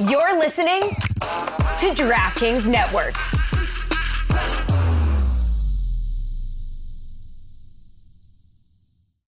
You're 0.00 0.36
listening 0.40 0.80
to 0.80 1.94
DraftKings 1.94 2.66
Network. 2.66 3.14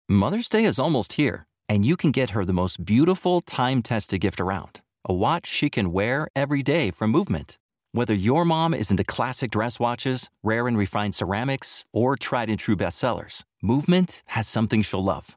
Mother's 0.08 0.48
Day 0.48 0.64
is 0.64 0.78
almost 0.78 1.14
here, 1.14 1.44
and 1.68 1.84
you 1.84 1.94
can 1.94 2.10
get 2.10 2.30
her 2.30 2.46
the 2.46 2.54
most 2.54 2.86
beautiful 2.86 3.42
time 3.42 3.82
tested 3.82 4.22
gift 4.22 4.40
around 4.40 4.80
a 5.04 5.12
watch 5.12 5.46
she 5.46 5.68
can 5.68 5.92
wear 5.92 6.26
every 6.34 6.62
day 6.62 6.90
from 6.90 7.10
Movement. 7.10 7.58
Whether 7.92 8.14
your 8.14 8.46
mom 8.46 8.72
is 8.72 8.90
into 8.90 9.04
classic 9.04 9.50
dress 9.50 9.78
watches, 9.78 10.30
rare 10.42 10.66
and 10.66 10.78
refined 10.78 11.14
ceramics, 11.14 11.84
or 11.92 12.16
tried 12.16 12.48
and 12.48 12.58
true 12.58 12.76
bestsellers, 12.76 13.44
Movement 13.60 14.22
has 14.28 14.48
something 14.48 14.80
she'll 14.80 15.04
love. 15.04 15.36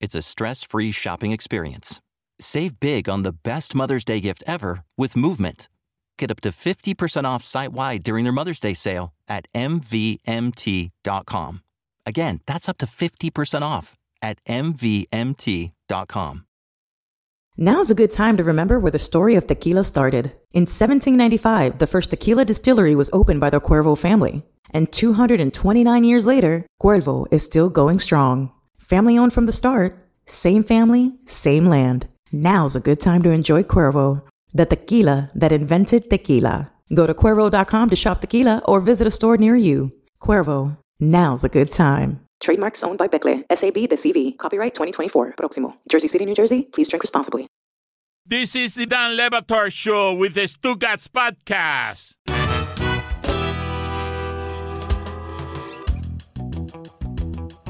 it's 0.00 0.14
a 0.14 0.22
stress 0.22 0.64
free 0.64 0.92
shopping 0.92 1.32
experience. 1.32 2.00
Save 2.40 2.80
big 2.80 3.08
on 3.08 3.22
the 3.22 3.32
best 3.32 3.74
Mother's 3.74 4.04
Day 4.04 4.20
gift 4.20 4.42
ever 4.46 4.84
with 4.96 5.16
Movement. 5.16 5.68
Get 6.18 6.30
up 6.30 6.40
to 6.42 6.50
50% 6.50 7.24
off 7.24 7.42
site 7.42 7.72
wide 7.72 8.02
during 8.02 8.24
their 8.24 8.32
Mother's 8.32 8.60
Day 8.60 8.74
sale 8.74 9.12
at 9.28 9.46
MVMT.com. 9.54 10.90
Again, 12.06 12.40
that's 12.46 12.68
up 12.68 12.78
to 12.78 12.86
50% 12.86 13.62
off 13.62 13.96
at 14.22 14.42
MVMT.com. 14.44 16.44
Now's 17.56 17.90
a 17.90 17.94
good 17.94 18.10
time 18.10 18.36
to 18.36 18.44
remember 18.44 18.78
where 18.78 18.90
the 18.90 18.98
story 18.98 19.34
of 19.34 19.46
tequila 19.46 19.84
started. 19.84 20.26
In 20.52 20.62
1795, 20.62 21.78
the 21.78 21.86
first 21.86 22.10
tequila 22.10 22.44
distillery 22.44 22.94
was 22.94 23.10
opened 23.12 23.40
by 23.40 23.50
the 23.50 23.60
Cuervo 23.60 23.98
family. 23.98 24.42
And 24.70 24.90
229 24.90 26.04
years 26.04 26.26
later, 26.26 26.64
Cuervo 26.80 27.26
is 27.30 27.44
still 27.44 27.68
going 27.68 27.98
strong. 27.98 28.52
Family 28.90 29.16
owned 29.16 29.32
from 29.32 29.46
the 29.46 29.52
start, 29.52 29.96
same 30.26 30.64
family, 30.64 31.12
same 31.24 31.66
land. 31.66 32.08
Now's 32.32 32.74
a 32.74 32.80
good 32.80 32.98
time 32.98 33.22
to 33.22 33.30
enjoy 33.30 33.62
Cuervo, 33.62 34.22
the 34.52 34.66
tequila 34.66 35.30
that 35.36 35.52
invented 35.52 36.10
tequila. 36.10 36.72
Go 36.92 37.06
to 37.06 37.14
Cuervo.com 37.14 37.90
to 37.90 37.94
shop 37.94 38.20
tequila 38.20 38.62
or 38.64 38.80
visit 38.80 39.06
a 39.06 39.12
store 39.12 39.36
near 39.36 39.54
you. 39.54 39.92
Cuervo, 40.20 40.76
now's 40.98 41.44
a 41.44 41.48
good 41.48 41.70
time. 41.70 42.18
Trademarks 42.40 42.82
owned 42.82 42.98
by 42.98 43.06
Becle, 43.06 43.44
SAB 43.54 43.74
the 43.74 43.94
CV. 43.94 44.36
Copyright 44.36 44.74
2024. 44.74 45.34
Proximo. 45.36 45.76
Jersey 45.88 46.08
City, 46.08 46.24
New 46.24 46.34
Jersey. 46.34 46.64
Please 46.72 46.88
drink 46.88 47.04
responsibly. 47.04 47.46
This 48.26 48.56
is 48.56 48.74
the 48.74 48.86
Dan 48.86 49.16
Le 49.16 49.30
Batard 49.30 49.72
Show 49.72 50.14
with 50.14 50.34
the 50.34 50.48
Stugotz 50.48 51.06
Podcast. 51.06 52.14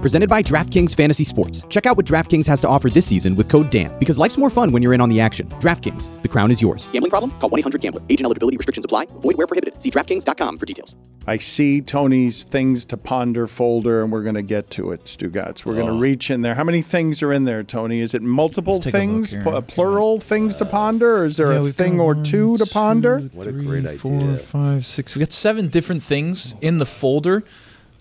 Presented 0.01 0.31
by 0.31 0.43
DraftKings 0.43 0.97
Fantasy 0.97 1.25
Sports. 1.25 1.63
Check 1.69 1.85
out 1.85 1.97
what 1.99 2.07
DraftKings 2.07 2.47
has 2.47 2.63
to 2.63 2.69
offer 2.69 2.89
this 2.89 3.05
season 3.05 3.35
with 3.37 3.49
code 3.51 3.69
DAN 3.71 3.99
because 3.99 4.19
life's 4.19 4.39
more 4.39 4.49
fun 4.49 4.73
when 4.73 4.83
you're 4.83 4.95
in 4.95 5.01
on 5.01 5.11
the 5.11 5.21
action. 5.21 5.47
DraftKings, 5.61 6.23
the 6.23 6.29
crown 6.29 6.51
is 6.51 6.63
yours. 6.63 6.89
Gambling 6.93 7.11
problem? 7.11 7.31
Call 7.33 7.51
1 7.51 7.59
800 7.61 7.81
Gambler. 7.83 8.01
Age 8.09 8.21
and 8.21 8.25
eligibility 8.25 8.57
restrictions 8.57 8.87
apply. 8.87 9.07
Void 9.19 9.37
where 9.37 9.47
prohibited. 9.47 9.83
See 9.83 9.91
DraftKings.com 9.91 10.57
for 10.57 10.65
details. 10.65 10.95
I 11.27 11.37
see 11.37 11.83
Tony's 11.83 12.45
things 12.45 12.87
to 12.87 12.97
ponder 12.97 13.47
folder, 13.47 14.03
and 14.03 14.11
we're 14.11 14.23
going 14.23 14.37
to 14.37 14.43
get 14.43 14.71
to 14.71 14.91
it, 14.93 15.05
Stugotz. 15.05 15.67
We're 15.67 15.75
going 15.75 15.87
to 15.87 16.01
reach 16.01 16.31
in 16.31 16.41
there. 16.41 16.55
How 16.55 16.65
many 16.65 16.81
things 16.81 17.23
are 17.23 17.31
in 17.31 17.45
there, 17.45 17.63
Tony? 17.63 18.01
Is 18.01 18.15
it 18.15 18.23
multiple 18.23 18.75
Let's 18.75 18.87
a 18.87 18.91
things, 18.91 19.31
here. 19.33 19.43
pl- 19.43 19.57
a 19.57 19.63
plural 19.63 20.19
things 20.19 20.57
to 20.57 20.65
ponder, 20.65 21.19
or 21.19 21.25
is 21.27 21.37
there 21.37 21.53
Yeah, 21.53 21.69
a 21.69 21.73
thing 21.73 22.01
or 22.01 22.15
one, 22.15 22.25
two 22.25 22.57
to 22.57 22.65
ponder? 22.65 23.21
two, 23.21 23.29
three, 23.29 23.97
four, 23.99 24.37
five, 24.39 24.87
six. 24.87 25.15
We 25.15 25.21
got 25.21 25.31
seven 25.31 25.69
different 25.69 26.03
things 26.03 26.55
in 26.63 26.79
the 26.79 26.87
folder. 26.87 27.45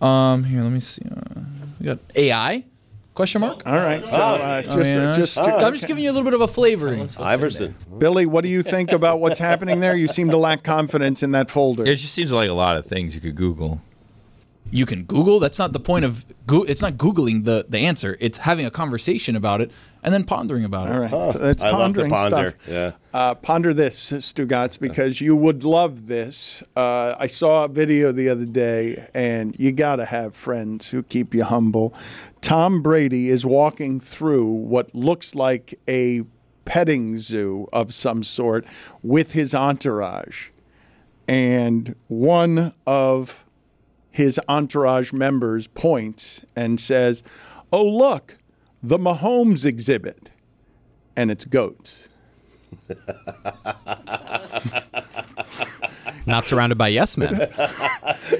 Um, 0.02 0.46
here, 0.46 0.64
let 0.64 0.72
me 0.72 0.80
see. 0.80 1.02
Uh, 1.12 1.42
we 1.80 1.86
got 1.86 2.00
AI? 2.16 2.66
Question 3.16 3.42
mark? 3.42 3.64
All 3.66 3.76
right. 3.76 4.10
So, 4.10 4.18
uh, 4.18 4.62
just, 4.62 4.94
yeah. 4.94 5.12
just, 5.12 5.38
I'm 5.38 5.74
just 5.74 5.88
giving 5.88 6.04
you 6.04 6.10
a 6.10 6.14
little 6.14 6.24
bit 6.24 6.34
of 6.34 6.42
a 6.42 6.48
flavoring. 6.48 7.10
Iverson. 7.20 7.76
Billy, 7.98 8.26
what 8.26 8.46
do 8.46 8.50
you 8.50 8.64
think 8.64 8.94
about 8.94 9.20
what's 9.20 9.40
happening 9.40 9.82
there? 9.82 9.94
You 9.94 10.08
seem 10.08 10.30
to 10.30 10.38
lack 10.38 10.64
confidence 10.64 11.22
in 11.22 11.34
that 11.34 11.50
folder. 11.50 11.84
It 11.86 11.96
just 11.96 12.14
seems 12.14 12.32
like 12.32 12.50
a 12.50 12.54
lot 12.54 12.78
of 12.78 12.86
things 12.86 13.16
you 13.16 13.22
could 13.22 13.36
Google. 13.36 13.82
You 14.72 14.86
can 14.86 15.04
Google. 15.04 15.40
That's 15.40 15.58
not 15.60 15.74
the 15.74 15.80
point 15.80 16.06
of. 16.06 16.26
Go- 16.46 16.64
it's 16.64 16.82
not 16.82 16.94
googling 16.94 17.46
the 17.46 17.66
the 17.68 17.80
answer. 17.80 18.18
It's 18.20 18.40
having 18.40 18.66
a 18.66 18.72
conversation 18.72 19.36
about 19.36 19.62
it 19.62 19.72
and 20.04 20.14
then 20.14 20.24
pondering 20.24 20.64
about 20.64 20.88
it. 20.90 20.94
All 20.94 21.00
right. 21.00 21.34
So 21.34 21.40
that's 21.40 21.62
I 21.64 21.72
love 21.72 21.96
to 21.96 22.02
pondering 22.08 22.12
ponder. 22.12 22.50
stuff. 22.62 22.68
Yeah. 22.68 22.92
Uh, 23.14 23.36
ponder 23.36 23.74
this, 23.74 24.12
Stugotz, 24.12 24.80
because 24.80 25.20
you 25.20 25.36
would 25.36 25.64
love 25.64 26.08
this. 26.08 26.62
Uh, 26.76 27.16
I 27.20 27.28
saw 27.28 27.66
a 27.66 27.68
video 27.68 28.12
the 28.12 28.30
other 28.30 28.46
day, 28.46 29.08
and 29.14 29.58
you 29.60 29.72
got 29.72 29.98
to 29.98 30.06
have 30.06 30.36
friends 30.36 30.90
who 30.90 31.04
keep 31.04 31.34
you 31.34 31.44
humble. 31.44 31.94
Tom 32.42 32.82
Brady 32.82 33.30
is 33.30 33.46
walking 33.46 34.00
through 34.00 34.46
what 34.52 34.94
looks 34.94 35.36
like 35.36 35.80
a 35.88 36.22
petting 36.66 37.18
zoo 37.18 37.68
of 37.74 37.94
some 37.94 38.24
sort 38.24 38.66
with 39.02 39.34
his 39.34 39.56
entourage. 39.56 40.50
And 41.28 41.96
one 42.08 42.74
of 42.88 43.44
his 44.20 44.38
entourage 44.50 45.14
members 45.14 45.68
points 45.68 46.42
and 46.54 46.82
says, 46.82 47.24
Oh, 47.72 47.86
look, 47.86 48.38
the 48.84 48.98
Mahomes 48.98 49.64
exhibit. 49.64 50.30
And 51.16 51.32
it's 51.32 51.46
goats. 51.46 52.10
Not 56.26 56.48
surrounded 56.48 56.78
by 56.78 56.90
yes 56.90 57.18
men. 57.18 57.30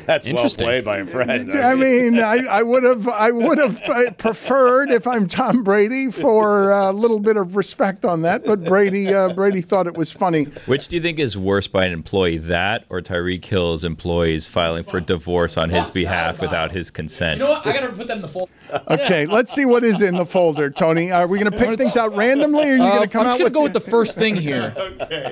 That's 0.06 0.26
well 0.26 0.26
Interesting. 0.26 0.66
played 0.66 0.86
by 0.86 0.98
a 1.00 1.06
friend. 1.06 1.52
I 1.54 1.76
mean, 1.76 2.20
I, 2.20 2.38
I 2.50 2.64
would 2.64 2.84
have, 2.84 3.08
I 3.08 3.32
would 3.32 3.58
have 3.58 3.82
uh, 3.84 4.12
preferred 4.18 4.90
if 4.92 5.08
I'm 5.08 5.28
Tom 5.28 5.64
Brady 5.64 6.12
for 6.12 6.72
a 6.72 6.92
little 6.92 7.20
bit 7.20 7.38
of 7.38 7.56
respect 7.56 8.06
on 8.06 8.22
that, 8.24 8.44
but 8.46 8.64
Brady, 8.64 9.14
uh, 9.14 9.34
Brady 9.34 9.62
thought 9.62 9.88
it 9.88 9.98
was 9.98 10.12
funny. 10.12 10.46
Which 10.66 10.88
do 10.88 10.96
you 10.96 11.02
think 11.02 11.20
is 11.20 11.38
worse 11.38 11.68
by 11.68 11.86
an 11.86 11.94
employee, 11.94 12.38
that 12.38 12.86
or 12.90 13.02
Tyreek 13.02 13.44
Hill's 13.46 13.84
employees 13.84 14.46
filing 14.46 14.84
for 14.84 15.00
divorce 15.00 15.58
on 15.58 15.70
his 15.70 15.90
behalf 15.90 16.40
without 16.42 16.72
his 16.72 16.92
consent? 16.92 17.40
You 17.40 17.46
know 17.46 17.52
what? 17.52 17.66
I 17.66 17.74
gotta 17.74 17.90
put 17.90 18.08
that 18.08 18.18
in 18.18 18.22
the 18.22 18.28
folder. 18.28 18.52
Okay, 18.90 19.26
let's 19.26 19.52
see 19.52 19.66
what 19.66 19.84
is 19.84 20.02
in 20.02 20.16
the 20.16 20.26
folder, 20.26 20.70
Tony. 20.70 21.12
Are 21.12 21.26
we 21.28 21.40
going 21.40 21.52
to 21.52 21.58
pick 21.58 21.76
things 21.78 21.98
out 21.98 22.16
randomly, 22.16 22.70
or 22.70 22.74
are 22.74 22.78
you 22.78 22.84
Uh, 22.84 22.90
going 22.98 23.02
to 23.02 23.08
come 23.08 23.22
I'm 23.22 23.28
out 23.28 23.40
just 23.40 23.40
gonna 23.40 23.46
with 23.46 23.54
go 23.54 23.64
with 23.64 23.74
the 23.74 23.80
first 23.92 24.18
thing 24.18 24.36
here. 24.36 24.74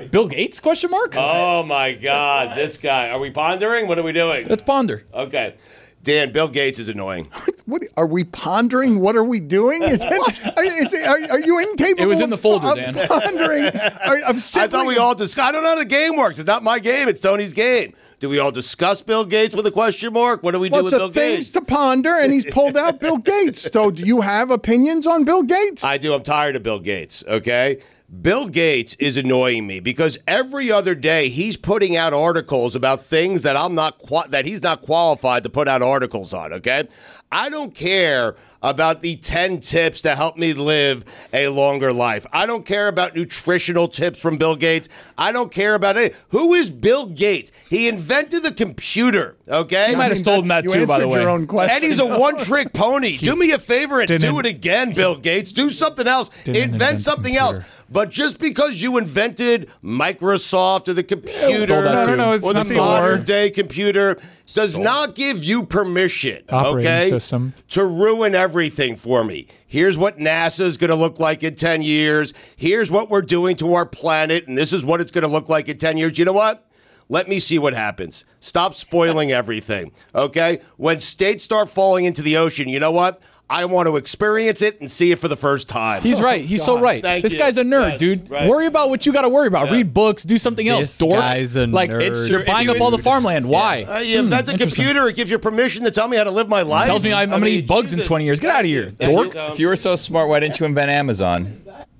Bill 0.10 0.26
Gates? 0.26 0.58
Question 0.60 0.90
mark? 0.90 1.14
Oh 1.16 1.62
my 1.64 1.92
God, 1.94 2.47
this 2.54 2.76
guy. 2.76 3.10
Are 3.10 3.18
we 3.18 3.30
pondering? 3.30 3.86
What 3.88 3.98
are 3.98 4.02
we 4.02 4.12
doing? 4.12 4.48
Let's 4.48 4.62
ponder. 4.62 5.04
Okay. 5.12 5.54
Dan, 6.02 6.32
Bill 6.32 6.48
Gates 6.48 6.78
is 6.78 6.88
annoying. 6.88 7.28
What 7.68 7.82
are 7.98 8.06
we 8.06 8.24
pondering? 8.24 8.98
What 8.98 9.14
are 9.14 9.24
we 9.24 9.40
doing? 9.40 9.82
Is 9.82 10.02
it, 10.02 10.10
are, 10.56 10.64
is 10.64 10.94
it, 10.94 11.06
are, 11.06 11.32
are 11.32 11.38
you 11.38 11.58
incapable? 11.58 12.02
It 12.02 12.06
was 12.06 12.22
in 12.22 12.30
the 12.30 12.38
folder, 12.38 12.68
of 12.68 12.76
Dan. 12.76 12.94
Pondering. 13.06 13.66
Are, 14.06 14.20
of 14.22 14.36
I 14.56 14.66
thought 14.68 14.86
we 14.86 14.96
all 14.96 15.14
discussed. 15.14 15.46
I 15.46 15.52
don't 15.52 15.62
know 15.62 15.68
how 15.68 15.76
the 15.76 15.84
game 15.84 16.16
works. 16.16 16.38
It's 16.38 16.46
not 16.46 16.62
my 16.62 16.78
game. 16.78 17.08
It's 17.08 17.20
Tony's 17.20 17.52
game. 17.52 17.92
Do 18.20 18.30
we 18.30 18.38
all 18.38 18.50
discuss 18.50 19.02
Bill 19.02 19.26
Gates 19.26 19.54
with 19.54 19.66
a 19.66 19.70
question 19.70 20.14
mark? 20.14 20.42
What 20.42 20.52
do 20.52 20.60
we 20.60 20.70
do 20.70 20.82
with 20.82 20.92
Bill 20.92 21.04
of 21.04 21.12
things 21.12 21.44
Gates? 21.44 21.50
to 21.50 21.60
ponder, 21.60 22.14
and 22.14 22.32
he's 22.32 22.46
pulled 22.46 22.78
out 22.78 23.00
Bill 23.00 23.18
Gates. 23.18 23.68
So, 23.78 23.90
do 23.90 24.02
you 24.02 24.22
have 24.22 24.50
opinions 24.50 25.06
on 25.06 25.24
Bill 25.24 25.42
Gates? 25.42 25.84
I 25.84 25.98
do. 25.98 26.14
I'm 26.14 26.22
tired 26.22 26.56
of 26.56 26.62
Bill 26.62 26.78
Gates. 26.78 27.22
Okay. 27.28 27.80
Bill 28.22 28.46
Gates 28.46 28.94
is 28.98 29.18
annoying 29.18 29.66
me 29.66 29.80
because 29.80 30.16
every 30.26 30.72
other 30.72 30.94
day 30.94 31.28
he's 31.28 31.58
putting 31.58 31.94
out 31.94 32.14
articles 32.14 32.74
about 32.74 33.04
things 33.04 33.42
that 33.42 33.54
I'm 33.54 33.74
not 33.74 33.98
qua- 33.98 34.26
that 34.28 34.46
he's 34.46 34.62
not 34.62 34.80
qualified 34.80 35.42
to 35.42 35.50
put 35.50 35.68
out 35.68 35.82
articles 35.82 36.32
on. 36.32 36.54
Okay, 36.54 36.88
I 37.30 37.50
don't 37.50 37.74
care 37.74 38.36
about 38.60 39.02
the 39.02 39.14
10 39.14 39.60
tips 39.60 40.00
to 40.00 40.16
help 40.16 40.36
me 40.36 40.52
live 40.52 41.04
a 41.32 41.46
longer 41.46 41.92
life. 41.92 42.26
I 42.32 42.44
don't 42.44 42.66
care 42.66 42.88
about 42.88 43.14
nutritional 43.14 43.86
tips 43.86 44.18
from 44.18 44.36
Bill 44.36 44.56
Gates. 44.56 44.88
I 45.16 45.30
don't 45.30 45.52
care 45.52 45.74
about 45.76 45.96
it. 45.96 46.16
Who 46.30 46.54
is 46.54 46.68
Bill 46.68 47.06
Gates? 47.06 47.52
He 47.70 47.86
invented 47.86 48.42
the 48.42 48.50
computer. 48.50 49.36
Okay, 49.46 49.92
You 49.92 49.96
might 49.96 50.08
have 50.08 50.18
stolen 50.18 50.48
that 50.48 50.64
you 50.64 50.72
too, 50.72 50.86
by 50.88 50.98
the 50.98 51.06
way. 51.06 51.20
your 51.20 51.28
own 51.30 51.46
question. 51.46 51.76
and 51.76 51.84
he's 51.84 52.00
a 52.00 52.06
one-trick 52.18 52.72
pony. 52.72 53.16
Do 53.18 53.36
me 53.36 53.52
a 53.52 53.60
favor 53.60 54.00
and 54.00 54.08
do 54.20 54.40
it 54.40 54.46
again, 54.46 54.92
Bill 54.92 55.16
Gates. 55.20 55.52
Do 55.52 55.70
something 55.70 56.08
else. 56.08 56.28
Invent 56.46 56.72
invent 56.72 57.00
something 57.00 57.34
computer. 57.36 57.60
else. 57.62 57.77
But 57.90 58.10
just 58.10 58.38
because 58.38 58.82
you 58.82 58.98
invented 58.98 59.70
Microsoft 59.82 60.88
or 60.88 60.92
the 60.92 61.02
computer 61.02 61.60
stole 61.60 61.82
that 61.82 62.06
No, 62.06 62.14
no, 62.14 62.36
no, 62.36 62.48
or 62.48 62.52
the 62.52 62.74
modern 62.76 63.24
day 63.24 63.50
computer 63.50 64.18
does 64.54 64.76
not 64.76 65.14
give 65.14 65.42
you 65.42 65.64
permission, 65.64 66.44
Operating 66.48 66.90
okay, 66.90 67.08
system. 67.08 67.54
to 67.68 67.84
ruin 67.84 68.34
everything 68.34 68.96
for 68.96 69.24
me. 69.24 69.46
Here's 69.66 69.96
what 69.96 70.18
NASA 70.18 70.60
is 70.60 70.76
going 70.76 70.90
to 70.90 70.96
look 70.96 71.18
like 71.18 71.42
in 71.42 71.54
10 71.54 71.82
years. 71.82 72.32
Here's 72.56 72.90
what 72.90 73.10
we're 73.10 73.22
doing 73.22 73.56
to 73.56 73.74
our 73.74 73.86
planet, 73.86 74.48
and 74.48 74.56
this 74.56 74.72
is 74.72 74.84
what 74.84 75.00
it's 75.00 75.10
going 75.10 75.22
to 75.22 75.28
look 75.28 75.48
like 75.48 75.68
in 75.68 75.78
10 75.78 75.96
years. 75.96 76.18
You 76.18 76.24
know 76.24 76.32
what? 76.32 76.64
let 77.08 77.28
me 77.28 77.40
see 77.40 77.58
what 77.58 77.74
happens. 77.74 78.24
Stop 78.40 78.74
spoiling 78.74 79.32
everything, 79.32 79.92
okay? 80.14 80.60
When 80.76 81.00
states 81.00 81.44
start 81.44 81.70
falling 81.70 82.04
into 82.04 82.22
the 82.22 82.36
ocean, 82.36 82.68
you 82.68 82.80
know 82.80 82.92
what? 82.92 83.22
I 83.50 83.64
want 83.64 83.86
to 83.86 83.96
experience 83.96 84.60
it 84.60 84.78
and 84.80 84.90
see 84.90 85.10
it 85.10 85.18
for 85.18 85.26
the 85.28 85.36
first 85.36 85.68
time. 85.70 86.02
He's 86.02 86.20
right. 86.20 86.44
He's 86.44 86.62
so 86.62 86.78
right. 86.78 87.00
Thank 87.02 87.22
this 87.22 87.32
you. 87.32 87.38
guy's 87.38 87.56
a 87.56 87.62
nerd, 87.64 87.92
Yes, 87.92 87.98
dude. 87.98 88.30
right. 88.30 88.46
Worry 88.48 88.66
about 88.66 88.90
what 88.90 89.06
you 89.06 89.12
got 89.12 89.22
to 89.22 89.30
worry 89.30 89.48
about. 89.48 89.70
Read 89.70 89.94
books, 89.94 90.22
do 90.22 90.36
something 90.36 90.68
else. 90.68 90.82
This 90.86 90.98
Dork. 90.98 91.20
guy's 91.20 91.56
a 91.56 91.66
like 91.66 91.88
nerd. 91.90 92.28
you're 92.28 92.44
buying 92.44 92.68
up 92.68 92.78
all 92.80 92.90
the 92.90 92.98
farmland. 92.98 93.48
Why? 93.48 93.84
Uh, 93.84 93.98
you 94.00 94.18
invent 94.18 94.48
a 94.50 94.58
computer, 94.58 95.08
it 95.08 95.16
gives 95.16 95.30
you 95.30 95.38
permission 95.38 95.84
to 95.84 95.90
tell 95.90 96.08
me 96.08 96.18
how 96.18 96.24
to 96.24 96.30
live 96.30 96.48
my 96.48 96.60
life. 96.62 96.86
Tells 96.86 97.02
me 97.02 97.12
I'm, 97.12 97.22
I'm 97.32 97.40
gonna 97.40 97.46
mean, 97.46 97.60
eat 97.60 97.66
bugs 97.66 97.94
in 97.94 98.00
20 98.00 98.24
years. 98.24 98.38
Get 98.38 98.50
out 98.54 98.60
of 98.60 98.66
here, 98.66 98.92
Thank 98.98 99.12
dork. 99.12 99.26
you, 99.28 99.32
Tom. 99.32 99.52
If 99.52 99.58
you 99.58 99.68
were 99.68 99.76
so 99.76 99.96
smart, 99.96 100.28
why 100.28 100.40
didn't 100.40 100.60
you 100.60 100.66
invent 100.66 100.90
Amazon? 100.90 101.52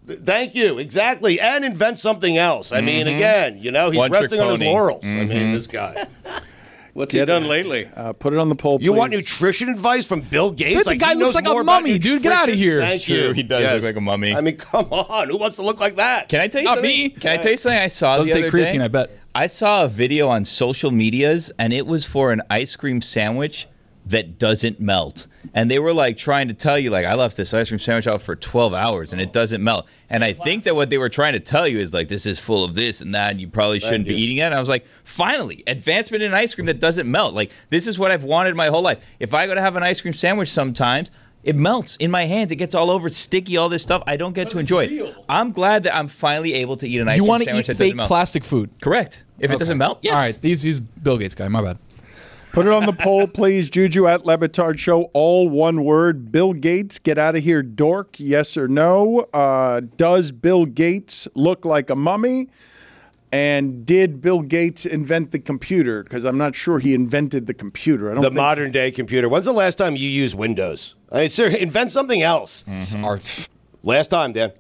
Thank 0.07 0.55
you. 0.55 0.79
Exactly. 0.79 1.39
And 1.41 1.65
invent 1.67 1.99
something 1.99 2.37
else. 2.39 2.73
I 2.73 2.81
mean, 2.81 3.07
again, 3.09 3.59
you 3.59 3.71
know, 3.71 3.91
he's 3.91 3.99
Mm-hmm. 3.99 4.13
One-trick 4.13 4.21
resting 4.23 4.41
on 4.41 4.49
his 4.51 4.59
pony. 4.59 4.67
Mm-hmm. 4.67 4.75
laurels. 4.75 5.05
I 5.05 5.25
mean, 5.25 5.53
this 5.53 5.67
guy. 5.67 6.07
What's 6.99 7.15
he 7.15 7.25
done 7.25 7.47
lately? 7.47 7.89
Uh, 7.95 8.13
put 8.13 8.33
it 8.33 8.41
on 8.41 8.49
the 8.49 8.57
poll, 8.57 8.83
You 8.83 8.93
want 8.93 9.13
nutrition 9.13 9.69
advice 9.69 10.05
from 10.05 10.21
Bill 10.21 10.51
Gates? 10.51 10.79
Dude, 10.79 10.85
the 10.85 10.91
Like, 10.91 10.99
guy 10.99 11.13
looks 11.13 11.37
like 11.37 11.47
a 11.49 11.63
mummy, 11.63 11.97
dude. 11.97 12.23
Get 12.23 12.33
out 12.33 12.49
of 12.49 12.57
here. 12.57 12.81
Thank 12.81 13.03
True, 13.03 13.15
you. 13.15 13.33
he 13.35 13.45
does 13.45 13.63
look 13.75 13.85
like 13.85 13.95
a 13.97 14.01
mummy. 14.01 14.35
I 14.35 14.41
mean, 14.41 14.57
come 14.57 14.87
on. 14.93 15.29
Who 15.29 15.37
wants 15.37 15.55
to 15.57 15.63
look 15.63 15.79
like 15.79 15.95
that? 15.95 16.29
Can 16.29 16.41
I 16.41 16.49
tell 16.49 16.61
you 16.61 16.65
Not 16.67 16.79
something? 16.79 16.91
me. 16.91 17.11
Can 17.11 17.31
I 17.31 17.37
tell 17.37 17.53
you 17.53 17.57
something 17.57 17.79
I 17.81 17.87
saw 17.87 18.17
Doesn't 18.17 18.33
the 18.33 18.43
take 18.43 18.53
creatine, 18.53 18.79
day? 18.79 18.85
I 18.85 18.89
bet. 18.89 19.11
I 19.33 19.47
saw 19.47 19.85
a 19.85 19.89
video 19.89 20.29
on 20.29 20.45
social 20.45 20.91
medias, 20.91 21.53
and 21.57 21.73
it 21.73 21.87
was 21.87 22.05
for 22.05 22.33
an 22.33 22.43
ice 22.51 22.75
cream 22.75 23.01
sandwich 23.01 23.69
that 24.09 24.39
doesn't 24.39 24.81
melt. 24.81 25.27
And 25.55 25.71
they 25.71 25.79
were 25.79 25.93
like 25.93 26.17
trying 26.17 26.49
to 26.49 26.55
tell 26.55 26.79
you, 26.79 26.91
like, 26.91 27.07
I 27.07 27.15
left 27.15 27.37
this 27.37 27.55
ice 27.55 27.69
cream 27.69 27.79
sandwich 27.79 28.07
out 28.07 28.23
for 28.23 28.37
12 28.37 28.75
hours 28.75 29.13
and 29.13 29.21
it 29.21 29.33
doesn't 29.33 29.63
melt. 29.63 29.87
And 30.11 30.25
I 30.25 30.33
think 30.33 30.65
that 30.65 30.75
what 30.75 30.91
they 30.91 30.99
were 30.99 31.09
trying 31.09 31.35
to 31.35 31.41
tell 31.41 31.67
you 31.67 31.79
is 31.79 31.95
like, 31.95 32.09
this 32.09 32.27
is 32.27 32.39
full 32.39 32.65
of 32.65 32.75
this 32.75 33.01
and 33.01 33.15
that, 33.15 33.31
and 33.31 33.41
you 33.41 33.49
probably 33.49 33.79
shouldn't 33.79 34.07
be 34.07 34.15
eating 34.15 34.39
it. 34.39 34.43
And 34.43 34.55
I 34.55 34.59
was 34.59 34.69
like, 34.69 34.87
finally, 35.05 35.63
advancement 35.67 36.23
in 36.23 36.35
ice 36.35 36.55
cream 36.55 36.67
that 36.67 36.81
doesn't 36.81 37.11
melt. 37.11 37.35
Like, 37.35 37.53
this 37.71 37.87
is 37.87 37.99
what 37.99 38.11
I've 38.11 38.25
wanted 38.25 38.57
my 38.57 38.69
whole 38.69 38.83
life. 38.83 39.05
If 39.21 39.35
I 39.35 39.47
go 39.47 39.55
to 39.55 39.61
have 39.61 39.77
an 39.77 39.83
ice 39.83 40.01
cream 40.01 40.15
sandwich 40.15 40.51
sometimes, 40.51 41.11
it 41.43 41.55
melts 41.55 41.97
in 41.97 42.11
my 42.11 42.25
hands. 42.25 42.51
It 42.51 42.57
gets 42.57 42.75
all 42.75 42.91
over, 42.91 43.09
sticky, 43.09 43.57
all 43.57 43.69
this 43.69 43.83
stuff. 43.83 44.03
I 44.07 44.17
don't 44.17 44.35
get 44.35 44.51
to 44.51 44.59
enjoy 44.59 44.87
it. 44.87 45.17
I'm 45.29 45.53
glad 45.53 45.85
that 45.85 45.95
I'm 45.95 46.09
finally 46.09 46.55
able 46.55 46.77
to 46.79 46.89
eat 46.89 47.01
an 47.01 47.09
ice 47.09 47.17
You 47.17 47.23
cream 47.23 47.29
want 47.29 47.43
to 47.45 47.51
sandwich 47.51 47.65
eat 47.65 47.67
that 47.69 47.79
doesn't 47.79 47.99
fake 47.99 48.07
plastic 48.07 48.45
food. 48.45 48.71
Correct. 48.81 49.25
If 49.39 49.51
it 49.51 49.59
doesn't 49.59 49.79
melt, 49.79 50.01
yes. 50.03 50.13
All 50.13 50.19
right, 50.19 50.39
these 50.41 50.63
he's 50.63 50.81
Bill 50.81 51.17
Gates 51.17 51.35
guy. 51.35 51.47
My 51.49 51.63
bad. 51.63 51.79
Put 52.53 52.67
it 52.67 52.73
on 52.73 52.87
the 52.87 52.93
poll, 52.93 53.27
please. 53.29 53.71
Juju 53.71 54.07
at 54.07 54.21
LeBatard 54.23 54.79
Show, 54.79 55.03
all 55.13 55.49
one 55.49 55.85
word. 55.85 56.33
Bill 56.33 56.53
Gates, 56.55 56.99
get 56.99 57.19
out 57.19 57.37
of 57.37 57.45
here, 57.45 57.63
dork. 57.63 58.17
Yes 58.19 58.57
or 58.57 58.67
no? 58.67 59.27
Uh, 59.33 59.81
does 59.97 60.33
Bill 60.33 60.65
Gates 60.67 61.29
look 61.35 61.65
like 61.65 61.91
a 61.91 61.95
mummy? 61.97 62.49
And 63.31 63.85
did 63.85 64.23
Bill 64.23 64.41
Gates 64.41 64.87
invent 64.87 65.33
the 65.33 65.39
computer? 65.39 66.03
Because 66.03 66.25
I'm 66.25 66.39
not 66.39 66.57
sure 66.57 66.79
he 66.79 66.95
invented 66.95 67.47
the 67.47 67.53
computer. 67.55 68.11
I 68.11 68.15
don't 68.15 68.23
The 68.23 68.31
think 68.31 68.37
modern 68.39 68.73
day 68.73 68.91
computer. 68.91 69.29
When's 69.29 69.45
the 69.45 69.53
last 69.53 69.77
time 69.77 69.97
you 69.97 70.09
used 70.09 70.35
Windows? 70.35 70.95
I 71.13 71.21
mean, 71.21 71.31
sir, 71.31 71.49
invent 71.49 71.93
something 71.93 72.23
else. 72.23 72.65
Art. 72.97 73.49
Last 73.83 74.09
time, 74.09 74.33
Dan. 74.33 74.53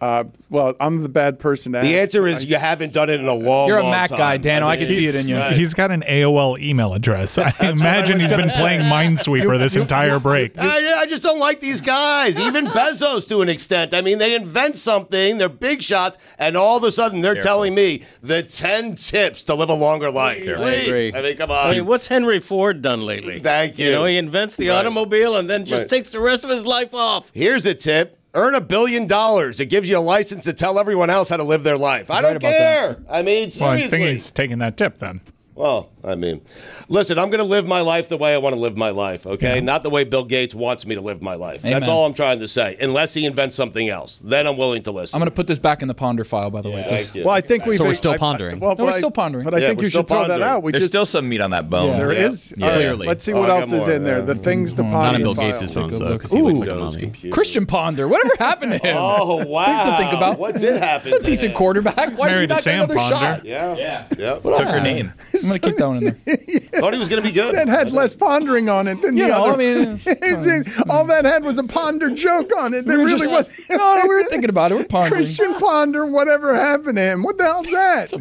Uh, 0.00 0.24
well, 0.48 0.74
I'm 0.80 1.02
the 1.02 1.08
bad 1.10 1.38
person 1.38 1.72
to 1.74 1.80
The 1.80 1.88
ask. 1.94 2.02
answer 2.14 2.26
is 2.26 2.48
you 2.50 2.56
haven't 2.56 2.94
done 2.94 3.10
it 3.10 3.20
in 3.20 3.26
a 3.28 3.34
long. 3.34 3.68
You're 3.68 3.78
a 3.78 3.82
long 3.82 3.90
Mac 3.90 4.08
time. 4.08 4.18
guy, 4.18 4.36
Dano. 4.38 4.66
I 4.66 4.76
can 4.78 4.88
see 4.88 5.04
it 5.06 5.14
in 5.14 5.28
you. 5.28 5.36
Right. 5.36 5.54
He's 5.54 5.74
got 5.74 5.90
an 5.90 6.02
AOL 6.08 6.58
email 6.58 6.94
address. 6.94 7.36
I 7.36 7.52
imagine 7.60 8.14
was 8.14 8.22
he's 8.22 8.30
been 8.30 8.48
gonna 8.48 8.52
playing 8.52 8.80
say. 8.80 8.86
Minesweeper 8.86 9.58
this 9.58 9.76
entire 9.76 10.18
break. 10.18 10.58
I, 10.58 11.00
I 11.02 11.06
just 11.06 11.22
don't 11.22 11.38
like 11.38 11.60
these 11.60 11.80
guys. 11.80 12.38
Even 12.38 12.64
Bezos 12.68 13.28
to 13.28 13.42
an 13.42 13.48
extent. 13.50 13.92
I 13.92 14.00
mean, 14.00 14.18
they 14.18 14.34
invent 14.34 14.76
something, 14.76 15.36
they're 15.38 15.48
big 15.50 15.82
shots, 15.82 16.16
and 16.38 16.56
all 16.56 16.78
of 16.78 16.84
a 16.84 16.90
sudden 16.92 17.20
they're 17.20 17.34
telling 17.34 17.74
me 17.74 18.02
the 18.22 18.42
10 18.42 18.94
tips 18.94 19.44
to 19.44 19.54
live 19.54 19.68
a 19.68 19.74
longer 19.74 20.10
life. 20.10 20.42
Careful. 20.44 20.64
Please. 20.64 20.86
agree. 20.88 21.12
I 21.14 21.22
mean, 21.22 21.36
come 21.36 21.50
on. 21.50 21.66
I 21.66 21.72
mean, 21.74 21.86
what's 21.86 22.08
Henry 22.08 22.40
Ford 22.40 22.80
done 22.82 23.04
lately? 23.04 23.38
Thank 23.40 23.78
you. 23.78 23.86
You 23.86 23.92
know, 23.92 24.04
he 24.06 24.16
invents 24.16 24.56
the 24.56 24.68
Right. 24.70 24.76
automobile 24.78 25.36
and 25.36 25.48
then 25.50 25.64
just 25.66 25.82
Right. 25.82 25.88
takes 25.90 26.10
the 26.10 26.20
rest 26.20 26.42
of 26.44 26.50
his 26.50 26.64
life 26.64 26.94
off. 26.94 27.30
Here's 27.34 27.66
a 27.66 27.74
tip. 27.74 28.16
Earn 28.32 28.54
a 28.54 28.60
billion 28.60 29.06
dollars. 29.06 29.58
It 29.58 29.66
gives 29.66 29.88
you 29.88 29.98
a 29.98 30.00
license 30.00 30.44
to 30.44 30.52
tell 30.52 30.78
everyone 30.78 31.10
else 31.10 31.30
how 31.30 31.36
to 31.36 31.42
live 31.42 31.64
their 31.64 31.76
life. 31.76 32.10
I 32.10 32.20
don't 32.22 32.32
right 32.32 32.36
about 32.36 32.52
care. 32.52 32.98
I 33.10 33.22
mean, 33.22 33.50
Well, 33.60 33.70
I 33.70 33.88
think 33.88 34.06
he's 34.06 34.30
taking 34.30 34.58
that 34.58 34.76
tip 34.76 34.98
then. 34.98 35.20
Well, 35.60 35.90
I 36.02 36.14
mean, 36.14 36.40
listen, 36.88 37.18
I'm 37.18 37.28
going 37.28 37.40
to 37.40 37.44
live 37.44 37.66
my 37.66 37.82
life 37.82 38.08
the 38.08 38.16
way 38.16 38.32
I 38.32 38.38
want 38.38 38.54
to 38.54 38.58
live 38.60 38.78
my 38.78 38.88
life, 38.88 39.26
okay? 39.26 39.60
Not 39.60 39.82
the 39.82 39.90
way 39.90 40.04
Bill 40.04 40.24
Gates 40.24 40.54
wants 40.54 40.86
me 40.86 40.94
to 40.94 41.02
live 41.02 41.20
my 41.20 41.34
life. 41.34 41.62
Amen. 41.66 41.80
That's 41.80 41.90
all 41.90 42.06
I'm 42.06 42.14
trying 42.14 42.38
to 42.40 42.48
say. 42.48 42.78
Unless 42.80 43.12
he 43.12 43.26
invents 43.26 43.56
something 43.56 43.86
else, 43.90 44.22
then 44.24 44.46
I'm 44.46 44.56
willing 44.56 44.82
to 44.84 44.90
listen. 44.90 45.14
I'm 45.16 45.20
gonna 45.20 45.30
put 45.32 45.46
this 45.46 45.58
back 45.58 45.82
in 45.82 45.88
the 45.88 45.94
ponder 45.94 46.24
file, 46.24 46.48
by 46.50 46.62
the 46.62 46.70
way. 46.70 46.86
Just- 46.88 47.14
Well, 47.14 47.28
I 47.28 47.42
think 47.42 47.66
we've. 47.66 47.76
So 47.76 47.84
we're 47.84 47.92
still 47.92 48.12
I- 48.12 48.14
I- 48.14 48.18
pondering. 48.18 48.58
well, 48.58 48.74
No, 48.78 48.84
we're 48.84 48.90
I- 48.92 48.96
still 48.96 49.10
pondering. 49.10 49.44
But 49.44 49.52
I 49.52 49.58
Yeah, 49.58 49.68
think 49.68 49.82
you 49.82 49.90
still 49.90 50.00
should 50.00 50.08
throw 50.08 50.26
that 50.28 50.40
out. 50.40 50.62
We 50.62 50.72
There's 50.72 50.84
just 50.84 50.92
still 50.92 51.04
some 51.04 51.28
meat 51.28 51.42
on 51.42 51.50
that 51.50 51.68
bone. 51.68 51.98
there 51.98 52.10
Yeah. 52.12 52.28
is. 52.28 52.54
Yeah. 52.56 52.64
All 52.64 52.70
right, 52.70 52.76
Clearly. 52.78 53.06
Let's 53.06 53.22
see 53.24 53.34
Oh, 53.34 53.40
what 53.40 53.50
I 53.50 53.60
got 53.60 53.60
else 53.64 53.72
is 53.72 53.86
more, 53.86 53.92
in 53.96 54.04
there. 54.04 54.18
yeah. 54.20 54.24
The 54.24 54.34
things 54.36 54.72
to 54.74 54.82
ponder. 54.82 54.90
Not 54.96 55.02
ponder. 55.02 55.16
in 55.18 55.22
Bill 55.24 55.34
file. 55.34 55.50
Gates' 55.58 55.74
phone, 55.74 55.82
Take 55.84 55.92
a 55.92 55.96
so 55.96 56.04
look. 56.06 56.12
because 56.20 56.32
he 56.32 56.40
looks 56.40 56.60
like 56.60 56.68
a 56.70 56.72
Those 56.72 56.96
mummy. 56.96 57.30
Christian 57.30 57.66
Ponder. 57.66 58.08
Whatever 58.08 58.32
happened 58.38 58.72
to 58.72 58.78
him? 58.78 58.96
Oh, 59.20 59.44
wow. 59.44 59.66
Things 59.66 59.82
to 59.82 59.96
think 59.98 60.12
about. 60.14 60.38
What 60.38 60.58
did 60.58 60.76
happen? 60.78 61.10
He's 61.12 61.20
a 61.20 61.22
decent 61.22 61.54
quarterback. 61.54 61.96
Why 61.96 62.04
did 62.06 62.16
he 62.16 62.24
married 62.24 62.48
to 62.48 62.54
not 62.54 62.56
get 62.56 62.62
Sam 62.64 62.74
another 62.76 62.94
Ponder. 62.94 63.14
shot? 63.16 63.44
Yeah. 63.44 63.76
Yeah. 63.76 64.04
yeah. 64.18 64.34
Took 64.36 64.58
her 64.60 64.80
name. 64.80 65.12
I'm 65.54 65.58
gonna 65.60 65.72
keep 65.72 65.76
that 65.78 65.86
one 65.88 65.96
in 65.98 66.04
there. 66.04 66.12
Thought 66.80 66.92
he 66.92 66.98
was 66.98 67.08
going 67.08 67.22
to 67.22 67.28
be 67.28 67.32
good. 67.34 67.54
That 67.54 67.68
had 67.68 67.92
less 67.92 68.14
pondering 68.14 68.68
on 68.68 68.86
it 68.88 69.02
than 69.02 69.16
You 69.16 69.24
the 69.24 69.28
know, 69.30 69.44
other. 69.44 69.52
I 69.54 69.56
mean, 69.56 69.78
It's- 70.06 70.82
all 70.88 71.04
that 71.06 71.24
had 71.24 71.44
was 71.44 71.58
a 71.58 71.64
ponder 71.64 72.10
joke 72.10 72.50
on 72.58 72.74
it. 72.74 72.86
There 72.86 72.96
We 72.98 73.04
were 73.04 73.08
really 73.10 73.28
just- 73.28 73.50
was. 73.58 73.68
No, 73.70 73.76
no, 73.76 74.02
we 74.08 74.14
were 74.14 74.24
thinking 74.24 74.50
about 74.50 74.72
it. 74.72 74.76
We're 74.76 74.84
pondering. 74.84 75.12
Christian 75.12 75.54
Ponder, 75.54 76.06
whatever 76.06 76.54
happened 76.54 76.96
to 76.96 77.02
him? 77.02 77.22
What 77.22 77.38
the 77.38 77.44
hell's 77.44 77.66
that? 77.66 78.12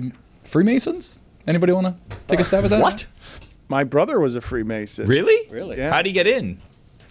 Freemasons? 0.44 1.20
Anybody 1.48 1.74
want 1.74 1.88
to 1.88 2.16
take 2.28 2.40
a 2.40 2.44
stab 2.44 2.64
at 2.64 2.70
that? 2.72 2.82
What? 2.82 3.06
My 3.68 3.84
brother 3.84 4.20
was 4.20 4.36
a 4.36 4.42
Freemason. 4.42 5.08
Really? 5.08 5.50
Really? 5.52 5.78
Yeah. 5.78 5.92
How 5.92 6.02
do 6.02 6.10
you 6.10 6.14
get 6.14 6.28
in? 6.28 6.60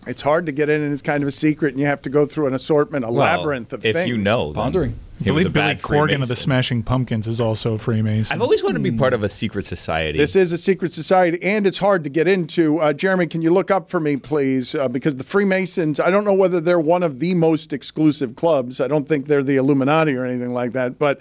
It's 0.06 0.22
hard 0.22 0.46
to 0.46 0.52
get 0.52 0.68
in, 0.68 0.80
and 0.82 0.92
it's 0.92 1.02
kind 1.02 1.22
of 1.22 1.28
a 1.28 1.32
secret, 1.32 1.70
and 1.72 1.80
you 1.80 1.86
have 1.86 2.00
to 2.02 2.10
go 2.10 2.24
through 2.26 2.46
an 2.46 2.54
assortment, 2.54 3.04
a 3.04 3.08
Well, 3.08 3.16
labyrinth 3.16 3.72
of 3.72 3.84
if 3.84 3.94
things. 3.94 4.08
you 4.08 4.16
know, 4.16 4.52
then 4.52 4.62
Pondering. 4.62 4.98
He 5.18 5.24
I 5.30 5.32
believe 5.32 5.52
Billy 5.52 5.74
bad 5.74 5.82
Corgan 5.82 6.22
of 6.22 6.28
the 6.28 6.36
Smashing 6.36 6.82
Pumpkins 6.82 7.26
is 7.26 7.40
also 7.40 7.74
a 7.74 7.78
Freemason. 7.78 8.34
I've 8.34 8.42
always 8.42 8.62
wanted 8.62 8.78
to 8.84 8.90
be 8.90 8.96
part 8.96 9.14
of 9.14 9.22
a 9.22 9.28
secret 9.28 9.64
society. 9.64 10.18
This 10.18 10.36
is 10.36 10.52
a 10.52 10.58
secret 10.58 10.92
society, 10.92 11.38
and 11.42 11.66
it's 11.66 11.78
hard 11.78 12.04
to 12.04 12.10
get 12.10 12.28
into. 12.28 12.78
Uh, 12.78 12.92
Jeremy, 12.92 13.26
can 13.26 13.42
you 13.42 13.52
look 13.52 13.70
up 13.70 13.88
for 13.88 14.00
me, 14.00 14.16
please? 14.16 14.74
Uh, 14.74 14.88
because 14.88 15.16
the 15.16 15.24
Freemasons, 15.24 15.98
I 15.98 16.10
don't 16.10 16.24
know 16.24 16.34
whether 16.34 16.60
they're 16.60 16.80
one 16.80 17.02
of 17.02 17.18
the 17.18 17.34
most 17.34 17.72
exclusive 17.72 18.36
clubs. 18.36 18.80
I 18.80 18.88
don't 18.88 19.06
think 19.06 19.26
they're 19.26 19.42
the 19.42 19.56
Illuminati 19.56 20.14
or 20.14 20.24
anything 20.24 20.52
like 20.54 20.72
that. 20.72 20.98
But 20.98 21.20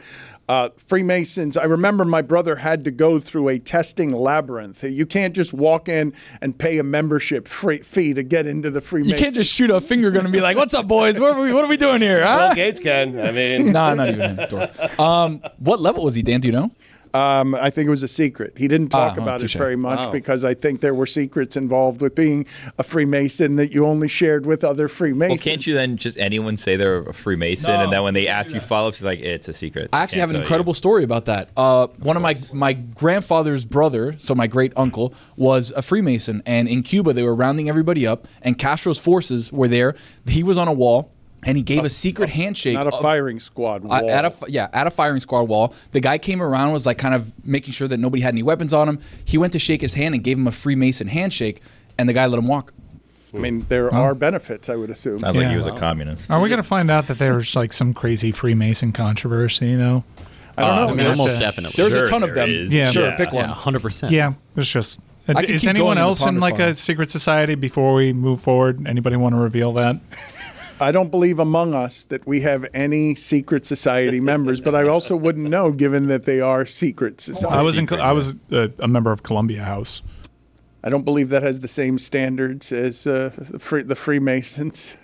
uh, 0.50 0.70
Freemasons, 0.78 1.58
I 1.58 1.66
remember 1.66 2.06
my 2.06 2.22
brother 2.22 2.56
had 2.56 2.86
to 2.86 2.92
go 2.92 3.20
through 3.20 3.50
a 3.50 3.60
testing 3.60 4.12
labyrinth. 4.14 4.84
You 4.84 5.06
can't 5.06 5.36
just 5.36 5.54
walk 5.54 5.90
in 5.90 6.14
and 6.42 6.58
pay 6.58 6.78
a 6.78 6.84
membership 6.84 7.48
free 7.48 7.80
fee 7.80 8.14
to 8.14 8.24
get 8.24 8.48
into 8.48 8.70
the 8.70 8.80
Freemasons. 8.80 9.20
You 9.20 9.26
can't 9.26 9.36
just 9.36 9.54
shoot 9.54 9.70
a 9.70 9.82
finger 9.82 10.10
gun 10.12 10.24
and 10.26 10.32
be 10.32 10.40
like, 10.40 10.56
"What's 10.56 10.74
up, 10.74 10.88
boys? 10.88 11.20
What 11.20 11.36
are 11.36 11.42
we, 11.42 11.52
what 11.52 11.66
are 11.66 11.68
we 11.68 11.76
doing 11.78 12.02
here?" 12.02 12.22
Bill 12.22 12.56
Gates 12.56 12.80
can. 12.80 13.20
I 13.20 13.32
mean, 13.32 13.72
Nah, 13.78 13.87
not 13.96 14.10
even 14.10 14.38
him. 14.38 14.48
dork. 14.50 15.00
Um, 15.00 15.42
what 15.60 15.80
level 15.80 16.04
was 16.04 16.16
he, 16.16 16.22
Dan? 16.24 16.40
Do 16.42 16.48
you 16.48 16.54
know? 16.54 16.72
Um, 17.14 17.56
I 17.56 17.70
think 17.72 17.88
it 17.88 17.90
was 17.90 18.04
a 18.04 18.08
secret. 18.08 18.54
He 18.58 18.68
didn't 18.68 18.90
talk 18.90 19.18
Ah, 19.18 19.22
about 19.24 19.42
it 19.42 19.50
very 19.54 19.78
much 19.78 20.00
Wow. 20.08 20.12
because 20.12 20.44
I 20.44 20.54
think 20.54 20.82
there 20.82 20.94
were 20.94 21.06
secrets 21.08 21.56
involved 21.56 22.02
with 22.02 22.14
being 22.14 22.46
a 22.78 22.84
Freemason 22.84 23.56
that 23.56 23.74
you 23.74 23.88
only 23.88 24.10
shared 24.10 24.46
with 24.46 24.64
other 24.64 24.88
Freemasons. 24.90 25.40
well, 25.40 25.44
can't 25.52 25.66
you 25.66 25.74
then 25.74 25.96
just 25.98 26.18
anyone 26.20 26.58
say 26.58 26.76
they're 26.76 26.98
a 27.00 27.14
Freemason, 27.14 27.72
and 27.72 27.92
then 27.94 28.04
when 28.04 28.14
they 28.14 28.28
ask 28.28 28.54
you 28.54 28.60
follow 28.60 28.90
up, 28.90 28.94
she's 28.94 29.06
like, 29.06 29.20
"It's 29.22 29.48
a 29.48 29.54
secret." 29.54 29.90
I 29.94 30.04
actually 30.04 30.16
Can't 30.16 30.22
have 30.22 30.30
an 30.32 30.34
tell 30.34 30.40
you." 30.42 30.44
incredible 30.44 30.74
story 30.74 31.04
about 31.06 31.26
that. 31.26 31.50
Uh, 31.58 31.88
one 32.00 32.18
of 32.18 32.22
my 32.22 32.36
my 32.54 32.74
grandfather's 32.74 33.66
brother, 33.66 34.14
so 34.20 34.36
my 34.36 34.46
great 34.48 34.74
uncle, 34.76 35.14
was 35.38 35.72
a 35.78 35.82
Freemason, 35.82 36.44
and 36.46 36.68
in 36.68 36.84
Cuba 36.84 37.14
they 37.14 37.24
were 37.24 37.34
rounding 37.36 37.70
everybody 37.70 38.06
up, 38.06 38.28
and 38.42 38.60
Castro's 38.60 39.00
forces 39.00 39.52
were 39.52 39.70
there. 39.70 39.96
He 40.28 40.44
was 40.44 40.58
on 40.58 40.68
a 40.68 40.74
wall, 40.74 41.14
and 41.48 41.58
he 41.58 41.64
gave 41.64 41.84
a 41.84 41.90
secret 41.90 42.30
handshake. 42.30 42.76
Not 42.76 42.88
a 42.88 42.92
firing 42.92 43.40
squad 43.40 43.84
uh, 43.86 43.88
wall. 43.88 44.10
at 44.10 44.26
a 44.26 44.34
yeah 44.48 44.68
at 44.74 44.86
a 44.86 44.92
firing 44.92 45.20
squad 45.20 45.44
wall. 45.44 45.74
The 45.94 46.00
guy 46.00 46.18
came 46.18 46.42
around 46.42 46.74
was 46.74 46.86
like 46.86 46.98
kind 46.98 47.16
of 47.16 47.44
making 47.46 47.74
sure 47.74 47.88
that 47.88 47.98
nobody 47.98 48.22
had 48.22 48.34
any 48.34 48.44
weapons 48.44 48.74
on 48.74 48.88
him. 48.88 49.00
He 49.26 49.38
went 49.38 49.54
to 49.54 49.60
shake 49.60 49.82
his 49.82 49.96
hand 49.96 50.14
and 50.14 50.24
gave 50.24 50.38
him 50.38 50.46
a 50.48 50.52
Freemason 50.52 51.08
handshake, 51.08 51.62
and 51.98 52.08
the 52.08 52.14
guy 52.14 52.28
let 52.28 52.38
him 52.38 52.48
walk. 52.48 52.74
I 53.34 53.40
mean, 53.40 53.66
there 53.70 53.94
are 53.94 54.16
benefits, 54.16 54.70
I 54.70 54.76
would 54.76 54.90
assume. 54.90 55.20
Sounds 55.20 55.36
like 55.38 55.50
he 55.50 55.56
was 55.56 55.66
a 55.66 55.76
communist. 55.76 56.32
Are 56.32 56.40
we 56.40 56.50
going 56.50 56.62
to 56.62 56.68
find 56.68 56.90
out 56.90 57.08
that 57.08 57.18
there's 57.20 57.56
like 57.56 57.74
some 57.74 57.94
crazy 57.94 58.32
Freemason 58.32 58.94
controversy? 58.94 59.68
You 59.68 59.78
know? 59.78 60.04
I 60.58 60.62
don't 60.64 60.76
know. 60.76 60.84
I 60.84 60.88
mean, 60.88 60.98
man. 60.98 61.08
almost 61.12 61.38
definitely. 61.38 61.76
There's 61.76 61.94
Sure 61.94 62.06
a 62.06 62.10
ton 62.10 62.24
of 62.24 62.34
them. 62.34 62.50
is. 62.50 62.72
Yeah. 62.74 62.90
sure, 62.90 63.08
Yeah, 63.10 63.16
pick 63.18 63.32
one. 63.32 63.44
yeah, 63.48 63.54
hundred 63.54 63.82
percent. 63.82 64.12
Yeah, 64.12 64.34
it's 64.56 64.72
just. 64.72 64.98
I 65.28 65.42
Is 65.44 65.68
anyone 65.68 65.88
going 65.88 65.98
in 65.98 66.02
the 66.04 66.08
else 66.08 66.26
in 66.26 66.40
like 66.40 66.58
file. 66.58 66.70
a 66.70 66.74
secret 66.74 67.12
society 67.12 67.56
before 67.56 67.94
we 67.94 68.14
move 68.14 68.40
forward? 68.42 68.88
Anybody 68.88 69.18
want 69.18 69.36
to 69.36 69.40
reveal 69.40 69.74
that? 69.74 69.98
I 70.80 70.92
don't 70.92 71.10
believe 71.10 71.40
among 71.40 71.74
us 71.74 72.04
that 72.06 72.28
we 72.28 72.42
have 72.42 72.66
any 72.74 73.16
secret 73.16 73.66
society 73.66 74.20
members, 74.20 74.62
but 74.62 74.76
I 74.76 74.88
also 74.88 75.16
wouldn't 75.16 75.50
know 75.50 75.72
given 75.72 76.08
that 76.08 76.26
they 76.26 76.40
are 76.40 76.66
secret 76.66 77.20
societies. 77.20 77.60
I 77.60 77.64
was 77.64 77.78
in. 77.78 77.92
I 77.94 78.12
was 78.12 78.36
a, 78.52 78.72
a 78.80 78.88
member 78.88 79.12
of 79.12 79.24
Columbia 79.24 79.64
House. 79.64 80.02
I 80.84 80.90
don't 80.90 81.04
believe 81.04 81.30
that 81.30 81.44
has 81.44 81.60
the 81.60 81.68
same 81.68 81.98
standards 81.98 82.72
as 82.72 83.08
uh, 83.08 83.32
the, 83.36 83.60
free, 83.60 83.84
the 83.84 83.96
Freemasons. 83.96 84.96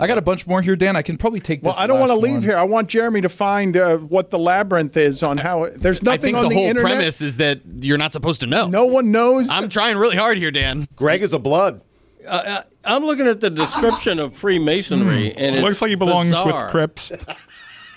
I 0.00 0.06
got 0.06 0.18
a 0.18 0.22
bunch 0.22 0.46
more 0.46 0.62
here, 0.62 0.76
Dan. 0.76 0.96
I 0.96 1.02
can 1.02 1.16
probably 1.18 1.40
take. 1.40 1.62
Well, 1.62 1.74
I 1.76 1.86
don't 1.86 1.98
want 1.98 2.12
to 2.12 2.18
leave 2.18 2.34
one. 2.34 2.42
here. 2.42 2.56
I 2.56 2.64
want 2.64 2.88
Jeremy 2.88 3.20
to 3.22 3.28
find 3.28 3.76
uh, 3.76 3.98
what 3.98 4.30
the 4.30 4.38
labyrinth 4.38 4.96
is 4.96 5.22
on 5.22 5.38
how 5.38 5.64
it, 5.64 5.80
there's 5.82 6.00
I 6.00 6.04
nothing 6.04 6.20
think 6.20 6.36
on 6.36 6.42
the 6.44 6.48
the, 6.50 6.54
whole 6.54 6.64
internet. 6.64 6.92
premise 6.92 7.20
is 7.20 7.36
that 7.38 7.60
you're 7.80 7.98
not 7.98 8.12
supposed 8.12 8.40
to 8.40 8.46
know. 8.46 8.66
No 8.66 8.86
one 8.86 9.10
knows. 9.10 9.48
I'm 9.50 9.68
trying 9.68 9.96
really 9.96 10.16
hard 10.16 10.38
here, 10.38 10.50
Dan. 10.50 10.86
Greg 10.94 11.22
is 11.22 11.32
a 11.32 11.38
blood. 11.38 11.80
Uh, 12.26 12.62
I'm 12.84 13.04
looking 13.04 13.26
at 13.26 13.40
the 13.40 13.50
description 13.50 14.18
of 14.18 14.34
Freemasonry, 14.34 15.32
and 15.34 15.56
it 15.56 15.62
Looks 15.62 15.82
like 15.82 15.90
he 15.90 15.94
belongs 15.94 16.36
with 16.44 16.70
Crips. 16.70 17.12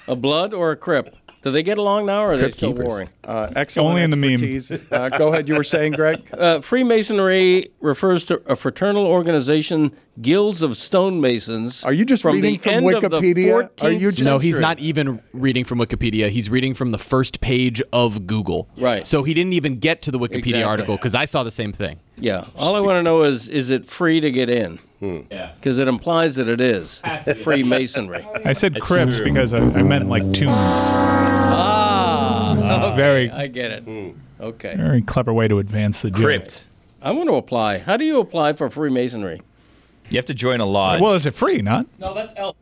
A 0.07 0.15
blood 0.15 0.53
or 0.53 0.71
a 0.71 0.75
crip? 0.75 1.15
Do 1.43 1.49
they 1.51 1.63
get 1.63 1.79
along 1.79 2.05
now, 2.05 2.23
or 2.23 2.33
are 2.33 2.37
they 2.37 2.43
Crypt 2.43 2.57
still 2.57 2.71
keepers. 2.73 2.85
warring? 2.87 3.09
Uh, 3.23 3.49
excellent 3.55 3.89
Only 3.89 4.03
in 4.03 4.11
the 4.11 4.17
meme. 4.17 4.79
Uh, 4.91 5.09
go 5.17 5.29
ahead. 5.29 5.47
You 5.49 5.55
were 5.55 5.63
saying, 5.63 5.93
Greg. 5.93 6.21
Uh, 6.41 6.59
Freemasonry 6.61 7.71
refers 7.81 8.25
to 8.25 8.41
a 8.45 8.55
fraternal 8.55 9.05
organization, 9.07 9.91
guilds 10.21 10.61
of 10.61 10.71
stonemasons. 10.77 11.83
Are 11.83 11.93
you 11.93 12.05
just 12.05 12.21
from 12.23 12.35
reading 12.35 12.53
the 12.53 12.57
from 12.57 12.73
end 12.85 12.93
of 12.95 13.01
the 13.11 13.19
Wikipedia? 13.19 13.69
Are 13.81 13.91
you 13.91 14.11
just- 14.11 14.23
No, 14.23 14.37
he's 14.39 14.59
not 14.59 14.79
even 14.79 15.21
reading 15.33 15.65
from 15.65 15.79
Wikipedia. 15.79 16.29
He's 16.29 16.49
reading 16.49 16.73
from 16.73 16.91
the 16.91 16.97
first 16.97 17.41
page 17.41 17.81
of 17.91 18.27
Google. 18.27 18.67
Right. 18.77 19.05
So 19.07 19.23
he 19.23 19.33
didn't 19.33 19.53
even 19.53 19.77
get 19.79 20.01
to 20.03 20.11
the 20.11 20.19
Wikipedia 20.19 20.37
Exactly. 20.37 20.63
article 20.63 20.95
because 20.95 21.15
I 21.15 21.25
saw 21.25 21.43
the 21.43 21.51
same 21.51 21.71
thing. 21.73 21.99
Yeah. 22.17 22.45
All 22.55 22.75
I 22.75 22.79
want 22.79 22.97
to 22.97 23.03
know 23.03 23.23
is, 23.23 23.49
is 23.49 23.69
it 23.71 23.85
free 23.85 24.19
to 24.19 24.29
get 24.31 24.49
in? 24.49 24.79
Yeah. 25.01 25.51
Because 25.55 25.79
it 25.79 25.87
implies 25.87 26.35
that 26.35 26.47
it 26.47 26.61
is 26.61 27.01
Freemasonry. 27.43 28.25
I 28.45 28.53
said 28.53 28.79
Crips 28.79 29.19
because 29.19 29.53
I, 29.53 29.59
I 29.59 29.83
meant 29.83 30.07
like 30.07 30.23
tombs. 30.31 30.51
Ah, 30.53 32.55
okay, 32.87 32.95
Very- 32.95 33.31
I 33.31 33.47
get 33.47 33.71
it. 33.71 34.15
Okay. 34.39 34.75
Very 34.75 35.01
clever 35.01 35.33
way 35.33 35.47
to 35.47 35.59
advance 35.59 36.01
the 36.01 36.11
joke. 36.11 36.21
Crypt. 36.21 36.67
I 37.01 37.11
want 37.11 37.29
to 37.29 37.35
apply. 37.35 37.79
How 37.79 37.97
do 37.97 38.05
you 38.05 38.19
apply 38.19 38.53
for 38.53 38.69
Freemasonry? 38.69 39.41
You 40.09 40.17
have 40.17 40.25
to 40.25 40.33
join 40.33 40.59
a 40.59 40.65
lodge. 40.65 41.01
Well, 41.01 41.13
is 41.13 41.25
it 41.25 41.33
free? 41.33 41.61
Not. 41.61 41.87
No, 41.97 42.13
that's 42.13 42.33
elk. 42.35 42.57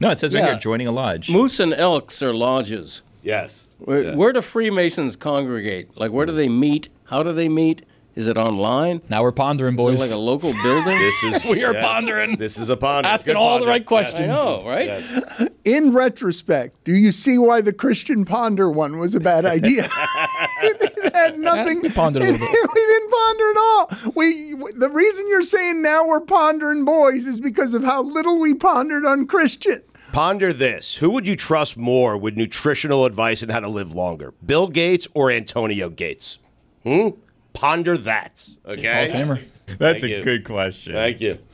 no, 0.00 0.10
it 0.10 0.18
says 0.18 0.34
right 0.34 0.44
here, 0.44 0.56
joining 0.56 0.86
a 0.86 0.92
lodge. 0.92 1.30
Moose 1.30 1.58
and 1.58 1.72
elks 1.72 2.22
are 2.22 2.34
lodges. 2.34 3.02
Yes. 3.22 3.68
Where, 3.78 4.14
where 4.14 4.32
do 4.32 4.42
Freemasons 4.42 5.16
congregate? 5.16 5.96
Like, 5.96 6.12
where 6.12 6.26
do 6.26 6.32
they 6.32 6.48
meet? 6.48 6.88
How 7.04 7.22
do 7.22 7.32
they 7.32 7.48
meet? 7.48 7.82
Is 8.14 8.28
it 8.28 8.36
online? 8.36 9.02
Now 9.08 9.22
we're 9.22 9.32
pondering, 9.32 9.74
Is 9.74 9.76
boys. 9.76 10.00
it 10.00 10.06
like 10.06 10.16
a 10.16 10.20
local 10.20 10.52
building? 10.62 10.96
This 10.98 11.22
is 11.24 11.44
We 11.50 11.64
are 11.64 11.72
yes. 11.74 11.84
pondering. 11.84 12.36
This 12.36 12.58
is 12.58 12.68
a 12.68 12.76
ponder. 12.76 13.08
Asking 13.08 13.32
Good 13.34 13.36
all 13.36 13.54
the 13.58 13.64
ponder. 13.64 13.70
right 13.70 13.82
I 13.82 13.84
questions. 13.84 14.28
know, 14.34 14.62
right? 14.64 15.50
In 15.64 15.92
retrospect, 15.92 16.84
do 16.84 16.92
you 16.92 17.10
see 17.10 17.38
why 17.38 17.60
the 17.60 17.72
Christian 17.72 18.24
Ponder 18.24 18.70
one 18.70 18.98
was 18.98 19.14
a 19.14 19.20
bad 19.20 19.44
idea? 19.46 19.88
it 20.62 21.14
had 21.14 21.38
nothing. 21.38 21.80
we 21.80 21.88
pondered 21.88 22.22
a 22.22 22.26
it- 22.26 22.32
little 22.32 22.46
bit. 22.46 22.70
We 22.74 22.80
didn't 22.80 23.10
ponder 23.10 23.50
at 23.50 23.56
all. 23.56 24.12
We 24.14 24.54
the 24.78 24.90
reason 24.92 25.26
you're 25.28 25.42
saying 25.42 25.82
now 25.82 26.06
we're 26.06 26.20
pondering 26.20 26.84
boys 26.84 27.26
is 27.26 27.40
because 27.40 27.74
of 27.74 27.82
how 27.82 28.02
little 28.02 28.38
we 28.40 28.54
pondered 28.54 29.04
on 29.04 29.26
Christian. 29.26 29.82
Ponder 30.12 30.52
this. 30.52 30.96
Who 30.96 31.10
would 31.10 31.26
you 31.26 31.34
trust 31.34 31.76
more 31.76 32.16
with 32.16 32.36
nutritional 32.36 33.04
advice 33.06 33.42
and 33.42 33.50
how 33.50 33.60
to 33.60 33.68
live 33.68 33.94
longer? 33.94 34.32
Bill 34.44 34.68
Gates 34.68 35.08
or 35.14 35.30
Antonio 35.32 35.88
Gates? 35.88 36.38
Hmm? 36.84 37.08
Ponder 37.54 37.96
that. 37.98 38.46
Okay. 38.66 39.10
Hall 39.10 39.22
of 39.22 39.38
Famer. 39.38 39.44
That's 39.78 40.02
Thank 40.02 40.12
a 40.12 40.16
you. 40.18 40.22
good 40.24 40.44
question. 40.44 40.92
Thank 40.92 41.20
you. 41.22 41.38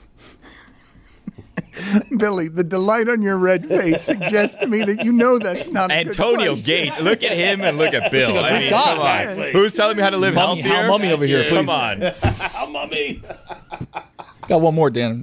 Billy, 2.19 2.49
the 2.49 2.64
delight 2.64 3.09
on 3.09 3.23
your 3.23 3.38
red 3.38 3.64
face 3.66 4.02
suggests 4.02 4.57
to 4.57 4.66
me 4.66 4.83
that 4.83 5.04
you 5.04 5.12
know 5.12 5.38
that's 5.38 5.69
not 5.69 5.90
a 5.92 5.95
good 6.04 6.09
Antonio 6.09 6.52
question. 6.52 6.66
Gates. 6.66 7.00
Look 7.00 7.23
at 7.23 7.33
him 7.33 7.61
and 7.62 7.78
look 7.78 7.95
at 7.95 8.11
Bill. 8.11 8.35
like 8.35 8.45
a 8.45 8.47
I 8.47 8.50
good 8.50 8.61
mean, 8.61 8.71
guy. 8.71 8.83
come 8.95 8.99
on. 9.00 9.21
Exactly. 9.21 9.52
Who's 9.52 9.75
telling 9.75 9.97
me 9.97 10.02
how 10.02 10.11
to 10.11 10.16
live 10.19 10.35
Mummy- 10.35 10.61
healthier? 10.62 10.83
how 10.83 10.88
mummy 10.88 11.12
over 11.12 11.25
here, 11.25 11.45
please. 11.45 11.52
Come 11.52 11.71
on. 11.71 12.02
I'm 12.66 12.73
mummy. 12.73 13.23
Got 14.50 14.61
one 14.62 14.75
more, 14.75 14.90
Dan. 14.90 15.23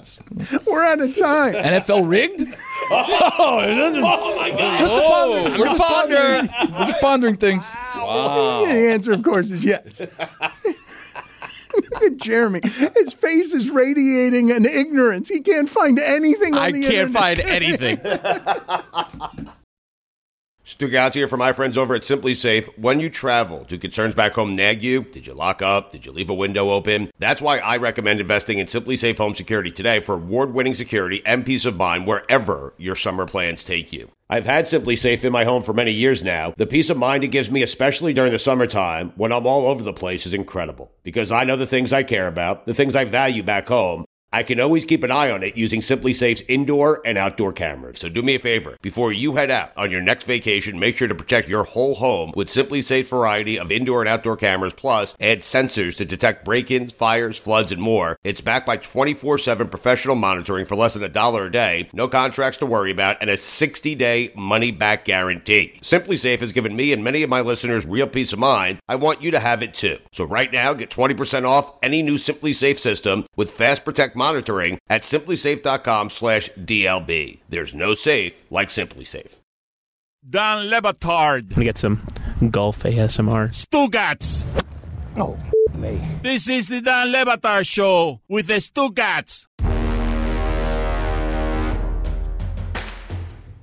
We're 0.65 0.83
out 0.85 1.01
of 1.01 1.13
time. 1.13 1.53
NFL 1.53 2.07
rigged? 2.09 2.39
oh, 2.91 3.59
it 3.61 3.71
oh, 3.71 3.75
doesn't- 3.75 4.77
Just 4.77 4.95
a 4.95 5.01
ponder. 5.01 5.49
We're 5.59 5.65
just 5.65 5.81
pondering. 5.81 6.47
We're 6.71 6.85
just 6.85 7.01
pondering 7.01 7.35
things. 7.35 7.73
The 7.73 8.89
answer, 8.93 9.11
of 9.11 9.23
course, 9.23 9.51
is 9.51 9.65
yes. 9.65 9.99
Look 9.99 10.13
at 12.03 12.15
Jeremy. 12.15 12.61
His 12.63 13.11
face 13.13 13.53
is 13.53 13.69
radiating 13.69 14.49
an 14.49 14.65
ignorance. 14.65 15.27
He 15.27 15.41
can't 15.41 15.67
find 15.67 15.99
anything 15.99 16.53
on 16.55 16.61
I 16.61 16.71
the 16.71 16.83
can't 16.83 16.93
internet. 16.93 17.11
find 17.11 17.39
anything. 17.41 17.99
Stugotz 20.67 21.13
here 21.13 21.29
for 21.29 21.37
my 21.37 21.53
friends 21.53 21.77
over 21.77 21.95
at 21.95 22.01
SimpliSafe. 22.01 22.65
When 22.77 22.99
you 22.99 23.09
travel, 23.09 23.63
do 23.63 23.77
concerns 23.77 24.15
back 24.15 24.33
home 24.33 24.53
nag 24.53 24.83
you? 24.83 25.03
Did 25.03 25.25
you 25.25 25.33
lock 25.33 25.61
up? 25.61 25.93
Did 25.93 26.05
you 26.05 26.11
leave 26.11 26.29
a 26.29 26.33
window 26.33 26.71
open? 26.71 27.09
That's 27.19 27.41
why 27.41 27.59
I 27.59 27.77
recommend 27.77 28.19
investing 28.19 28.59
in 28.59 28.67
SimpliSafe 28.67 29.15
Home 29.15 29.33
Security 29.33 29.71
today 29.71 30.01
for 30.01 30.15
award-winning 30.15 30.73
security 30.73 31.25
and 31.25 31.45
peace 31.45 31.63
of 31.63 31.77
mind 31.77 32.05
wherever 32.05 32.73
your 32.77 32.97
summer 32.97 33.25
plans 33.25 33.63
take 33.63 33.93
you. 33.93 34.09
I've 34.29 34.45
had 34.45 34.65
SimpliSafe 34.65 35.23
in 35.23 35.31
my 35.31 35.45
home 35.45 35.63
for 35.63 35.73
many 35.73 35.91
years 35.91 36.21
now. 36.21 36.53
The 36.57 36.67
peace 36.67 36.89
of 36.89 36.97
mind 36.97 37.23
it 37.23 37.29
gives 37.29 37.49
me, 37.49 37.63
especially 37.63 38.13
during 38.13 38.33
the 38.33 38.37
summertime 38.37 39.13
when 39.15 39.31
I'm 39.31 39.47
all 39.47 39.67
over 39.67 39.81
the 39.81 39.93
place, 39.93 40.25
is 40.25 40.33
incredible. 40.33 40.91
Because 41.01 41.31
I 41.31 41.45
know 41.45 41.55
the 41.55 41.65
things 41.65 41.93
I 41.93 42.03
care 42.03 42.27
about, 42.27 42.65
the 42.65 42.73
things 42.73 42.93
I 42.93 43.05
value 43.05 43.41
back 43.41 43.69
home, 43.69 44.03
I 44.37 44.43
can 44.43 44.59
always 44.59 44.85
keep 44.85 45.01
an 45.01 45.09
eye 45.09 45.31
on 45.31 45.41
it 45.41 45.57
using 45.57 45.81
SimpliSafe's 45.81 46.43
indoor 46.47 47.01
and 47.03 47.17
outdoor 47.17 47.51
cameras. 47.53 47.97
So 47.97 48.07
do 48.07 48.21
me 48.21 48.35
a 48.35 48.39
favor. 48.39 48.77
Before 48.83 49.11
you 49.11 49.33
head 49.33 49.49
out 49.49 49.75
on 49.75 49.89
your 49.89 49.99
next 49.99 50.25
vacation, 50.25 50.77
make 50.77 50.95
sure 50.95 51.07
to 51.07 51.15
protect 51.15 51.49
your 51.49 51.63
whole 51.63 51.95
home 51.95 52.33
with 52.35 52.47
SimpliSafe's 52.47 53.09
variety 53.09 53.57
of 53.57 53.71
indoor 53.71 54.01
and 54.01 54.07
outdoor 54.07 54.37
cameras, 54.37 54.73
plus 54.73 55.15
add 55.19 55.39
sensors 55.39 55.95
to 55.95 56.05
detect 56.05 56.45
break-ins, 56.45 56.93
fires, 56.93 57.39
floods, 57.39 57.71
and 57.71 57.81
more. 57.81 58.19
It's 58.23 58.39
backed 58.39 58.67
by 58.67 58.77
24-7 58.77 59.71
professional 59.71 60.15
monitoring 60.15 60.67
for 60.67 60.75
less 60.75 60.93
than 60.93 61.01
a 61.01 61.09
dollar 61.09 61.47
a 61.47 61.51
day, 61.51 61.89
no 61.91 62.07
contracts 62.07 62.59
to 62.59 62.67
worry 62.67 62.91
about, 62.91 63.17
and 63.21 63.31
a 63.31 63.37
60-day 63.37 64.33
money-back 64.35 65.03
guarantee. 65.03 65.79
SimpliSafe 65.81 66.41
has 66.41 66.51
given 66.51 66.75
me 66.75 66.93
and 66.93 67.03
many 67.03 67.23
of 67.23 67.29
my 67.31 67.41
listeners 67.41 67.87
real 67.87 68.05
peace 68.05 68.33
of 68.33 68.37
mind. 68.37 68.77
I 68.87 68.97
want 68.97 69.23
you 69.23 69.31
to 69.31 69.39
have 69.39 69.63
it 69.63 69.73
too. 69.73 69.97
So 70.11 70.25
right 70.25 70.53
now, 70.53 70.75
get 70.75 70.91
20% 70.91 71.43
off 71.43 71.73
any 71.81 72.03
new 72.03 72.17
SimpliSafe 72.17 72.77
system 72.77 73.25
with 73.35 73.49
Fast 73.49 73.83
Protect 73.83 74.15
monitoring 74.15 74.26
at 74.35 75.01
simplisafe.com 75.01 76.09
slash 76.09 76.49
DLB. 76.51 77.39
There's 77.49 77.73
no 77.73 77.93
safe 77.93 78.33
like 78.49 78.69
SimpliSafe. 78.69 79.31
Dan 80.29 80.69
Le 80.69 80.81
Batard. 80.81 81.49
gonna 81.49 81.63
get 81.63 81.77
some 81.77 82.05
golf 82.51 82.83
ASMR. 82.83 83.49
Stugotz. 83.53 84.43
Oh, 85.15 85.37
me. 85.73 86.01
This 86.21 86.49
is 86.49 86.67
the 86.67 86.81
Dan 86.81 87.11
Le 87.11 87.25
Batard 87.25 87.65
Show 87.67 88.21
with 88.27 88.47
the 88.47 88.55
Stugats. 88.55 89.45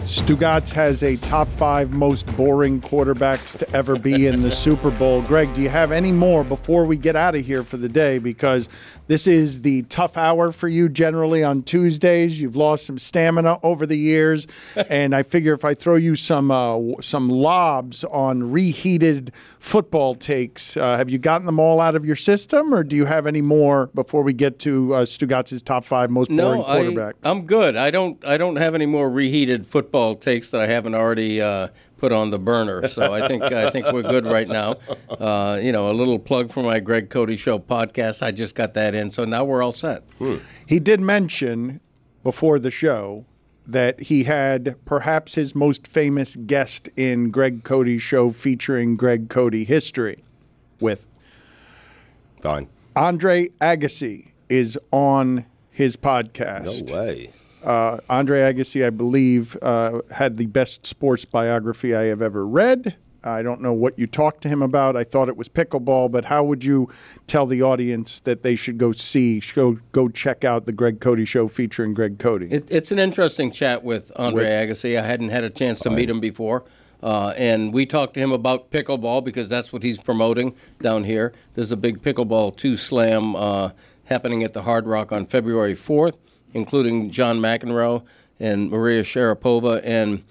Stugotz 0.04 0.71
has 0.71 1.02
a 1.02 1.16
top 1.16 1.49
five 1.49 1.90
most 1.90 2.26
boring 2.37 2.80
quarterbacks 2.80 3.56
to 3.59 3.68
ever 3.71 3.99
be 3.99 4.26
in 4.26 4.42
the 4.42 4.50
Super 4.64 4.90
Bowl. 4.90 5.23
Greg, 5.23 5.52
do 5.54 5.62
you 5.62 5.71
have 5.71 5.90
any 5.92 6.12
more 6.12 6.44
before 6.44 6.85
we 6.85 6.97
get 6.97 7.16
out 7.16 7.35
of 7.35 7.44
here 7.44 7.62
for 7.62 7.78
the 7.78 7.88
day? 7.88 8.18
Because 8.18 8.68
this 9.06 9.26
is 9.26 9.61
the 9.61 9.82
tough 9.82 10.16
hour 10.16 10.52
for 10.52 10.68
you 10.68 10.88
generally 10.88 11.44
on 11.44 11.62
Tuesdays. 11.62 12.40
You've 12.40 12.56
lost 12.56 12.87
some 12.87 12.99
stamina 12.99 13.58
over 13.62 13.87
the 13.87 13.96
years, 13.96 14.46
and 14.88 15.14
I 15.14 15.23
figure 15.23 15.52
if 15.52 15.64
I 15.64 15.75
throw 15.75 15.96
you 15.96 16.16
some 16.16 16.50
uh, 16.50 16.78
some 17.00 17.28
lobs 17.28 18.04
on 18.04 18.50
reheated 18.50 19.32
football 19.58 20.14
takes, 20.14 20.76
uh, 20.76 20.96
have 20.96 21.11
you 21.11 21.18
gotten 21.18 21.46
them 21.46 21.58
all 21.58 21.80
out 21.80 21.94
of 21.94 22.04
your 22.04 22.16
system, 22.16 22.75
or 22.75 22.82
do 22.82 22.96
you 22.96 23.04
have 23.04 23.26
any 23.26 23.42
more 23.42 23.88
before 23.94 24.23
we 24.23 24.32
get 24.32 24.58
to 24.61 24.94
uh, 24.94 25.04
Stugotz's 25.04 25.62
top 25.62 25.84
five 25.84 26.11
most 26.11 26.28
boring 26.28 26.61
No, 26.61 26.66
I, 26.66 26.78
quarterbacks? 26.78 27.14
I'm 27.25 27.46
good. 27.46 27.76
I 27.76 27.90
don't. 27.90 28.25
I 28.25 28.37
don't 28.37 28.56
have 28.56 28.75
any 28.75 28.87
more 28.87 29.11
reheated 29.11 29.66
football 29.66 30.14
takes 30.14 30.50
that 30.50 30.61
I 30.61 30.66
haven't 30.66 30.94
already 30.94 31.40
uh, 31.40 31.68
put 32.04 32.12
on 32.12 32.28
the 32.28 32.38
burner. 32.38 32.87
So 32.87 33.14
I 33.14 33.26
think 33.26 33.42
I 33.42 33.70
think 33.70 33.90
we're 33.90 34.02
good 34.02 34.26
right 34.26 34.46
now. 34.46 34.76
Uh, 35.08 35.58
you 35.62 35.73
know, 35.73 35.90
a 35.90 35.94
little 35.94 36.18
plug 36.18 36.50
for 36.50 36.62
my 36.62 36.80
Greg 36.80 37.08
Cote 37.08 37.38
Show 37.38 37.58
podcast. 37.58 38.23
I 38.23 38.30
just 38.30 38.54
got 38.54 38.75
that 38.75 38.94
in, 38.94 39.11
so 39.11 39.25
now 39.25 39.42
we're 39.44 39.62
all 39.62 39.73
set. 39.73 40.02
He 40.66 40.78
did 40.78 41.00
mention 41.00 41.80
before 42.23 42.58
the 42.58 42.70
show 42.70 43.25
that 43.66 44.02
he 44.04 44.25
had 44.25 44.76
perhaps 44.84 45.34
his 45.34 45.54
most 45.54 45.87
famous 45.87 46.37
guest 46.37 46.90
in 46.96 47.30
Greg 47.30 47.64
Cote's 47.64 48.02
show 48.02 48.30
featuring 48.30 48.96
Greg 48.96 49.30
Cote 49.30 49.54
history 49.54 50.23
with 50.80 51.06
Fine. 52.42 52.68
Andre 52.94 53.49
Agassi 53.62 54.32
is 54.50 54.78
on 54.92 55.46
his 55.70 55.96
podcast. 55.96 56.87
No 56.87 56.94
way. 56.94 57.30
Uh, 57.64 57.99
Andre 58.09 58.40
Agassi, 58.40 58.87
I 58.87 58.90
believe, 58.90 59.56
uh, 59.62 60.00
had 60.11 60.37
the 60.37 60.47
best 60.47 60.87
sports 60.87 61.25
biography 61.25 61.94
I 61.94 62.04
have 62.04 62.23
ever 62.23 62.47
read. 62.47 62.97
I 63.25 63.42
don't 63.42 63.62
know 63.62 63.73
what 63.73 63.99
you 63.99 64.06
talked 64.06 64.42
to 64.42 64.49
him 64.49 64.61
about. 64.61 64.97
I 64.97 65.04
thought 65.04 65.28
it 65.28 65.37
was 65.37 65.49
pickleball, 65.49 66.11
but 66.11 66.26
how 66.26 66.44
would 66.44 66.62
you 66.62 66.90
tell 67.26 67.47
the 67.47 67.62
audience 67.62 68.21
that 68.21 68.42
they 68.42 68.54
should 68.54 68.76
go 68.76 68.92
see, 68.92 69.40
go, 69.54 69.78
go 69.92 70.09
check 70.11 70.44
out 70.44 70.66
the 70.66 70.73
Greg 70.73 71.00
Cote 71.00 71.26
show 71.26 71.49
featuring 71.49 71.94
Greg 71.94 72.18
Cote? 72.18 72.42
It, 72.42 72.71
it's 72.71 72.92
an 72.92 72.99
interesting 72.99 73.50
chat 73.50 73.83
with 73.83 74.12
Andre 74.16 74.44
With- 74.44 74.78
Agassi. 74.78 74.99
I 74.99 75.02
hadn't 75.06 75.30
had 75.30 75.42
a 75.44 75.50
chance 75.50 75.80
to 75.80 75.90
meet 75.90 76.11
him 76.11 76.21
before. 76.21 76.64
Uh, 77.02 77.35
and 77.37 77.73
we 77.75 77.85
talked 77.85 78.14
to 78.14 78.21
him 78.21 78.33
about 78.33 78.71
pickleball 78.71 79.23
because 79.23 79.49
that's 79.49 79.73
what 79.73 79.83
he's 79.83 79.99
promoting 79.99 80.54
down 80.80 81.04
here. 81.04 81.35
There's 81.54 81.71
a 81.71 81.76
big 81.76 82.02
pickleball 82.02 82.56
two 82.56 82.76
slam 82.78 83.37
uh, 83.37 83.71
happening 84.04 84.42
at 84.42 84.54
the 84.54 84.62
Hard 84.62 84.87
Rock 84.87 85.12
on 85.12 85.26
February 85.26 85.75
4th. 85.75 86.16
Including 86.54 87.11
John 87.11 87.38
McEnroe 87.40 88.02
and 88.40 88.70
Maria 88.70 89.02
Sharapova. 89.02 89.80
And 89.84 90.25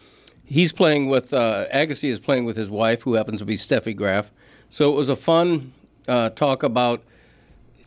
he's 0.46 0.74
playing 0.74 1.10
with, 1.10 1.34
uh, 1.34 1.66
Agassi 1.74 2.10
is 2.10 2.20
playing 2.20 2.46
with 2.46 2.58
his 2.58 2.70
wife, 2.70 3.04
who 3.04 3.14
happens 3.14 3.40
to 3.40 3.46
be 3.46 3.56
Steffi 3.56 3.96
Graf. 3.96 4.32
So 4.70 4.92
it 4.92 4.96
was 4.96 5.10
a 5.10 5.16
fun 5.16 5.74
uh, 6.08 6.30
talk 6.30 6.64
about 6.64 7.04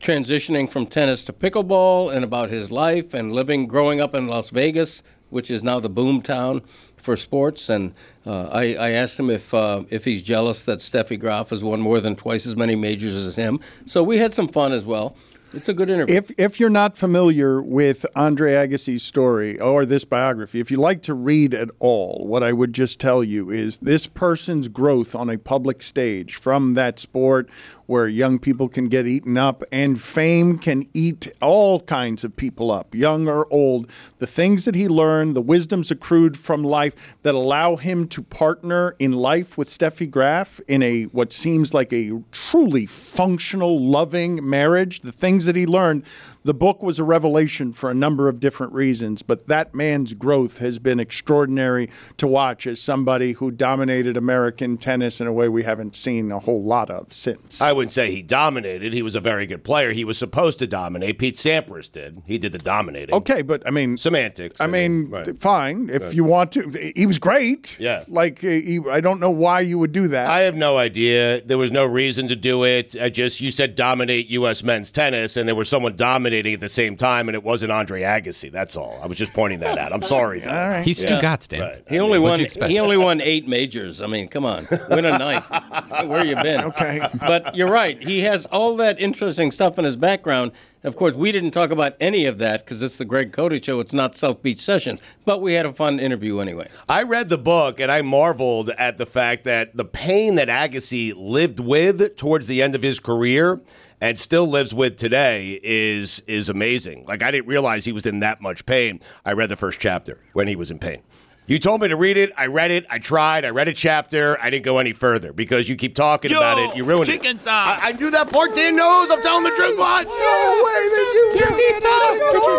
transitioning 0.01 0.71
from 0.71 0.87
tennis 0.87 1.25
to 1.25 1.33
pickleball 1.33 2.15
and 2.15 2.25
about 2.25 2.51
his 2.51 2.71
life 2.71 3.15
and 3.15 3.33
living, 3.33 3.67
growing 3.67 4.01
up 4.01 4.15
in 4.15 4.27
Las 4.29 4.51
Vegas, 4.51 5.03
which 5.31 5.51
is 5.51 5.63
now 5.63 5.81
the 5.81 5.89
boom 5.89 6.23
town 6.23 6.63
for 6.97 7.17
sports. 7.17 7.69
And 7.69 7.95
uh, 8.25 8.49
I, 8.49 8.75
I 8.75 8.91
asked 8.91 9.19
him 9.19 9.31
if 9.31 9.53
uh, 9.55 9.85
if 9.91 10.05
he's 10.05 10.23
jealous 10.23 10.65
that 10.65 10.81
Steffi 10.81 11.19
Graf 11.19 11.51
has 11.51 11.65
won 11.65 11.81
more 11.81 12.01
than 12.01 12.15
twice 12.17 12.47
as 12.47 12.57
many 12.57 12.75
majors 12.75 13.15
as 13.15 13.37
him. 13.37 13.61
So 13.87 14.03
we 14.03 14.19
had 14.19 14.35
some 14.35 14.49
fun 14.49 14.73
as 14.73 14.85
well. 14.85 15.17
It's 15.57 15.71
a 15.71 15.75
good 15.75 15.89
interview. 15.89 16.15
If 16.15 16.31
if 16.37 16.61
you're 16.61 16.69
not 16.69 16.99
familiar 16.99 17.63
with 17.63 18.05
Andre 18.15 18.53
Agassi's 18.53 19.03
story 19.03 19.59
or 19.59 19.87
this 19.87 20.05
biography, 20.05 20.61
if 20.61 20.71
you 20.71 20.77
like 20.77 21.01
to 21.03 21.15
read 21.15 21.55
at 21.55 21.71
all, 21.79 22.27
what 22.27 22.43
I 22.43 22.53
would 22.53 22.75
just 22.75 23.01
tell 23.01 23.25
you 23.25 23.51
is 23.51 23.79
this 23.79 24.07
person's 24.07 24.69
growth 24.69 25.15
on 25.15 25.31
a 25.31 25.39
public 25.39 25.83
stage 25.83 26.35
from 26.35 26.75
that 26.75 26.99
sport 26.99 27.49
where 27.87 28.09
young 28.09 28.39
people 28.39 28.69
can 28.69 28.89
get 28.89 29.07
eaten 29.07 29.37
up 29.37 29.63
and 29.73 30.01
fame 30.01 30.59
can 30.59 30.89
eat 30.93 31.33
all 31.41 31.81
kinds 31.81 32.25
of 32.25 32.37
people 32.37 32.71
up, 32.71 32.95
young 32.95 33.29
or 33.29 33.47
old. 33.53 33.91
The 34.19 34.27
things 34.27 34.65
that 34.65 34.75
he 34.75 34.89
learned, 34.89 35.35
the 35.35 35.43
wisdoms 35.43 35.91
accrued 35.91 36.37
from 36.37 36.63
life 36.63 36.95
that 37.23 37.35
allow 37.35 37.77
him 37.77 38.09
to 38.09 38.23
partner 38.23 38.95
in 38.99 39.13
life 39.13 39.57
with 39.57 39.69
Steffi 39.69 40.11
Graf 40.11 40.61
in 40.69 40.83
a 40.83 41.05
what 41.05 41.33
seems 41.33 41.73
like 41.73 41.93
a 41.93 42.23
truly 42.33 42.87
functional, 42.87 43.81
loving 43.81 44.49
marriage, 44.49 45.01
the 45.01 45.13
things 45.13 45.45
that 45.45 45.57
he 45.57 45.67
learned. 45.67 46.05
The 46.47 46.55
book 46.55 46.81
was 46.81 47.01
a 47.01 47.05
revelation 47.05 47.73
for 47.73 47.91
a 47.91 47.95
number 47.95 48.29
of 48.29 48.39
different 48.39 48.73
reasons, 48.73 49.21
but 49.23 49.49
that 49.49 49.75
man's 49.75 50.15
growth 50.15 50.59
has 50.59 50.79
been 50.79 51.01
extraordinary 51.01 51.91
to 52.19 52.29
watch 52.29 52.69
as 52.69 52.81
somebody 52.81 53.33
who 53.33 53.51
dominated 53.51 54.17
American 54.17 54.77
tennis 54.79 55.21
in 55.21 55.27
a 55.27 55.33
way 55.33 55.49
we 55.49 55.65
haven't 55.65 55.97
seen 55.97 56.31
a 56.31 56.39
whole 56.39 56.63
lot 56.63 56.89
of 56.89 57.13
since. 57.13 57.61
I 57.61 57.73
wouldn't 57.73 57.91
say 57.91 58.13
he 58.13 58.23
dominated. 58.23 58.93
He 58.93 59.03
was 59.03 59.17
a 59.17 59.21
very 59.21 59.45
good 59.47 59.65
player. 59.65 59.91
He 59.93 60.05
was 60.05 60.19
supposed 60.19 60.61
to 60.61 60.69
dominate. 60.69 61.19
Pete 61.19 61.35
Sampras 61.35 61.91
did. 61.91 62.23
He 62.27 62.39
did 62.39 62.53
the 62.53 62.59
dominating. 62.59 63.13
Okay, 63.17 63.43
but 63.43 63.67
I 63.67 63.73
mean 63.73 63.99
semantics. 63.99 64.61
I 64.61 64.69
mean, 64.69 65.11
right. 65.11 65.37
fine 65.41 65.91
if 65.91 66.03
Right. 66.05 66.15
you 66.15 66.23
want 66.23 66.53
to. 66.53 66.93
He 66.95 67.07
was 67.07 67.19
great. 67.19 67.77
Yeah. 67.81 68.05
Like 68.07 68.39
he, 68.39 68.79
I 68.89 69.01
don't 69.01 69.19
know 69.19 69.33
why 69.33 69.63
you 69.63 69.81
would 69.81 69.91
do 69.91 70.07
that. 70.07 70.31
I 70.31 70.43
have 70.43 70.55
no 70.55 70.79
idea. 70.79 71.41
There 71.41 71.59
was 71.59 71.73
no 71.73 71.85
reason 71.85 72.29
to 72.29 72.37
do 72.37 72.63
it. 72.63 72.95
I 73.01 73.09
just 73.09 73.41
you 73.41 73.51
said 73.51 73.75
dominate 73.75 74.29
U.S. 74.29 74.63
men's 74.63 74.93
tennis, 74.93 75.37
and 75.37 75.49
there 75.49 75.57
was 75.57 75.69
someone 75.69 75.97
dominating 75.97 76.36
at 76.45 76.61
the 76.61 76.69
same 76.69 76.97
time, 76.97 77.29
and 77.29 77.35
it 77.37 77.43
wasn't 77.43 77.73
Andre 77.73 78.03
Agassi. 78.03 78.51
That's 78.51 78.77
all. 78.77 78.99
I 79.03 79.07
was 79.07 79.17
just 79.17 79.33
pointing 79.33 79.61
that 79.61 79.79
out. 79.79 79.93
I'm 79.93 80.03
sorry. 80.17 80.45
All 80.45 80.53
right. 80.53 80.85
He's 80.85 81.03
Stugotz, 81.05 81.49
Dan. 81.49 81.61
Right. 81.61 81.83
He 81.89 81.99
only 81.99 82.19
What'd 82.19 82.57
won. 82.61 82.69
He 82.71 82.79
only 82.79 82.97
won 82.97 83.21
eight 83.21 83.47
majors. 83.47 84.03
I 84.03 84.07
mean, 84.07 84.29
come 84.29 84.45
on, 84.45 84.67
win 84.91 85.05
a 85.05 85.17
ninth. 85.17 85.49
Where 86.09 86.25
you 86.25 86.37
been? 86.37 86.61
Okay, 86.65 87.07
but 87.21 87.55
you're 87.55 87.71
right. 87.71 87.99
He 87.99 88.21
has 88.21 88.45
all 88.47 88.77
that 88.77 89.01
interesting 89.01 89.51
stuff 89.51 89.79
in 89.79 89.85
his 89.85 89.97
background. 89.97 90.53
Of 90.85 90.95
course, 90.95 91.15
we 91.15 91.33
didn't 91.33 91.51
talk 91.51 91.71
about 91.71 91.97
any 91.99 92.27
of 92.27 92.39
that 92.39 92.65
because 92.65 92.81
it's 92.81 92.97
the 92.97 93.05
Greg 93.05 93.33
Cote 93.33 93.65
show. 93.65 93.81
It's 93.81 93.93
not 93.93 94.15
South 94.15 94.41
Beach 94.41 94.61
Sessions, 94.61 95.01
but 95.25 95.43
we 95.43 95.55
had 95.55 95.67
a 95.67 95.73
fun 95.73 95.99
interview 95.99 96.39
anyway. 96.39 96.69
I 96.89 97.03
read 97.03 97.29
the 97.29 97.39
book 97.39 97.81
and 97.81 97.91
I 97.91 98.03
marveled 98.03 98.71
at 98.71 98.97
the 98.97 99.07
fact 99.07 99.43
that 99.45 99.77
the 99.77 99.85
pain 99.85 100.37
that 100.37 100.47
Agassi 100.47 101.13
lived 101.17 101.59
with 101.59 102.17
towards 102.17 102.47
the 102.47 102.63
end 102.63 102.77
of 102.77 102.83
his 102.83 103.01
career 103.01 103.61
and 104.01 104.19
still 104.19 104.47
lives 104.47 104.75
with 104.75 104.97
today 104.97 105.61
is 105.63 106.23
is 106.27 106.49
amazing. 106.49 107.05
Like 107.07 107.23
I 107.23 107.31
didn't 107.31 107.47
realize 107.47 107.85
he 107.85 107.93
was 107.93 108.07
in 108.07 108.21
that 108.21 108.41
much 108.41 108.67
pain. 108.67 109.01
I 109.25 109.33
read 109.33 109.49
the 109.49 109.57
first 109.57 109.81
chapter 109.81 110.19
when 110.33 110.49
he 110.49 110.57
was 110.57 110.71
in 110.71 110.79
pain. 110.79 111.03
You 111.47 111.61
told 111.61 111.81
me 111.81 111.87
to 111.87 111.97
read 111.97 112.17
it. 112.17 112.33
I 112.37 112.47
read 112.47 112.73
it. 112.73 112.87
I 112.91 112.99
tried. 112.99 113.45
I 113.45 113.51
read 113.51 113.69
a 113.69 113.73
chapter. 113.73 114.37
I 114.43 114.51
didn't 114.51 114.65
go 114.65 114.79
any 114.79 114.93
further 114.93 115.33
because 115.33 115.69
you 115.69 115.77
keep 115.77 115.95
talking 115.95 116.33
Yo, 116.33 116.39
about 116.39 116.59
it. 116.59 116.77
You 116.77 116.83
ruined 116.83 117.07
chicken 117.07 117.37
it. 117.37 117.43
thigh. 117.43 117.79
I, 117.81 117.91
I 117.91 117.93
knew 117.93 118.11
that 118.11 118.31
part. 118.31 118.53
Dan 118.53 118.75
knows. 118.75 119.11
I'm 119.13 119.23
telling 119.23 119.45
the 119.45 119.51
truth. 119.51 119.79
What? 119.79 120.07
no 120.07 120.11
way 120.11 120.83
that 120.91 121.07
you 121.15 121.25
Did 121.39 121.51
you 121.55 121.71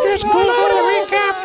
just 0.08 0.24
Google 0.24 0.46
the 0.46 0.80
recap? 0.88 1.36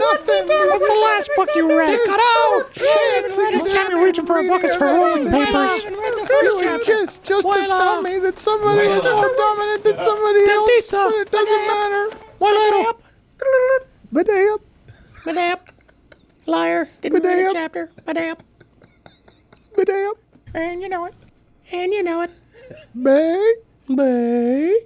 Nothing. 0.00 0.48
What's 0.48 0.88
the 0.88 0.94
last 0.94 1.30
book 1.36 1.50
you 1.54 1.68
read? 1.78 1.98
Cut 2.06 2.20
out. 2.20 2.70
Shit. 2.72 3.38
Anytime 3.38 3.90
you're 3.90 4.06
reaching 4.06 4.24
for 4.24 4.38
a 4.38 4.48
book, 4.48 4.64
it's 4.64 4.74
for 4.76 4.86
rolling 4.86 5.28
papers. 5.28 5.84
You 5.84 6.56
would 6.56 6.84
just 6.84 7.22
just 7.22 7.46
to 7.46 7.66
tell 7.68 8.00
me 8.00 8.18
that 8.18 8.38
somebody 8.38 8.88
was 8.88 9.04
more 9.04 9.30
dominant 9.36 9.84
than 9.84 10.00
somebody 10.02 10.44
else, 10.48 10.88
but 10.90 11.14
it 11.20 11.30
doesn't 11.30 11.66
matter. 11.68 12.16
Well, 12.38 12.94
Badab. 14.10 14.60
Badap. 15.24 15.60
Liar. 16.48 16.88
Didn't 17.02 17.22
read 17.22 17.24
Badap. 17.24 17.50
a 17.50 17.52
chapter. 17.52 17.90
Badap. 18.06 18.40
Badab. 19.76 20.12
And 20.54 20.82
you 20.82 20.88
know 20.88 21.04
it. 21.04 21.14
And 21.70 21.92
you 21.92 22.02
know 22.02 22.22
it. 22.22 22.30
Bay. 23.00 23.54
Bay. 23.94 24.78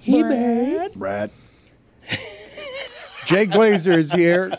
He 0.00 0.22
bad. 0.22 0.92
Brad. 0.94 1.30
Jay 3.26 3.46
Glazer 3.46 3.96
is 3.96 4.12
here. 4.12 4.52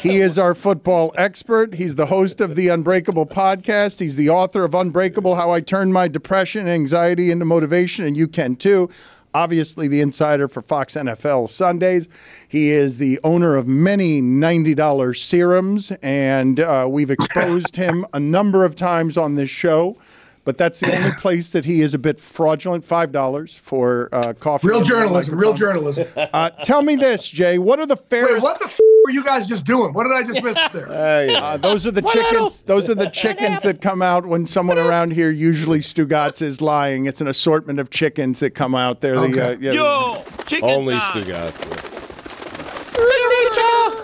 He 0.00 0.18
is 0.20 0.36
our 0.36 0.54
football 0.54 1.14
expert. 1.16 1.74
He's 1.74 1.94
the 1.94 2.06
host 2.06 2.40
of 2.40 2.56
the 2.56 2.68
Unbreakable 2.68 3.26
podcast. 3.26 4.00
He's 4.00 4.16
the 4.16 4.28
author 4.30 4.64
of 4.64 4.74
Unbreakable 4.74 5.36
How 5.36 5.52
I 5.52 5.60
Turned 5.60 5.92
My 5.92 6.08
Depression 6.08 6.62
and 6.62 6.70
Anxiety 6.70 7.30
into 7.30 7.44
Motivation, 7.44 8.04
and 8.04 8.16
you 8.16 8.26
can 8.26 8.56
too. 8.56 8.90
Obviously, 9.34 9.88
the 9.88 10.00
insider 10.00 10.46
for 10.48 10.60
Fox 10.62 10.94
NFL 10.94 11.48
Sundays. 11.48 12.08
He 12.46 12.70
is 12.70 12.98
the 12.98 13.18
owner 13.24 13.56
of 13.56 13.66
many 13.66 14.20
$90 14.20 15.16
serums, 15.16 15.90
and 16.02 16.60
uh, 16.60 16.86
we've 16.90 17.10
exposed 17.10 17.76
him 17.76 18.04
a 18.12 18.20
number 18.20 18.64
of 18.64 18.76
times 18.76 19.16
on 19.16 19.34
this 19.36 19.50
show. 19.50 19.96
But 20.44 20.58
that's 20.58 20.80
the 20.80 20.92
only 20.96 21.12
place 21.12 21.52
that 21.52 21.64
he 21.64 21.82
is 21.82 21.94
a 21.94 21.98
bit 21.98 22.18
fraudulent. 22.20 22.84
Five 22.84 23.12
dollars 23.12 23.54
for 23.54 24.08
uh, 24.12 24.32
coffee. 24.40 24.66
Real 24.66 24.82
journalism, 24.82 25.38
real 25.38 25.54
journalism. 25.54 26.08
Uh, 26.16 26.50
tell 26.64 26.82
me 26.82 26.96
this, 26.96 27.30
Jay. 27.30 27.58
What 27.58 27.78
are 27.78 27.86
the 27.86 27.94
Wait, 27.94 28.08
fairest? 28.10 28.42
what 28.42 28.58
the 28.58 28.66
f- 28.66 28.80
were 29.04 29.10
you 29.10 29.24
guys 29.24 29.46
just 29.46 29.64
doing? 29.64 29.92
What 29.92 30.04
did 30.04 30.12
I 30.12 30.22
just 30.22 30.42
miss 30.42 30.56
there? 30.72 30.88
Uh, 30.88 31.56
those 31.56 31.86
are 31.86 31.90
the 31.90 32.02
chickens. 32.02 32.62
Those 32.62 32.88
are 32.88 32.94
the 32.94 33.10
chickens 33.10 33.60
that 33.62 33.80
come 33.80 34.02
out 34.02 34.26
when 34.26 34.46
someone 34.46 34.78
around 34.78 35.12
here, 35.12 35.30
usually 35.30 35.80
Stugotz, 35.80 36.42
is 36.42 36.60
lying. 36.60 37.06
It's 37.06 37.20
an 37.20 37.28
assortment 37.28 37.80
of 37.80 37.90
chickens 37.90 38.40
that 38.40 38.50
come 38.50 38.74
out 38.74 39.00
there. 39.00 39.14
The, 39.14 39.52
uh, 39.52 39.56
yeah, 39.60 39.72
Yo, 39.72 40.24
chicken 40.46 40.68
Only 40.68 40.94
thigh. 40.98 41.20
Stugotz. 41.20 41.91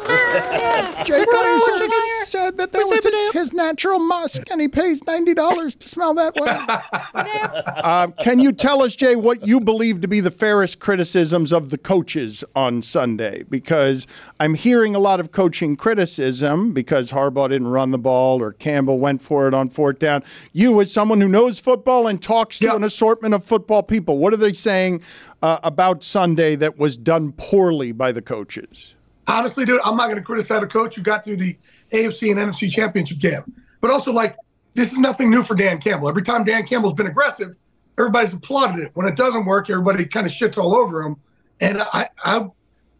Jay 0.09 1.25
Glazer 1.25 1.90
said 2.25 2.57
that 2.57 2.73
that 2.73 2.79
was 2.79 3.05
his, 3.05 3.33
his 3.33 3.53
natural 3.53 3.99
musk, 3.99 4.51
and 4.51 4.61
he 4.61 4.68
pays 4.68 5.05
ninety 5.07 5.35
dollars 5.35 5.75
to 5.77 5.88
smell 5.88 6.14
that 6.14 6.35
well. 6.35 7.85
um, 7.85 8.12
can 8.12 8.38
you 8.38 8.53
tell 8.53 8.83
us, 8.83 8.97
Jay, 8.97 9.16
what 9.16 9.47
you 9.47 9.61
believe 9.61 10.01
to 10.01 10.09
be 10.09 10.21
the 10.21 10.31
fairest 10.31 10.81
criticisms 10.81 11.53
of 11.53 11.71
the 11.71 11.79
coaches 11.79 12.42
on 12.55 12.81
Sunday? 12.81 13.44
Because 13.51 14.07
I'm 14.40 14.55
hearing 14.55 14.94
a 14.94 14.99
lot 14.99 15.21
of 15.21 15.31
coaching 15.31 15.77
criticism 15.77 16.73
because 16.73 17.11
Harbaugh 17.11 17.51
didn't 17.51 17.68
run 17.68 17.90
the 17.90 17.99
ball 17.99 18.42
or 18.42 18.53
Campbell 18.53 18.99
went 18.99 19.21
for 19.21 19.47
it 19.47 19.55
on 19.55 19.68
fourth 19.68 19.99
down. 19.99 20.23
You, 20.53 20.81
as 20.81 20.92
someone 20.92 21.21
who 21.21 21.29
knows 21.29 21.59
football 21.59 22.07
and 22.07 22.21
talks 22.21 22.59
to 22.61 22.75
an 22.75 22.85
assortment 22.85 23.35
of 23.35 23.44
football 23.44 23.83
people, 23.83 24.18
what 24.18 24.33
are 24.33 24.38
they 24.38 24.53
saying 24.53 25.03
uh, 25.42 25.59
about 25.62 26.03
Sunday 26.03 26.57
that 26.57 26.79
was 26.79 26.97
done 26.97 27.33
poorly 27.33 27.92
by 27.92 28.12
the 28.12 28.23
coaches? 28.23 28.94
Honestly, 29.29 29.64
dude, 29.64 29.81
I'm 29.85 29.97
not 29.97 30.07
going 30.07 30.17
to 30.17 30.25
criticize 30.25 30.62
a 30.62 30.67
coach 30.67 30.95
who 30.95 31.03
got 31.03 31.23
through 31.23 31.37
the 31.37 31.57
AFC 31.93 32.31
and 32.31 32.41
NFC 32.41 32.71
championship 32.71 33.19
game. 33.19 33.43
But 33.81 33.91
also, 33.91 34.11
like, 34.11 34.37
this 34.75 34.91
is 34.91 34.99
nothing 34.99 35.31
new 35.31 35.43
for 35.43 35.55
Dan 35.55 35.79
Campbell. 35.81 36.09
Every 36.09 36.23
time 36.23 36.45
Dan 36.45 36.67
Campbell's 36.67 36.95
been 36.95 37.07
aggressive, 37.07 37.55
everybody's 37.99 38.33
applauded 38.33 38.85
it. 38.85 38.91
When 38.95 39.07
it 39.07 39.17
doesn't 39.17 39.45
work, 39.45 39.69
everybody 39.69 40.07
kind 40.07 40.27
of 40.27 40.33
shits 40.33 40.57
all 40.57 40.75
over 40.75 41.03
him. 41.03 41.17
And 41.61 41.83
I, 41.93 42.09
I, 42.25 42.47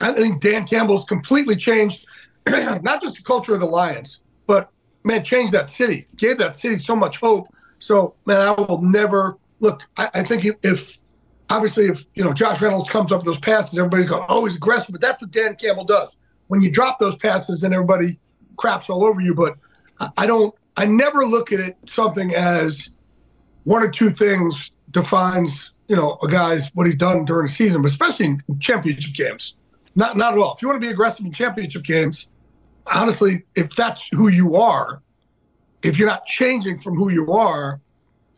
I 0.01 0.13
think 0.13 0.43
Dan 0.43 0.67
Campbell's 0.67 1.05
completely 1.05 1.57
changed 1.57 2.07
not 2.47 3.03
just 3.03 3.17
the 3.17 3.23
culture 3.23 3.55
of 3.55 3.61
the 3.61 3.67
Lions, 3.67 4.21
but 4.47 4.71
man, 5.05 5.25
changed 5.25 5.53
that 5.53 5.71
city, 5.71 6.07
gave 6.17 6.39
that 6.39 6.57
city 6.57 6.79
so 6.79 6.95
much 6.95 7.19
hope. 7.19 7.47
So, 7.79 8.15
man, 8.27 8.41
I 8.41 8.51
will 8.53 8.83
never 8.83 9.39
look. 9.61 9.83
I, 9.97 10.11
I 10.15 10.23
think 10.23 10.45
if 10.63 10.99
obviously 11.51 11.87
if 11.87 12.07
you 12.15 12.25
know 12.25 12.33
Josh 12.33 12.61
Reynolds 12.61 12.89
comes 12.91 13.13
up 13.13 13.19
with 13.21 13.27
those 13.27 13.41
passes, 13.41 13.79
everybody's 13.79 14.09
going, 14.09 14.25
"Oh, 14.29 14.45
he's 14.45 14.57
aggressive," 14.57 14.93
but 14.93 15.01
that's 15.01 15.21
what 15.23 15.31
Dan 15.31 15.57
Campbell 15.57 15.85
does. 15.85 16.17
When 16.49 16.63
you 16.63 16.71
drop 16.71 16.99
those 16.99 17.17
passes, 17.17 17.61
then 17.61 17.73
everybody 17.73 18.19
craps 18.57 18.89
all 18.91 19.05
over 19.05 19.21
you. 19.21 19.35
But 19.35 19.57
I- 20.01 20.11
I 20.19 20.27
don't. 20.27 20.55
I 20.77 20.87
never 20.87 21.27
look 21.27 21.53
at 21.53 21.59
it 21.61 21.77
something 21.87 22.33
as 22.35 22.91
one 23.65 23.83
or 23.83 23.89
two 23.89 24.11
things 24.11 24.71
defines 24.91 25.73
you 25.89 25.97
know 25.97 26.19
a 26.23 26.29
guy's 26.29 26.69
what 26.75 26.87
he's 26.87 26.97
done 26.97 27.25
during 27.25 27.47
the 27.49 27.53
season, 27.53 27.83
but 27.83 27.91
especially 27.91 28.27
in 28.27 28.43
championship 28.61 29.15
games. 29.15 29.57
Not 29.97 30.17
not 30.17 30.35
at 30.35 30.39
all. 30.39 30.55
If 30.55 30.63
you 30.63 30.69
want 30.69 30.81
to 30.81 30.87
be 30.87 30.91
aggressive 30.93 31.27
in 31.27 31.33
championship 31.33 31.83
games, 31.83 32.29
honestly, 32.87 33.45
if 33.57 33.75
that's 33.75 34.09
who 34.13 34.29
you 34.29 34.55
are, 34.57 35.03
if 35.83 35.99
you're 35.99 36.09
not 36.09 36.25
changing 36.27 36.79
from 36.79 36.95
who 36.95 37.11
you 37.11 37.33
are, 37.33 37.81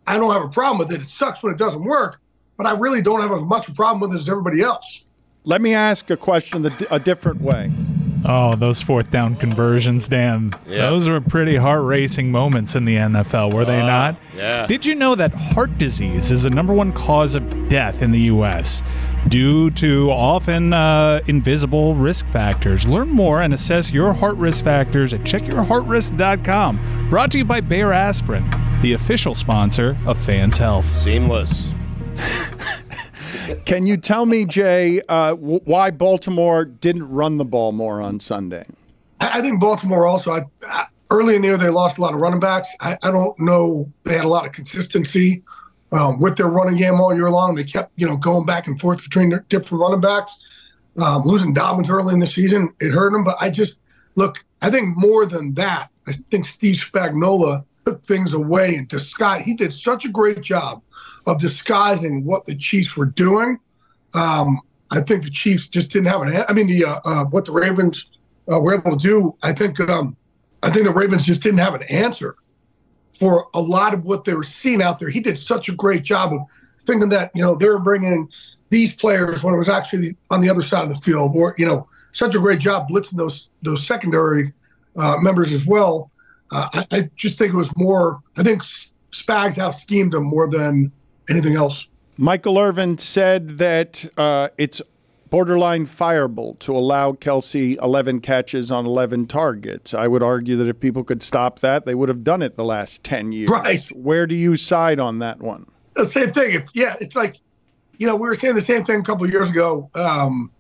I 0.06 0.16
don't 0.16 0.32
have 0.32 0.42
a 0.42 0.48
problem 0.48 0.78
with 0.78 0.90
it. 0.92 1.02
It 1.02 1.08
sucks 1.08 1.42
when 1.42 1.52
it 1.52 1.58
doesn't 1.58 1.84
work, 1.84 2.20
but 2.60 2.66
I 2.68 2.72
really 2.72 3.00
don't 3.00 3.22
have 3.22 3.32
as 3.32 3.40
much 3.40 3.68
a 3.68 3.72
problem 3.72 4.00
with 4.00 4.12
it 4.14 4.20
as 4.20 4.28
everybody 4.28 4.60
else. 4.60 5.04
Let 5.44 5.62
me 5.62 5.72
ask 5.72 6.10
a 6.10 6.16
question 6.18 6.60
the, 6.60 6.86
a 6.90 6.98
different 7.00 7.40
way. 7.40 7.72
Oh, 8.26 8.54
those 8.54 8.82
fourth 8.82 9.10
down 9.10 9.36
conversions, 9.36 10.06
Dan. 10.06 10.52
Yeah. 10.68 10.90
Those 10.90 11.08
were 11.08 11.22
pretty 11.22 11.56
heart 11.56 11.82
racing 11.86 12.30
moments 12.30 12.74
in 12.76 12.84
the 12.84 12.96
NFL, 12.96 13.54
were 13.54 13.64
they 13.64 13.80
Uh, 13.80 13.86
not? 13.86 14.16
yeah. 14.36 14.66
Did 14.66 14.84
you 14.84 14.94
know 14.94 15.14
that 15.14 15.32
heart 15.32 15.78
disease 15.78 16.30
is 16.30 16.42
the 16.42 16.50
number 16.50 16.74
one 16.74 16.92
cause 16.92 17.34
of 17.34 17.70
death 17.70 18.02
in 18.02 18.10
the 18.12 18.20
U.S. 18.34 18.82
due 19.28 19.70
to 19.70 20.10
often 20.10 20.74
uh, 20.74 21.20
invisible 21.28 21.94
risk 21.94 22.26
factors? 22.26 22.86
Learn 22.86 23.08
more 23.08 23.40
and 23.40 23.54
assess 23.54 23.90
your 23.90 24.12
heart 24.12 24.36
risk 24.36 24.64
factors 24.64 25.14
at 25.14 25.20
checkyourheartrisk.com. 25.20 27.08
Brought 27.08 27.30
to 27.30 27.38
you 27.38 27.44
by 27.46 27.62
Bayer 27.62 27.94
Aspirin, 27.94 28.44
the 28.82 28.92
official 28.92 29.34
sponsor 29.34 29.96
of 30.04 30.18
Fans 30.18 30.58
Health. 30.58 30.84
Seamless. 30.98 31.72
Can 33.64 33.86
you 33.86 33.96
tell 33.96 34.26
me, 34.26 34.44
Jay, 34.44 35.00
uh, 35.08 35.30
w- 35.30 35.60
why 35.64 35.90
Baltimore 35.90 36.64
didn't 36.64 37.08
run 37.08 37.38
the 37.38 37.44
ball 37.44 37.72
more 37.72 38.00
on 38.00 38.20
Sunday? 38.20 38.66
I, 39.20 39.38
I 39.38 39.40
think 39.40 39.60
Baltimore 39.60 40.06
also. 40.06 40.32
I, 40.32 40.42
I, 40.66 40.86
early 41.10 41.36
in 41.36 41.42
the 41.42 41.48
year, 41.48 41.56
they 41.56 41.68
lost 41.68 41.98
a 41.98 42.00
lot 42.00 42.14
of 42.14 42.20
running 42.20 42.40
backs. 42.40 42.68
I, 42.80 42.96
don't 43.02 43.38
know. 43.40 43.90
They 44.04 44.14
had 44.16 44.24
a 44.24 44.28
lot 44.28 44.46
of 44.46 44.52
consistency 44.52 45.42
um, 45.92 46.20
with 46.20 46.36
their 46.36 46.48
running 46.48 46.76
game 46.76 47.00
all 47.00 47.14
year 47.14 47.30
long. 47.30 47.54
They 47.54 47.64
kept, 47.64 47.92
you 47.96 48.06
know, 48.06 48.16
going 48.16 48.46
back 48.46 48.66
and 48.66 48.80
forth 48.80 49.02
between 49.02 49.30
their 49.30 49.44
different 49.48 49.82
running 49.82 50.00
backs. 50.00 50.42
Um, 51.00 51.22
losing 51.22 51.54
Dobbins 51.54 51.88
early 51.88 52.14
in 52.14 52.20
the 52.20 52.26
season, 52.26 52.68
it 52.80 52.90
hurt 52.90 53.12
them. 53.12 53.24
But 53.24 53.36
I 53.40 53.50
just 53.50 53.80
look. 54.16 54.44
I 54.62 54.70
think 54.70 54.96
more 54.96 55.24
than 55.24 55.54
that, 55.54 55.88
I 56.06 56.12
think 56.12 56.46
Steve 56.46 56.76
Spagnuolo 56.76 57.64
things 57.98 58.32
away 58.32 58.76
and 58.76 58.88
disguise. 58.88 59.44
He 59.44 59.54
did 59.54 59.72
such 59.72 60.04
a 60.04 60.08
great 60.08 60.40
job 60.40 60.82
of 61.26 61.40
disguising 61.40 62.24
what 62.24 62.46
the 62.46 62.54
Chiefs 62.54 62.96
were 62.96 63.06
doing. 63.06 63.58
Um, 64.14 64.60
I 64.90 65.00
think 65.00 65.22
the 65.22 65.30
Chiefs 65.30 65.68
just 65.68 65.90
didn't 65.90 66.06
have 66.06 66.22
an. 66.22 66.44
I 66.48 66.52
mean, 66.52 66.66
the 66.66 66.84
uh, 66.84 67.00
uh, 67.04 67.24
what 67.26 67.44
the 67.44 67.52
Ravens 67.52 68.10
uh, 68.50 68.58
were 68.58 68.74
able 68.74 68.96
to 68.96 68.96
do. 68.96 69.36
I 69.42 69.52
think 69.52 69.78
um, 69.80 70.16
I 70.62 70.70
think 70.70 70.86
the 70.86 70.92
Ravens 70.92 71.24
just 71.24 71.42
didn't 71.42 71.58
have 71.58 71.74
an 71.74 71.82
answer 71.84 72.36
for 73.12 73.48
a 73.54 73.60
lot 73.60 73.94
of 73.94 74.04
what 74.04 74.24
they 74.24 74.34
were 74.34 74.44
seeing 74.44 74.82
out 74.82 74.98
there. 74.98 75.10
He 75.10 75.20
did 75.20 75.38
such 75.38 75.68
a 75.68 75.72
great 75.72 76.02
job 76.02 76.32
of 76.32 76.40
thinking 76.80 77.08
that 77.10 77.30
you 77.34 77.42
know 77.42 77.54
they 77.54 77.68
were 77.68 77.78
bringing 77.78 78.28
these 78.70 78.94
players 78.94 79.42
when 79.42 79.54
it 79.54 79.58
was 79.58 79.68
actually 79.68 80.16
on 80.30 80.40
the 80.40 80.48
other 80.48 80.62
side 80.62 80.84
of 80.84 80.94
the 80.94 81.00
field, 81.00 81.32
or 81.36 81.54
you 81.58 81.66
know, 81.66 81.88
such 82.12 82.34
a 82.34 82.38
great 82.38 82.60
job 82.60 82.88
blitzing 82.88 83.16
those 83.16 83.50
those 83.62 83.86
secondary 83.86 84.52
uh, 84.96 85.16
members 85.20 85.52
as 85.52 85.66
well. 85.66 86.10
Uh, 86.50 86.68
I, 86.72 86.86
I 86.90 87.10
just 87.16 87.38
think 87.38 87.52
it 87.52 87.56
was 87.56 87.74
more. 87.76 88.20
I 88.36 88.42
think 88.42 88.62
Spags 89.12 89.58
out 89.58 89.74
schemed 89.74 90.14
him 90.14 90.24
more 90.24 90.48
than 90.48 90.92
anything 91.28 91.56
else. 91.56 91.86
Michael 92.16 92.58
Irvin 92.58 92.98
said 92.98 93.58
that 93.58 94.04
uh, 94.18 94.48
it's 94.58 94.82
borderline 95.30 95.86
fireable 95.86 96.58
to 96.58 96.76
allow 96.76 97.12
Kelce 97.12 97.80
11 97.80 98.20
catches 98.20 98.70
on 98.70 98.84
11 98.84 99.26
targets. 99.26 99.94
I 99.94 100.08
would 100.08 100.22
argue 100.22 100.56
that 100.56 100.68
if 100.68 100.80
people 100.80 101.04
could 101.04 101.22
stop 101.22 101.60
that, 101.60 101.86
they 101.86 101.94
would 101.94 102.08
have 102.08 102.24
done 102.24 102.42
it 102.42 102.56
the 102.56 102.64
last 102.64 103.04
10 103.04 103.32
years. 103.32 103.48
Right. 103.48 103.86
Where 103.94 104.26
do 104.26 104.34
you 104.34 104.56
side 104.56 105.00
on 105.00 105.20
that 105.20 105.40
one? 105.40 105.66
the 105.94 106.08
same 106.08 106.32
thing. 106.32 106.54
If 106.54 106.68
yeah, 106.74 106.96
it's 107.00 107.16
like, 107.16 107.40
you 107.98 108.06
know, 108.06 108.16
we 108.16 108.28
were 108.28 108.34
saying 108.34 108.54
the 108.54 108.62
same 108.62 108.84
thing 108.84 109.00
a 109.00 109.02
couple 109.02 109.24
of 109.24 109.30
years 109.30 109.50
ago 109.50 109.90
um, 109.94 110.50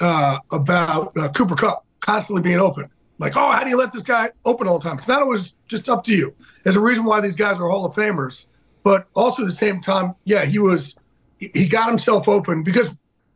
uh, 0.00 0.38
about 0.52 1.16
uh, 1.16 1.28
Cooper 1.30 1.54
Kupp 1.54 1.84
constantly 2.00 2.42
being 2.42 2.60
open. 2.60 2.88
Like, 3.20 3.36
oh, 3.36 3.52
how 3.52 3.62
do 3.62 3.70
you 3.70 3.76
let 3.76 3.92
this 3.92 4.02
guy 4.02 4.30
open 4.44 4.66
all 4.66 4.78
the 4.78 4.88
time? 4.88 4.98
It's 4.98 5.06
not 5.06 5.22
always 5.22 5.54
just 5.68 5.88
up 5.88 6.02
to 6.04 6.12
you. 6.12 6.34
There's 6.64 6.76
a 6.76 6.80
reason 6.80 7.04
why 7.04 7.20
these 7.20 7.36
guys 7.36 7.60
are 7.60 7.68
Hall 7.68 7.84
of 7.84 7.94
Famers, 7.94 8.46
but 8.82 9.06
also 9.14 9.42
at 9.42 9.48
the 9.48 9.54
same 9.54 9.80
time, 9.80 10.14
yeah, 10.24 10.44
he 10.44 10.58
was 10.58 10.96
he 11.38 11.68
got 11.68 11.88
himself 11.88 12.28
open 12.28 12.62
because, 12.64 12.94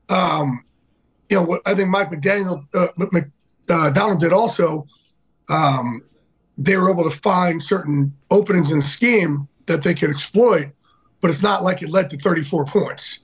um, 0.09 0.65
you 1.29 1.37
know, 1.37 1.45
what 1.45 1.63
I 1.65 1.75
think 1.75 1.89
Mike 1.89 2.11
McDaniel 2.11 2.67
uh, 2.75 2.89
Mc, 2.97 3.31
uh, 3.71 4.15
did 4.17 4.33
also. 4.33 4.87
Um, 5.49 6.01
they 6.57 6.77
were 6.77 6.91
able 6.91 7.05
to 7.05 7.17
find 7.17 7.63
certain 7.63 8.15
openings 8.31 8.71
in 8.71 8.79
the 8.79 8.85
scheme 8.85 9.49
that 9.67 9.83
they 9.83 9.93
could 9.93 10.11
exploit 10.11 10.73
but 11.25 11.31
it's 11.31 11.43
not 11.43 11.63
like 11.63 11.81
it 11.81 11.89
led 11.89 12.11
to 12.11 12.19
34 12.19 12.67
points. 12.67 13.21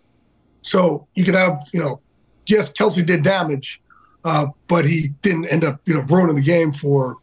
So 0.62 1.06
you 1.14 1.22
could 1.22 1.34
have, 1.34 1.60
you 1.70 1.80
know, 1.80 2.00
yes, 2.46 2.72
Kelce 2.72 3.04
did 3.04 3.22
damage, 3.22 3.82
uh, 4.24 4.46
but 4.68 4.84
he 4.84 5.08
didn't 5.22 5.46
end 5.46 5.64
up, 5.64 5.80
you 5.86 5.94
know, 5.94 6.02
ruining 6.02 6.36
the 6.36 6.42
game 6.42 6.72
for 6.72 7.16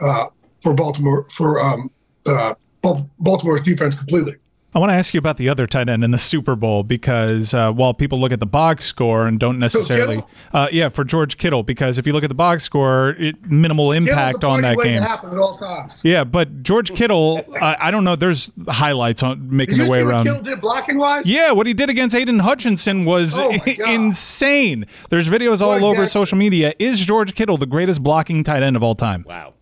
uh, 0.00 0.26
for 0.60 0.74
Baltimore 0.74 1.26
for 1.30 1.60
um, 1.60 1.88
uh, 2.26 2.54
Baltimore's 2.82 3.62
defense 3.62 3.94
completely. 3.94 4.36
I 4.74 4.80
want 4.80 4.90
to 4.90 4.94
ask 4.94 5.14
you 5.14 5.18
about 5.18 5.36
the 5.36 5.48
other 5.48 5.68
tight 5.68 5.88
end 5.88 6.02
in 6.02 6.10
the 6.10 6.18
Super 6.18 6.56
Bowl 6.56 6.82
because 6.82 7.54
uh, 7.54 7.70
while 7.70 7.94
people 7.94 8.20
look 8.20 8.32
at 8.32 8.40
the 8.40 8.46
box 8.46 8.84
score 8.84 9.24
and 9.26 9.38
don't 9.38 9.60
necessarily, 9.60 10.24
uh, 10.52 10.66
yeah, 10.72 10.88
for 10.88 11.04
George 11.04 11.38
Kittle, 11.38 11.62
because 11.62 11.96
if 11.96 12.08
you 12.08 12.12
look 12.12 12.24
at 12.24 12.28
the 12.28 12.34
box 12.34 12.64
score, 12.64 13.10
it, 13.10 13.48
minimal 13.48 13.92
impact 13.92 14.42
on 14.42 14.62
that 14.62 14.76
game. 14.78 15.00
at 15.00 15.24
all 15.24 15.56
times. 15.56 16.00
Yeah, 16.02 16.24
but 16.24 16.64
George 16.64 16.92
Kittle, 16.92 17.44
I, 17.60 17.76
I 17.82 17.90
don't 17.92 18.02
know. 18.02 18.16
There's 18.16 18.52
highlights 18.68 19.22
on 19.22 19.54
making 19.56 19.76
Did 19.76 19.82
you 19.82 19.84
their 19.84 19.92
way 19.92 20.02
what 20.02 20.10
around. 20.10 20.24
Kittle 20.24 20.42
did 20.42 20.60
blocking 20.60 20.98
wise? 20.98 21.24
Yeah, 21.24 21.52
what 21.52 21.68
he 21.68 21.74
did 21.74 21.88
against 21.88 22.16
Aidan 22.16 22.40
Hutchinson 22.40 23.04
was 23.04 23.38
Oh 23.38 23.52
insane. 23.86 24.86
There's 25.08 25.28
videos 25.28 25.60
all 25.60 25.68
What 25.70 25.82
over 25.82 26.02
exactly? 26.02 26.06
social 26.08 26.38
media. 26.38 26.74
Is 26.80 27.04
George 27.04 27.34
Kittle 27.34 27.58
the 27.58 27.66
greatest 27.66 28.02
blocking 28.02 28.42
tight 28.42 28.64
end 28.64 28.74
of 28.74 28.82
all 28.82 28.96
time? 28.96 29.24
Wow. 29.26 29.54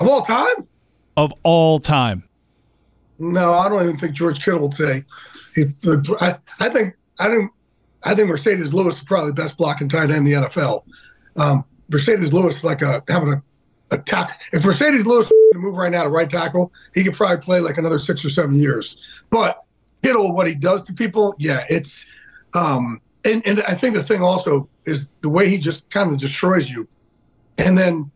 Of 0.00 0.08
all 0.08 0.22
time? 0.22 0.66
Of 1.16 1.32
all 1.44 1.78
time. 1.78 2.24
No, 3.18 3.54
I 3.54 3.68
don't 3.68 3.82
even 3.82 3.98
think 3.98 4.14
George 4.14 4.44
Kittle 4.44 4.60
would 4.60 4.74
say. 4.74 5.04
I, 5.56 6.36
I 6.60 6.68
think 6.68 6.94
I 7.18 7.28
think 7.28 7.50
I 8.04 8.14
think 8.14 8.30
Marcedes 8.30 8.72
Lewis 8.72 8.96
is 8.96 9.04
probably 9.04 9.30
the 9.30 9.42
best 9.42 9.56
blocking 9.56 9.88
tight 9.88 10.10
end 10.10 10.12
in 10.12 10.24
the 10.24 10.32
NFL. 10.32 10.84
Um, 11.36 11.64
Marcedes 11.90 12.32
Lewis 12.32 12.62
like 12.62 12.82
a 12.82 13.02
having 13.08 13.32
a, 13.32 13.42
a. 13.90 14.28
If 14.52 14.62
Marcedes 14.62 15.06
Lewis 15.06 15.28
to 15.28 15.58
move 15.58 15.76
right 15.76 15.90
now 15.90 16.04
to 16.04 16.10
right 16.10 16.28
tackle, 16.28 16.72
he 16.94 17.04
could 17.04 17.14
probably 17.14 17.38
play 17.38 17.60
like 17.60 17.78
another 17.78 17.98
six 17.98 18.24
or 18.24 18.30
seven 18.30 18.54
years. 18.54 18.98
But 19.30 19.62
Kittle, 20.02 20.32
what 20.34 20.46
he 20.46 20.54
does 20.54 20.84
to 20.84 20.92
people, 20.92 21.34
yeah, 21.38 21.64
it's 21.68 22.06
um, 22.54 23.00
and 23.24 23.46
and 23.46 23.62
I 23.62 23.74
think 23.74 23.94
the 23.94 24.02
thing 24.02 24.22
also 24.22 24.68
is 24.84 25.08
the 25.22 25.30
way 25.30 25.48
he 25.48 25.58
just 25.58 25.88
kind 25.90 26.10
of 26.10 26.18
destroys 26.18 26.70
you, 26.70 26.86
and 27.58 27.76
then 27.76 28.10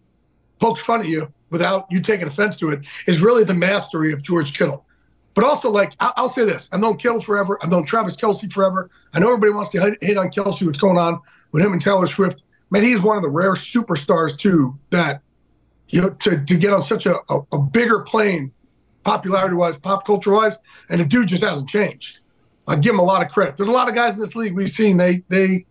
pokes 0.59 0.81
fun 0.81 1.01
at 1.01 1.09
you 1.09 1.33
without 1.51 1.87
you 1.91 2.01
taking 2.01 2.27
offense 2.27 2.57
to 2.59 2.71
it 2.71 2.87
is 3.07 3.21
really 3.21 3.45
the 3.45 3.55
mastery 3.55 4.13
of 4.13 4.23
George 4.23 4.57
Kittle. 4.57 4.87
But 5.41 5.49
also, 5.49 5.71
like, 5.71 5.95
I- 6.01 6.13
I'll 6.19 6.29
say 6.29 6.45
this 6.45 6.69
I've 6.71 6.81
known 6.81 6.99
Kittle 6.99 7.23
forever. 7.23 7.59
I've 7.63 7.71
known 7.71 7.87
Travis 7.87 8.15
Kelce 8.15 8.53
forever. 8.53 8.91
I 9.15 9.21
know 9.21 9.29
everybody 9.29 9.53
wants 9.53 9.71
to 9.71 9.97
hit, 10.03 10.19
on 10.19 10.29
Kelce, 10.29 10.67
what's 10.67 10.79
going 10.79 10.99
on 10.99 11.19
with 11.51 11.65
him 11.65 11.73
and 11.73 11.81
Taylor 11.81 12.07
Swift. 12.07 12.43
Man, 12.69 12.83
he's 12.83 13.01
one 13.01 13.17
of 13.17 13.23
the 13.23 13.31
rare 13.31 13.55
superstars, 13.55 14.37
too, 14.37 14.79
that, 14.91 15.23
you 15.89 16.03
know, 16.03 16.11
to, 16.11 16.45
to 16.45 16.55
get 16.57 16.75
on 16.75 16.83
such 16.83 17.07
a, 17.07 17.15
a, 17.31 17.41
a 17.53 17.59
bigger 17.59 18.01
plane, 18.01 18.53
popularity 19.03 19.57
wise, 19.57 19.79
pop 19.79 20.05
culture 20.05 20.31
wise, 20.31 20.59
and 20.91 21.01
the 21.01 21.07
dude 21.07 21.29
just 21.29 21.43
hasn't 21.43 21.71
changed. 21.71 22.21
I 22.69 22.77
give 22.77 22.93
him 22.93 23.01
a 23.01 23.05
lot 23.05 23.23
of 23.25 23.33
credit. 23.33 23.57
There's 23.57 23.71
a 23.71 23.73
lot 23.73 23.89
of 23.89 23.95
guys 23.95 24.17
in 24.19 24.21
this 24.23 24.37
league 24.37 24.55
we've 24.55 24.69
seen, 24.69 24.99
they, 24.99 25.23
they, 25.31 25.65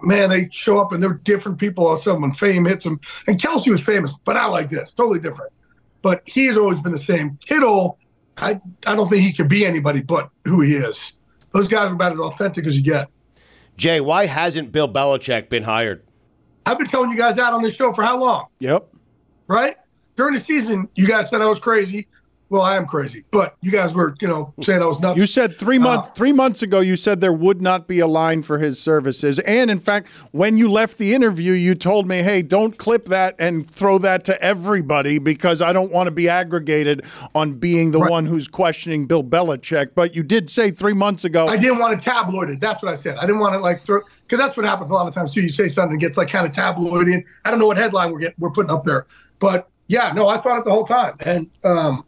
man, 0.00 0.30
they 0.30 0.48
show 0.50 0.78
up 0.78 0.92
and 0.92 1.02
they're 1.02 1.20
different 1.24 1.58
people. 1.58 1.94
Someone 1.98 2.32
fame 2.32 2.64
hits 2.64 2.84
them. 2.84 2.98
And 3.26 3.38
Kelce 3.38 3.70
was 3.70 3.82
famous, 3.82 4.14
but 4.24 4.38
I 4.38 4.46
like 4.46 4.70
this, 4.70 4.92
totally 4.92 5.18
different. 5.18 5.52
But 6.00 6.22
he 6.24 6.46
has 6.46 6.56
always 6.56 6.78
been 6.80 6.92
the 6.92 6.98
same. 6.98 7.38
Kittle, 7.44 7.98
I, 8.40 8.60
I 8.86 8.94
don't 8.94 9.08
think 9.08 9.22
he 9.22 9.32
could 9.32 9.48
be 9.48 9.66
anybody 9.66 10.02
but 10.02 10.30
who 10.44 10.60
he 10.60 10.74
is. 10.74 11.12
Those 11.52 11.68
guys 11.68 11.90
are 11.90 11.94
about 11.94 12.12
as 12.12 12.18
authentic 12.18 12.66
as 12.66 12.76
you 12.76 12.82
get. 12.82 13.08
Jay, 13.76 14.00
why 14.00 14.26
hasn't 14.26 14.72
Bill 14.72 14.88
Belichick 14.92 15.48
been 15.48 15.62
hired? 15.62 16.02
I've 16.66 16.78
been 16.78 16.86
telling 16.86 17.10
you 17.10 17.16
guys 17.16 17.38
out 17.38 17.52
on 17.52 17.62
this 17.62 17.74
show 17.74 17.92
for 17.92 18.02
how 18.02 18.18
long? 18.18 18.46
Yep. 18.60 18.88
Right? 19.46 19.76
During 20.16 20.34
the 20.34 20.40
season, 20.40 20.88
you 20.94 21.06
guys 21.06 21.30
said 21.30 21.40
I 21.40 21.46
was 21.46 21.58
crazy. 21.58 22.06
Well, 22.50 22.62
I 22.62 22.74
am 22.74 22.84
crazy, 22.84 23.24
but 23.30 23.56
you 23.60 23.70
guys 23.70 23.94
were, 23.94 24.16
you 24.20 24.26
know, 24.26 24.52
saying 24.60 24.82
I 24.82 24.84
was 24.84 24.98
nuts. 24.98 25.16
You 25.16 25.28
said 25.28 25.56
three 25.56 25.78
months 25.78 26.10
three 26.10 26.32
months 26.32 26.62
ago. 26.62 26.80
You 26.80 26.96
said 26.96 27.20
there 27.20 27.32
would 27.32 27.62
not 27.62 27.86
be 27.86 28.00
a 28.00 28.08
line 28.08 28.42
for 28.42 28.58
his 28.58 28.80
services, 28.80 29.38
and 29.40 29.70
in 29.70 29.78
fact, 29.78 30.08
when 30.32 30.56
you 30.56 30.68
left 30.68 30.98
the 30.98 31.14
interview, 31.14 31.52
you 31.52 31.76
told 31.76 32.08
me, 32.08 32.24
"Hey, 32.24 32.42
don't 32.42 32.76
clip 32.76 33.06
that 33.06 33.36
and 33.38 33.70
throw 33.70 33.98
that 33.98 34.24
to 34.24 34.42
everybody 34.42 35.20
because 35.20 35.62
I 35.62 35.72
don't 35.72 35.92
want 35.92 36.08
to 36.08 36.10
be 36.10 36.28
aggregated 36.28 37.04
on 37.36 37.52
being 37.52 37.92
the 37.92 38.00
one 38.00 38.26
who's 38.26 38.48
questioning 38.48 39.06
Bill 39.06 39.22
Belichick." 39.22 39.90
But 39.94 40.16
you 40.16 40.24
did 40.24 40.50
say 40.50 40.72
three 40.72 40.92
months 40.92 41.24
ago. 41.24 41.46
I 41.46 41.56
didn't 41.56 41.78
want 41.78 41.96
to 41.96 42.04
tabloid 42.04 42.50
it. 42.50 42.58
That's 42.58 42.82
what 42.82 42.92
I 42.92 42.96
said. 42.96 43.16
I 43.18 43.26
didn't 43.26 43.38
want 43.38 43.54
to 43.54 43.60
like 43.60 43.84
throw 43.84 44.00
because 44.26 44.44
that's 44.44 44.56
what 44.56 44.66
happens 44.66 44.90
a 44.90 44.94
lot 44.94 45.06
of 45.06 45.14
times 45.14 45.32
too. 45.32 45.42
You 45.42 45.50
say 45.50 45.68
something 45.68 46.00
that 46.00 46.04
gets 46.04 46.18
like 46.18 46.28
kind 46.28 46.46
of 46.46 46.52
tabloidy. 46.52 47.22
I 47.44 47.50
don't 47.50 47.60
know 47.60 47.68
what 47.68 47.78
headline 47.78 48.10
we're 48.10 48.18
get, 48.18 48.34
we're 48.40 48.50
putting 48.50 48.72
up 48.72 48.82
there, 48.82 49.06
but 49.38 49.68
yeah, 49.86 50.12
no, 50.12 50.28
I 50.28 50.38
thought 50.38 50.58
it 50.58 50.64
the 50.64 50.70
whole 50.70 50.86
time, 50.86 51.16
and 51.20 51.48
um, 51.64 52.04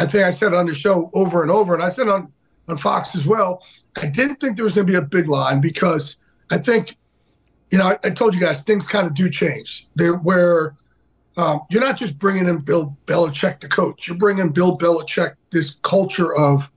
I 0.00 0.06
think 0.06 0.24
I 0.24 0.30
said 0.30 0.54
on 0.54 0.64
the 0.64 0.74
show 0.74 1.10
over 1.12 1.42
and 1.42 1.50
over, 1.50 1.74
and 1.74 1.82
I 1.82 1.90
said 1.90 2.08
on 2.08 2.32
on 2.68 2.78
Fox 2.78 3.14
as 3.14 3.26
well. 3.26 3.62
I 4.00 4.06
didn't 4.06 4.36
think 4.36 4.56
there 4.56 4.64
was 4.64 4.74
going 4.74 4.86
to 4.86 4.92
be 4.92 4.96
a 4.96 5.02
big 5.02 5.28
line 5.28 5.60
because 5.60 6.16
I 6.50 6.58
think, 6.58 6.96
you 7.70 7.78
know, 7.78 7.88
I, 7.88 7.98
I 8.04 8.10
told 8.10 8.34
you 8.34 8.40
guys 8.40 8.62
things 8.62 8.86
kind 8.86 9.06
of 9.06 9.14
do 9.14 9.28
change. 9.28 9.88
There 9.96 10.14
where 10.14 10.74
um, 11.36 11.60
you're 11.68 11.84
not 11.84 11.98
just 11.98 12.16
bringing 12.18 12.46
in 12.46 12.58
Bill 12.58 12.96
Belichick, 13.06 13.60
the 13.60 13.68
coach. 13.68 14.08
You're 14.08 14.16
bringing 14.16 14.50
Bill 14.52 14.78
Belichick 14.78 15.34
this 15.50 15.76
culture 15.82 16.34
of, 16.34 16.72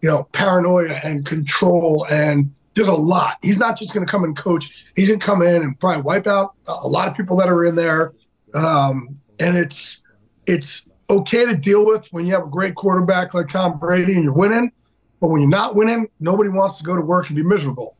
you 0.00 0.08
know, 0.08 0.24
paranoia 0.32 1.00
and 1.02 1.26
control 1.26 2.06
and 2.10 2.54
there's 2.74 2.86
a 2.86 2.92
lot. 2.92 3.38
He's 3.42 3.58
not 3.58 3.76
just 3.76 3.92
going 3.92 4.06
to 4.06 4.10
come 4.10 4.22
and 4.22 4.36
coach. 4.36 4.86
He's 4.94 5.08
going 5.08 5.18
to 5.18 5.26
come 5.26 5.42
in 5.42 5.62
and 5.62 5.78
probably 5.80 6.02
wipe 6.02 6.28
out 6.28 6.54
a 6.68 6.72
a 6.72 6.88
lot 6.88 7.08
of 7.08 7.16
people 7.16 7.36
that 7.38 7.48
are 7.48 7.64
in 7.64 7.74
there. 7.74 8.12
Um, 8.54 9.18
and 9.40 9.56
it's 9.56 10.02
it's 10.46 10.88
okay 11.10 11.46
to 11.46 11.56
deal 11.56 11.84
with 11.84 12.06
when 12.10 12.26
you 12.26 12.32
have 12.34 12.44
a 12.44 12.50
great 12.50 12.74
quarterback 12.74 13.34
like 13.34 13.48
Tom 13.48 13.78
Brady 13.78 14.14
and 14.14 14.24
you're 14.24 14.32
winning. 14.32 14.72
But 15.20 15.28
when 15.28 15.40
you're 15.40 15.50
not 15.50 15.74
winning, 15.74 16.08
nobody 16.20 16.50
wants 16.50 16.78
to 16.78 16.84
go 16.84 16.94
to 16.94 17.02
work 17.02 17.28
and 17.28 17.36
be 17.36 17.42
miserable. 17.42 17.96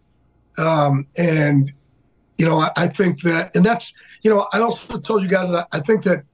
Um, 0.59 1.07
and 1.17 1.73
you 2.37 2.47
know, 2.47 2.59
I, 2.59 2.71
I 2.77 2.89
think 2.89 3.23
that, 3.23 3.55
and 3.57 3.65
that's 3.65 3.93
you 4.23 4.31
know, 4.31 4.47
I 4.53 4.61
also 4.61 4.99
told 4.99 5.23
you 5.23 5.29
guys 5.29 5.51
that 5.51 5.69
I, 5.73 5.79
I 5.79 5.81
think 5.81 6.05
that 6.05 6.25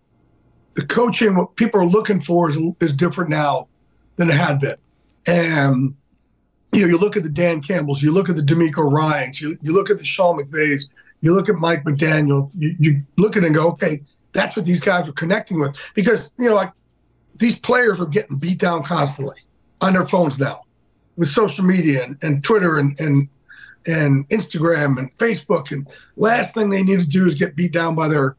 the 0.74 0.84
coaching 0.84 1.36
what 1.36 1.56
people 1.56 1.80
are 1.80 1.86
looking 1.86 2.20
for 2.20 2.50
is 2.50 2.58
is 2.80 2.92
different 2.92 3.30
now 3.30 3.68
than 4.16 4.28
it 4.28 4.36
had 4.36 4.60
been. 4.60 4.76
And 5.26 5.96
you 6.72 6.82
know, 6.82 6.86
you 6.88 6.98
look 6.98 7.16
at 7.16 7.22
the 7.22 7.30
Dan 7.30 7.62
Campbells, 7.62 8.02
you 8.02 8.12
look 8.12 8.28
at 8.28 8.36
the 8.36 8.42
DeMeco 8.42 8.90
Ryans, 8.90 9.40
you, 9.40 9.56
you 9.62 9.72
look 9.72 9.90
at 9.90 9.98
the 9.98 10.04
Sean 10.04 10.38
McVays, 10.38 10.90
you 11.20 11.34
look 11.34 11.48
at 11.48 11.54
Mike 11.54 11.84
McDaniel, 11.84 12.50
you, 12.58 12.74
you 12.78 13.02
look 13.16 13.36
at 13.36 13.44
it 13.44 13.46
and 13.46 13.54
go, 13.54 13.68
okay, 13.68 14.02
that's 14.34 14.56
what 14.56 14.66
these 14.66 14.80
guys 14.80 15.08
are 15.08 15.12
connecting 15.12 15.58
with. 15.58 15.74
Because, 15.94 16.30
you 16.38 16.50
know, 16.50 16.56
like 16.56 16.72
these 17.36 17.58
players 17.58 18.00
are 18.00 18.06
getting 18.06 18.36
beat 18.36 18.58
down 18.58 18.82
constantly 18.82 19.36
on 19.80 19.94
their 19.94 20.04
phones 20.04 20.38
now 20.38 20.64
with 21.16 21.28
social 21.28 21.64
media 21.64 22.04
and, 22.04 22.18
and 22.22 22.44
Twitter 22.44 22.78
and, 22.78 22.98
and 23.00 23.28
and 23.86 24.26
Instagram 24.30 24.98
and 24.98 25.14
Facebook. 25.18 25.70
And 25.70 25.86
last 26.16 26.54
thing 26.54 26.70
they 26.70 26.82
need 26.82 27.00
to 27.00 27.06
do 27.06 27.26
is 27.26 27.34
get 27.34 27.54
beat 27.54 27.72
down 27.72 27.94
by 27.94 28.08
their 28.08 28.36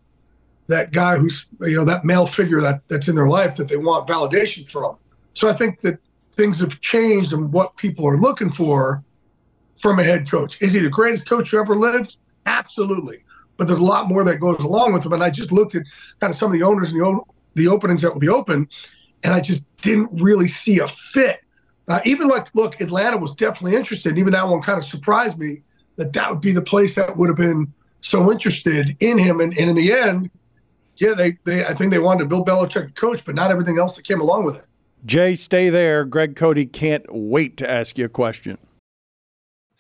that 0.68 0.92
guy 0.92 1.16
who's 1.18 1.46
you 1.62 1.76
know 1.76 1.86
that 1.86 2.04
male 2.04 2.26
figure 2.26 2.60
that 2.62 2.82
that's 2.88 3.08
in 3.08 3.16
their 3.16 3.28
life 3.28 3.56
that 3.56 3.70
they 3.70 3.78
want 3.78 4.08
validation 4.08 4.70
from. 4.70 4.98
So 5.34 5.48
I 5.48 5.54
think 5.54 5.80
that 5.82 6.00
things 6.34 6.60
have 6.60 6.82
changed 6.82 7.34
and 7.34 7.52
what 7.54 7.76
people 7.78 8.08
are 8.08 8.18
looking 8.18 8.50
for 8.50 9.04
from 9.76 10.00
a 10.00 10.04
head 10.04 10.30
coach. 10.30 10.62
Is 10.62 10.74
he 10.74 10.80
the 10.80 10.90
greatest 10.90 11.28
coach 11.28 11.52
who 11.52 11.60
ever 11.60 11.76
lived? 11.76 12.18
Absolutely. 12.46 13.24
But 13.58 13.68
there's 13.68 13.80
a 13.80 13.84
lot 13.84 14.08
more 14.08 14.24
that 14.26 14.40
goes 14.40 14.60
along 14.60 14.94
with 14.94 15.06
him. 15.06 15.14
And 15.14 15.24
I 15.24 15.30
just 15.30 15.52
looked 15.52 15.76
at 15.76 15.84
kind 16.20 16.32
of 16.32 16.38
some 16.38 16.52
of 16.52 16.58
the 16.58 16.64
owners 16.64 16.92
and 16.92 17.00
the, 17.00 17.22
the 17.54 17.68
openings 17.68 18.02
that 18.02 18.12
will 18.12 18.20
be 18.20 18.30
open, 18.30 18.68
and 19.24 19.34
I 19.34 19.40
just 19.40 19.64
didn't 19.78 20.10
really 20.22 20.48
see 20.48 20.80
a 20.80 20.88
fit. 20.88 21.40
Uh, 21.88 22.00
even 22.04 22.28
like, 22.28 22.54
look, 22.56 22.82
Atlanta 22.82 23.18
was 23.18 23.34
definitely 23.36 23.76
interested. 23.78 24.10
And 24.10 24.20
even 24.20 24.34
that 24.34 24.48
one 24.48 24.62
kind 24.62 24.78
of 24.78 24.86
surprised 24.86 25.38
me 25.38 25.62
that 25.98 26.14
that 26.14 26.30
would 26.30 26.42
be 26.42 26.52
the 26.52 26.62
place 26.62 26.96
that 26.96 27.16
would 27.16 27.30
have 27.30 27.38
been 27.38 27.72
so 28.02 28.32
interested 28.32 28.96
in 29.00 29.18
him. 29.18 29.40
And, 29.40 29.58
and 29.58 29.70
in 29.70 29.76
the 29.76 29.94
end, 29.94 30.30
yeah, 30.98 31.14
they, 31.14 31.38
they 31.44 31.66
I 31.66 31.74
think 31.74 31.92
they 31.92 32.00
wanted 32.00 32.30
Bill 32.30 32.44
Belichick 32.44 32.88
the 32.88 32.92
coach, 32.94 33.24
but 33.26 33.36
not 33.36 33.52
everything 33.52 33.78
else 33.78 33.96
that 33.96 34.06
came 34.06 34.22
along 34.22 34.46
with 34.46 34.58
it. 34.58 34.66
Jay, 35.06 35.36
stay 35.36 35.70
there. 35.70 36.06
Greg 36.06 36.36
Cote 36.36 36.72
can't 36.74 37.06
wait 37.10 37.58
to 37.58 37.70
ask 37.70 37.98
you 37.98 38.06
a 38.06 38.10
question. 38.10 38.58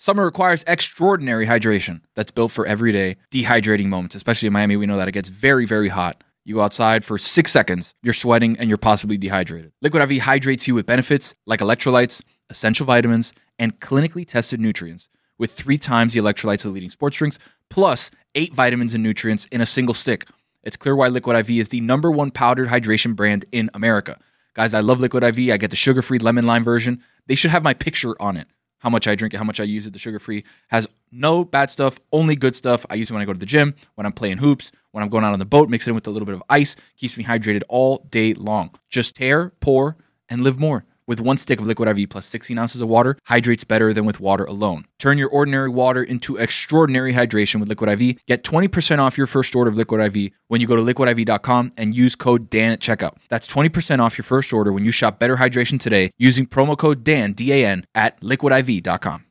Summer 0.06 0.24
requires 0.24 0.64
extraordinary 0.68 1.48
hydration 1.48 2.00
that's 2.14 2.30
built 2.30 2.52
for 2.52 2.64
everyday 2.68 3.18
dehydrating 3.32 3.88
moments, 3.88 4.16
especially 4.16 4.46
in 4.46 4.54
Miami. 4.54 4.76
We 4.76 4.86
know 4.86 4.98
that 4.98 5.08
it 5.08 5.14
gets 5.14 5.30
very, 5.30 5.66
very 5.66 5.88
hot. 5.88 6.24
You 6.44 6.54
go 6.54 6.62
outside 6.62 7.04
for 7.04 7.18
six 7.18 7.52
seconds, 7.52 7.96
you're 8.04 8.14
sweating 8.14 8.56
and 8.60 8.70
you're 8.70 8.78
possibly 8.78 9.18
dehydrated. 9.18 9.72
Liquid 9.82 10.12
IV 10.12 10.22
hydrates 10.22 10.68
you 10.68 10.76
with 10.76 10.86
benefits 10.86 11.34
like 11.48 11.60
electrolytes, 11.60 12.22
essential 12.52 12.86
vitamins, 12.86 13.34
and 13.58 13.80
clinically 13.80 14.28
tested 14.28 14.60
nutrients, 14.60 15.10
with 15.40 15.52
three 15.52 15.80
times 15.80 16.14
the 16.14 16.20
electrolytes 16.20 16.66
of 16.66 16.74
leading 16.74 16.92
sports 16.92 17.18
drinks, 17.18 17.40
plus 17.72 18.12
eight 18.36 18.54
vitamins 18.54 18.94
and 18.94 19.02
nutrients 19.02 19.48
in 19.48 19.60
a 19.60 19.66
single 19.66 19.96
stick. 19.96 20.28
It's 20.62 20.78
clear 20.78 20.96
why 20.96 21.08
Liquid 21.08 21.36
IV 21.36 21.50
is 21.50 21.70
the 21.70 21.82
number 21.82 22.12
one 22.12 22.30
powdered 22.30 22.68
hydration 22.68 23.16
brand 23.16 23.46
in 23.52 23.72
America. 23.74 24.20
Guys, 24.54 24.76
I 24.76 24.82
love 24.82 25.00
Liquid 25.00 25.24
IV. 25.24 25.50
I 25.52 25.58
get 25.58 25.72
the 25.72 25.76
sugar 25.76 26.04
free 26.04 26.20
lemon 26.20 26.46
lime 26.46 26.64
version. 26.64 27.02
They 27.26 27.34
should 27.34 27.50
have 27.50 27.64
my 27.64 27.74
picture 27.74 28.16
on 28.22 28.38
it. 28.38 28.48
How 28.86 28.92
much 28.92 29.08
I 29.08 29.16
drink 29.16 29.34
it, 29.34 29.38
how 29.38 29.44
much 29.44 29.60
I 29.60 29.64
use 29.64 29.88
it. 29.88 29.94
The 29.94 29.98
sugar 29.98 30.20
free 30.20 30.44
has 30.68 30.88
no 31.12 31.44
bad 31.44 31.72
stuff, 31.72 32.00
only 32.12 32.36
good 32.36 32.56
stuff. 32.56 32.86
I 32.88 32.94
use 32.94 33.10
it 33.10 33.14
when 33.14 33.22
I 33.24 33.26
go 33.26 33.34
to 33.34 33.40
the 33.40 33.46
gym, 33.48 33.74
when 33.96 34.06
I'm 34.06 34.12
playing 34.12 34.38
hoops, 34.38 34.72
when 34.92 35.04
I'm 35.04 35.10
going 35.10 35.24
out 35.24 35.34
on 35.34 35.40
the 35.40 35.46
boat, 35.46 35.70
mix 35.70 35.88
it 35.88 35.90
in 35.90 35.96
with 35.96 36.06
a 36.06 36.12
little 36.12 36.28
bit 36.28 36.36
of 36.36 36.44
ice, 36.52 36.76
keeps 36.96 37.18
me 37.18 37.24
hydrated 37.24 37.64
all 37.68 38.06
day 38.12 38.36
long. 38.36 38.70
Just 38.90 39.16
tear, 39.16 39.54
pour, 39.60 39.98
and 40.30 40.42
live 40.42 40.60
more. 40.60 40.86
With 41.08 41.22
one 41.22 41.38
stick 41.38 41.60
of 41.60 41.68
Liquid 41.68 41.88
IV 41.88 42.10
plus 42.10 42.26
16 42.26 42.58
ounces 42.58 42.82
of 42.82 42.88
water, 42.88 43.16
hydrates 43.26 43.64
better 43.64 43.94
than 43.94 44.06
with 44.06 44.20
water 44.20 44.44
alone. 44.44 44.86
Turn 44.98 45.20
your 45.20 45.30
ordinary 45.30 45.70
water 45.70 46.02
into 46.02 46.36
extraordinary 46.38 47.14
hydration 47.14 47.60
with 47.60 47.70
Liquid 47.70 48.02
IV. 48.02 48.18
Get 48.26 48.44
20% 48.44 48.98
off 48.98 49.16
your 49.16 49.28
first 49.28 49.56
order 49.56 49.70
of 49.70 49.78
Liquid 49.78 50.02
IV 50.16 50.32
when 50.48 50.62
you 50.62 50.68
go 50.68 50.76
to 50.76 50.82
liquidiv.com 50.82 51.74
and 51.78 51.94
use 51.94 52.16
code 52.16 52.50
DAN 52.50 52.72
at 52.72 52.80
checkout. 52.80 53.18
That's 53.30 53.46
20% 53.48 54.00
off 54.00 54.18
your 54.18 54.24
first 54.24 54.52
order 54.52 54.74
when 54.74 54.84
you 54.84 54.90
shop 54.90 55.20
Better 55.20 55.38
Hydration 55.38 55.80
today 55.80 56.10
using 56.18 56.48
promo 56.48 56.76
code 56.76 57.04
DAN, 57.04 57.34
D-A-N, 57.34 57.86
at 57.94 58.20
liquidiv.com. 58.22 59.26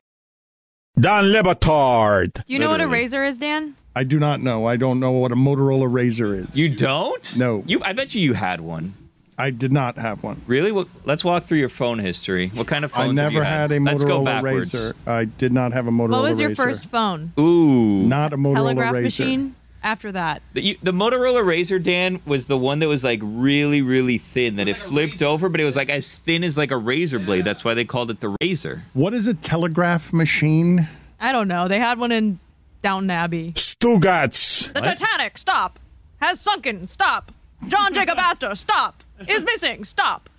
Don 0.97 1.33
Le 1.33 1.43
Batard. 1.43 2.41
You 2.47 2.57
know 2.57 2.69
what 2.69 2.79
a 2.79 2.87
razor 2.87 3.25
is, 3.25 3.37
Dan? 3.37 3.75
I 3.97 4.05
do 4.05 4.17
not 4.17 4.41
know. 4.41 4.65
I 4.65 4.77
don't 4.77 5.01
know 5.01 5.11
what 5.11 5.33
a 5.33 5.35
Motorola 5.35 5.91
Razor 5.91 6.33
is. 6.33 6.55
You 6.55 6.69
don't? 6.69 7.37
No. 7.37 7.63
You. 7.65 7.81
I 7.83 7.91
bet 7.91 8.15
you 8.15 8.21
you 8.21 8.33
had 8.33 8.61
one. 8.61 8.93
I 9.37 9.49
did 9.49 9.71
not 9.71 9.97
have 9.97 10.23
one. 10.23 10.41
Really? 10.47 10.71
Well, 10.71 10.87
let's 11.03 11.23
walk 11.23 11.45
through 11.45 11.57
your 11.57 11.69
phone 11.69 11.99
history. 11.99 12.49
What 12.53 12.67
kind 12.67 12.85
of 12.85 12.93
I 12.93 12.97
phones 13.05 13.19
have 13.19 13.33
never 13.33 13.43
you 13.43 13.49
had 13.49 13.71
a 13.71 13.79
Let's 13.79 14.03
go 14.03 14.21
Motorola 14.21 14.25
backwards. 14.25 14.73
Razor. 14.73 14.95
I 15.05 15.25
did 15.25 15.51
not 15.51 15.73
have 15.73 15.87
a 15.87 15.91
Motorola 15.91 16.07
razor. 16.07 16.11
What 16.11 16.23
was 16.23 16.39
your 16.39 16.49
Razor. 16.49 16.63
first 16.63 16.85
phone? 16.85 17.33
Ooh. 17.37 18.03
Not 18.07 18.31
a 18.33 18.37
Motorola 18.37 18.55
Telegraph 18.55 18.93
Razor. 18.93 19.03
machine? 19.23 19.55
After 19.83 20.11
that. 20.13 20.41
The, 20.53 20.61
you, 20.61 20.77
the 20.81 20.93
Motorola 20.93 21.45
Razor, 21.45 21.77
Dan, 21.77 22.19
was 22.25 22.47
the 22.47 22.57
one 22.57 22.79
that 22.79 22.87
was 22.87 23.03
like 23.03 23.19
really, 23.21 23.83
really 23.83 24.17
thin, 24.17 24.55
that 24.55 24.67
it 24.67 24.77
flipped 24.77 25.21
over, 25.21 25.47
but 25.47 25.61
it 25.61 25.65
was 25.65 25.75
like 25.75 25.89
as 25.89 26.15
thin 26.15 26.43
as 26.43 26.57
like 26.57 26.71
a 26.71 26.77
razor 26.77 27.19
blade. 27.19 27.45
That's 27.45 27.63
why 27.63 27.75
they 27.75 27.85
called 27.85 28.09
it 28.09 28.19
the 28.19 28.35
Razor. 28.41 28.83
What 28.93 29.13
is 29.13 29.27
a 29.27 29.35
telegraph 29.35 30.11
machine? 30.11 30.87
I 31.19 31.31
don't 31.31 31.47
know. 31.47 31.67
They 31.67 31.77
had 31.77 31.99
one 31.99 32.11
in 32.11 32.39
Downton 32.81 33.11
Abbey. 33.11 33.51
Stugotz. 33.53 34.73
The 34.73 34.81
Titanic, 34.81 35.37
stop. 35.37 35.77
Has 36.19 36.39
sunken, 36.41 36.87
stop. 36.87 37.31
John 37.67 37.93
Jacob 37.93 38.17
Astor, 38.17 38.55
stop. 38.55 39.03
Is 39.27 39.43
missing, 39.43 39.83
stop. 39.83 40.29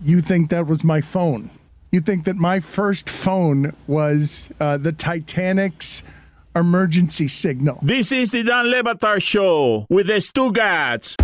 You 0.00 0.20
think 0.20 0.50
that 0.50 0.66
was 0.66 0.84
my 0.84 1.00
phone? 1.00 1.50
You 1.92 2.00
think 2.00 2.24
that 2.24 2.36
my 2.36 2.60
first 2.60 3.08
phone 3.08 3.74
was 3.86 4.50
uh, 4.60 4.76
the 4.76 4.92
Titanic's 4.92 6.02
emergency 6.54 7.28
signal? 7.28 7.78
This 7.82 8.12
is 8.12 8.30
the 8.32 8.42
Don 8.42 8.70
Le 8.70 8.82
Batard 8.82 9.22
Show 9.22 9.86
with 9.88 10.08
the 10.08 10.14
Stugotz. 10.14 11.16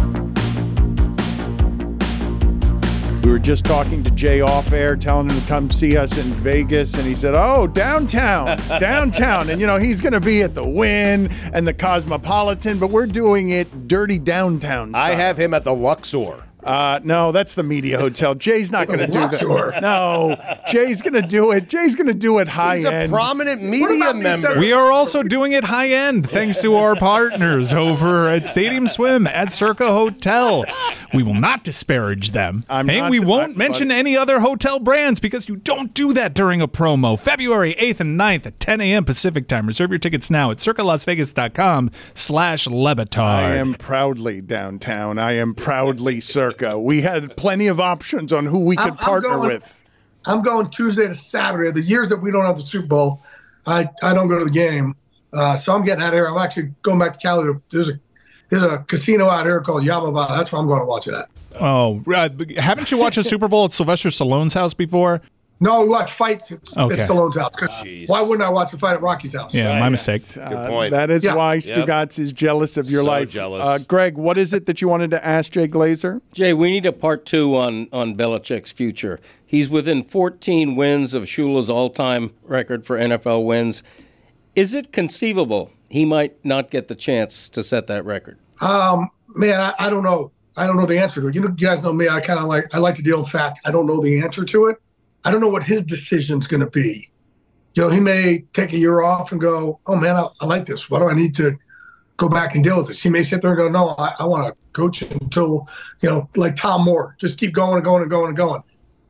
Were 3.33 3.39
just 3.39 3.65
talking 3.65 4.05
to 4.05 4.11
Jay 4.11 4.43
off 4.43 4.73
air, 4.73 4.95
telling 4.95 5.31
him 5.31 5.41
to 5.41 5.47
come 5.47 5.71
see 5.71 5.97
us 5.97 6.19
in 6.19 6.27
Vegas, 6.35 6.93
and 6.93 7.07
he 7.07 7.15
said, 7.15 7.33
"Oh, 7.35 7.67
downtown, 7.67 8.59
downtown." 8.79 9.49
and 9.49 9.59
you 9.59 9.67
know 9.67 9.79
he's 9.79 10.03
going 10.03 10.13
to 10.13 10.21
be 10.21 10.43
at 10.43 10.55
the 10.55 10.69
Wynn 10.69 11.31
and 11.55 11.67
the 11.67 11.73
Cosmopolitan, 11.73 12.79
but 12.79 12.91
we're 12.91 13.07
doing 13.07 13.49
it 13.49 13.89
dirty 13.89 14.19
downtown. 14.19 14.95
I 14.95 15.15
have 15.15 15.39
him 15.39 15.55
at 15.55 15.65
the 15.65 15.75
Luxor. 15.75 16.45
Uh, 16.65 17.01
no, 17.03 17.33
that's 17.33 17.55
the 17.55 17.63
media 17.63 17.99
hotel. 17.99 18.35
Jay's 18.35 18.71
not 18.71 18.87
going 18.87 19.01
to 19.01 19.07
do 19.07 19.19
Luxor. 19.19 19.71
that. 19.73 19.83
No, 19.83 20.37
Jay's 20.69 21.03
going 21.03 21.15
to 21.15 21.23
do 21.23 21.51
it. 21.53 21.69
Jay's 21.69 21.95
going 21.95 22.07
to 22.07 22.15
do 22.15 22.39
it 22.39 22.49
high 22.49 22.77
He's 22.77 22.85
a 22.85 22.93
end. 22.95 23.13
prominent 23.13 23.63
media 23.63 24.15
member. 24.15 24.59
We 24.59 24.73
are 24.73 24.93
also 24.93 25.23
doing 25.23 25.53
it 25.53 25.65
high 25.65 25.91
end 25.91 26.29
thanks 26.29 26.61
to 26.63 26.75
our 26.77 26.95
partners 26.95 27.75
over 27.75 28.29
at 28.29 28.47
Stadium 28.47 28.87
Swim 28.87 29.27
at 29.27 29.51
Circa 29.51 29.93
Hotel. 29.93 30.65
We 31.13 31.23
will 31.23 31.35
not 31.35 31.65
disparage 31.65 32.31
them. 32.31 32.65
and 32.69 33.11
we 33.11 33.19
won't 33.21 33.43
I'm- 33.51 33.59
mention 33.59 33.91
any 33.91 34.17
other 34.17 34.41
hotel 34.41 34.79
brands 34.79 35.21
because 35.21 35.49
you 35.49 35.57
don't 35.57 35.93
do 35.95 36.13
that 36.13 36.35
during 36.35 36.61
a 36.61 36.69
promo. 36.69 37.19
February 37.19 37.75
8th 37.79 38.01
and 38.01 38.19
9th 38.19 38.47
at 38.47 38.61
10 38.61 38.81
a.m. 38.81 39.05
Pacific 39.05 39.49
time. 39.49 39.67
Reserve 39.67 39.91
your 39.91 39.99
tickets 39.99 40.31
now 40.31 40.51
at 40.51 40.59
circalasvegas.com 40.59 41.91
slash 42.15 42.67
Lebetard. 42.67 43.19
I 43.21 43.57
am 43.57 43.75
proudly 43.75 44.41
downtown. 44.41 45.19
I 45.19 45.33
am 45.33 45.55
proudly 45.55 46.21
circa. 46.21 46.52
We 46.61 47.03
had 47.03 47.37
plenty 47.37 47.67
of 47.69 47.81
options 47.81 48.33
on 48.33 48.47
who 48.47 48.61
we 48.61 48.77
could 48.77 48.85
I'm- 48.85 48.97
I'm 48.99 49.05
partner 49.05 49.29
going- 49.31 49.49
with. 49.49 49.79
I'm 50.25 50.43
going 50.43 50.69
Tuesday 50.71 51.09
to 51.09 51.15
Saturday. 51.15 51.73
The 51.73 51.83
years 51.83 52.09
that 52.11 52.19
we 52.23 52.31
don't 52.31 52.45
have 52.45 52.57
the 52.57 52.63
Super 52.63 52.87
Bowl, 52.87 53.23
I, 53.67 53.89
I 54.05 54.15
don't 54.15 54.29
go 54.29 54.39
to 54.39 54.45
the 54.45 54.53
game. 54.53 54.95
Uh, 55.33 55.57
so 55.57 55.75
I'm 55.75 55.85
getting 55.85 56.03
out 56.03 56.09
of 56.09 56.15
here. 56.15 56.27
I'm 56.27 56.39
actually 56.39 56.73
going 56.83 56.99
back 57.01 57.15
to 57.15 57.19
Cali. 57.19 57.53
There's 57.73 57.89
a 57.89 57.95
there's 58.49 58.63
a 58.63 58.79
casino 58.87 59.29
out 59.31 59.47
here 59.47 59.61
called 59.63 59.83
Yaamava. 59.83 60.29
That's 60.29 60.53
where 60.53 60.61
I'm 60.61 60.69
going 60.69 60.81
to 60.81 60.87
watch 60.87 61.09
it 61.09 61.15
at. 61.15 61.29
Oh, 61.59 62.03
uh, 62.15 62.29
haven't 62.59 62.91
you 62.91 62.99
watched 62.99 63.17
a 63.19 63.25
Super 63.25 63.49
Bowl 63.49 63.65
at 63.65 63.73
Sylvester 63.73 64.11
Stallone's 64.11 64.53
house 64.55 64.75
before? 64.75 65.23
No, 65.63 65.83
we 65.83 65.89
watch 65.91 66.13
fights 66.13 66.51
at, 66.51 66.59
Okay. 66.77 67.01
at 67.01 67.09
Stallone's 67.09 67.37
house. 67.37 67.55
'Cause 67.55 67.71
Why 68.09 68.21
wouldn't 68.21 68.43
I 68.43 68.49
watch 68.51 68.73
a 68.73 68.79
fight 68.79 68.95
at 68.95 69.01
Rocky's 69.01 69.33
house? 69.35 69.55
Yeah, 69.55 69.79
my 69.79 69.89
mistake. 69.89 70.21
Uh, 70.37 70.89
that 70.91 71.09
is 71.09 71.25
Yeah. 71.25 71.37
why 71.37 71.55
Yep. 71.55 71.63
Stugotz 71.63 72.19
is 72.19 72.33
jealous 72.33 72.77
of 72.77 72.91
your 72.91 73.03
So 73.03 73.07
life. 73.09 73.31
jealous. 73.31 73.63
Uh, 73.63 73.79
Greg, 73.87 74.17
what 74.17 74.37
is 74.37 74.53
it 74.53 74.67
that 74.67 74.83
you 74.83 74.89
wanted 74.89 75.13
to 75.13 75.25
ask 75.25 75.53
Jay 75.53 75.69
Glazer? 75.69 76.21
Jay, 76.35 76.53
we 76.53 76.71
need 76.73 76.85
a 76.85 76.93
part 76.93 77.25
two 77.25 77.57
on, 77.57 77.87
on 77.93 78.17
Belichick's 78.17 78.73
future. 78.73 79.21
He's 79.47 79.71
within 79.71 80.03
14 80.03 80.75
wins 80.75 81.15
of 81.15 81.25
Shula's 81.25 81.71
all 81.71 81.91
time 81.91 82.33
record 82.45 82.85
for 82.85 82.99
NFL 82.99 83.45
wins. 83.45 83.85
Is 84.57 84.75
it 84.75 84.93
conceivable 84.93 85.71
he 85.89 86.05
might 86.05 86.45
not 86.45 86.71
get 86.71 86.89
the 86.89 86.95
chance 86.97 87.49
to 87.51 87.63
set 87.63 87.87
that 87.87 88.05
record? 88.05 88.39
Um, 88.61 89.11
man, 89.35 89.61
I, 89.61 89.75
I 89.79 89.91
don't 89.91 90.03
know. 90.03 90.33
I 90.57 90.67
don't 90.67 90.77
know 90.77 90.87
the 90.87 90.99
answer 90.99 91.21
to 91.21 91.29
it. 91.29 91.35
You 91.35 91.41
know, 91.43 91.49
you 91.57 91.67
guys 91.67 91.83
know 91.85 91.93
me. 91.93 92.09
I 92.09 92.21
kind 92.21 92.39
of 92.39 92.47
like 92.47 92.75
I 92.75 92.79
like 92.79 92.95
to 92.97 93.03
deal 93.03 93.21
in 93.21 93.25
fact. 93.27 93.61
I 93.65 93.71
don't 93.71 93.87
know 93.87 94.03
the 94.03 94.21
answer 94.21 94.45
to 94.45 94.67
it. 94.67 94.77
I 95.25 95.31
don't 95.31 95.41
know 95.41 95.49
what 95.49 95.63
his 95.63 95.83
decision's 95.85 96.47
going 96.47 96.65
to 96.65 96.71
be 96.71 97.13
you 97.75 97.83
know, 97.83 97.89
he 97.89 98.01
may 98.01 98.45
take 98.53 98.73
a 98.73 98.79
year 98.79 99.03
off 99.03 99.33
and 99.33 99.41
go, 99.41 99.81
oh 99.87 99.97
man, 99.97 100.17
I, 100.17 100.27
I 100.41 100.47
like 100.47 100.67
this. 100.67 100.91
Why 100.91 100.99
do 100.99 101.09
I 101.09 101.15
need 101.15 101.35
to 101.37 101.57
go 102.17 102.29
back 102.29 102.55
and 102.55 102.63
deal 102.63 102.77
with 102.77 102.89
this? 102.89 103.03
He 103.03 103.09
may 103.09 103.23
sit 103.23 103.41
there 103.41 103.51
and 103.51 103.59
go, 103.59 103.69
no, 103.69 103.95
I, 103.99 104.15
I 104.21 104.27
want 104.27 104.47
to 104.47 104.57
coach 104.73 105.03
until, 105.03 105.69
you 106.01 106.09
know, 106.09 106.29
like 106.37 106.57
Tom 106.57 106.85
Moore, 106.85 107.17
just 107.19 107.39
keep 107.39 107.55
going 107.55 107.77
and 107.77 107.85
going 107.85 108.03
and 108.03 108.11
going 108.11 108.29
and 108.29 108.37
going. 108.37 108.63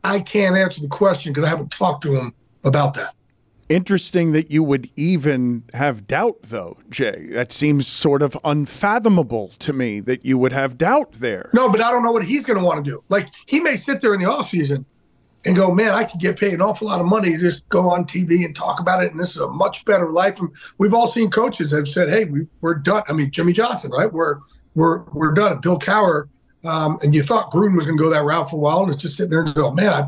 I 0.05 0.21
can't 0.21 0.57
answer 0.57 0.81
the 0.81 0.89
question 0.89 1.33
because 1.33 1.45
I 1.45 1.49
haven't 1.49 1.71
talked 1.71 2.03
to 2.05 2.15
him 2.15 2.35
about 2.65 2.95
that. 2.95 3.15
Interesting 3.69 4.33
that 4.33 4.51
you 4.51 4.63
would 4.63 4.91
even 4.97 5.63
have 5.73 6.07
doubt, 6.07 6.43
though, 6.43 6.77
Jay. 6.91 7.29
That 7.31 7.51
seems 7.53 7.87
sort 7.87 8.21
of 8.23 8.37
unfathomable 8.45 9.49
to 9.61 9.73
me 9.73 10.01
that 10.01 10.25
you 10.25 10.37
would 10.37 10.53
have 10.53 10.77
doubt 10.77 11.13
there. 11.13 11.49
No, 11.55 11.71
but 11.71 11.81
I 11.81 11.91
don't 11.91 12.03
know 12.03 12.13
what 12.13 12.25
he's 12.25 12.45
going 12.45 12.59
to 12.59 12.65
want 12.65 12.85
to 12.85 12.91
do. 12.91 13.03
Like 13.09 13.29
he 13.47 13.61
may 13.61 13.77
sit 13.77 14.01
there 14.01 14.13
in 14.15 14.21
the 14.21 14.29
off 14.29 14.51
season 14.51 14.85
and 15.45 15.57
go, 15.57 15.75
man, 15.75 15.93
I 15.93 16.05
could 16.05 16.21
get 16.21 16.39
paid 16.39 16.55
an 16.55 16.63
awful 16.63 16.89
lot 16.89 17.01
of 17.01 17.07
money 17.07 17.33
to 17.33 17.39
just 17.39 17.69
go 17.69 17.91
on 17.91 18.05
TV 18.05 18.45
and 18.45 18.55
talk 18.55 18.79
about 18.79 19.03
it, 19.03 19.11
and 19.11 19.19
this 19.19 19.31
is 19.31 19.39
a 19.39 19.49
much 19.49 19.85
better 19.85 20.11
life. 20.11 20.39
And 20.39 20.51
we've 20.79 20.95
all 20.95 21.09
seen 21.09 21.31
coaches 21.31 21.73
have 21.73 21.89
said, 21.89 22.11
hey, 22.11 22.25
we, 22.25 22.47
we're 22.61 22.75
done. 22.75 23.03
I 23.09 23.13
mean, 23.13 23.31
Jimmy 23.31 23.53
Johnson, 23.53 23.91
right? 23.91 24.13
We're 24.13 24.39
we're 24.75 25.03
we're 25.13 25.33
done. 25.33 25.61
Bill 25.61 25.79
Cowher, 25.79 26.29
um, 26.65 26.99
and 27.03 27.15
you 27.15 27.23
thought 27.23 27.51
Gruden 27.51 27.77
was 27.77 27.87
going 27.87 27.99
to 27.99 28.03
go 28.03 28.11
that 28.11 28.25
route 28.25 28.51
for 28.51 28.57
a 28.57 28.61
while, 28.61 28.83
and 28.83 28.93
it's 28.93 29.03
just 29.03 29.17
sitting 29.17 29.31
there 29.31 29.43
and 29.43 29.55
go, 29.55 29.73
man, 29.73 29.93
I, 29.93 30.03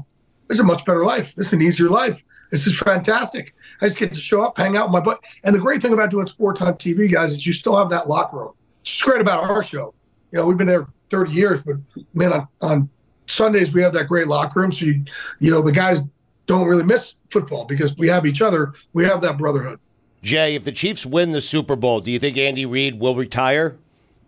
this 0.49 0.57
is 0.57 0.61
a 0.61 0.65
much 0.65 0.85
better 0.85 1.05
life. 1.05 1.35
This 1.35 1.49
is 1.49 1.53
an 1.55 1.63
easier 1.63 1.89
life. 1.89 2.23
This 2.51 2.67
is 2.67 2.79
fantastic. 2.79 3.55
I 3.81 3.87
just 3.87 3.99
get 3.99 4.15
to 4.15 4.21
show 4.21 4.43
up, 4.43 4.57
hang 4.57 4.77
out 4.77 4.87
with 4.87 4.93
my 4.93 5.01
butt. 5.01 5.25
And 5.43 5.55
the 5.55 5.59
great 5.59 5.83
thing 5.83 5.93
about 5.93 6.11
doing 6.11 6.27
sports 6.27 6.63
on 6.63 6.73
TV, 6.75 7.11
guys, 7.11 7.33
is 7.33 7.47
you 7.47 7.53
still 7.53 7.77
have 7.77 7.91
that 7.91 8.09
locker 8.09 8.37
room. 8.37 8.53
It's 8.83 9.03
great 9.03 9.21
about 9.21 9.45
our 9.45 9.63
show. 9.63 9.95
You 10.31 10.39
know, 10.39 10.47
we've 10.47 10.57
been 10.57 10.69
there 10.69 10.87
30 11.11 11.33
years, 11.33 11.63
but 11.65 11.77
man, 12.13 12.33
on, 12.33 12.49
on 12.61 12.91
Sundays 13.27 13.73
we 13.73 13.83
have 13.83 13.93
that 13.95 14.07
great 14.07 14.27
locker 14.27 14.61
room. 14.61 14.73
So 14.73 14.87
you, 14.87 15.05
you 15.41 15.51
know, 15.51 15.63
the 15.63 15.73
guys 15.73 16.01
don't 16.47 16.67
really 16.67 16.85
miss 16.85 17.15
football 17.31 17.65
because 17.65 17.97
we 17.97 18.09
have 18.09 18.27
each 18.27 18.43
other. 18.43 18.73
We 18.93 19.05
have 19.05 19.21
that 19.23 19.39
brotherhood. 19.39 19.81
Jay, 20.23 20.55
if 20.55 20.65
the 20.65 20.73
Chiefs 20.73 21.05
win 21.05 21.33
the 21.33 21.41
Super 21.41 21.77
Bowl, 21.77 22.01
do 22.01 22.11
you 22.11 22.19
think 22.19 22.39
Andy 22.39 22.65
Reid 22.65 22.99
will 22.99 23.15
retire? 23.15 23.77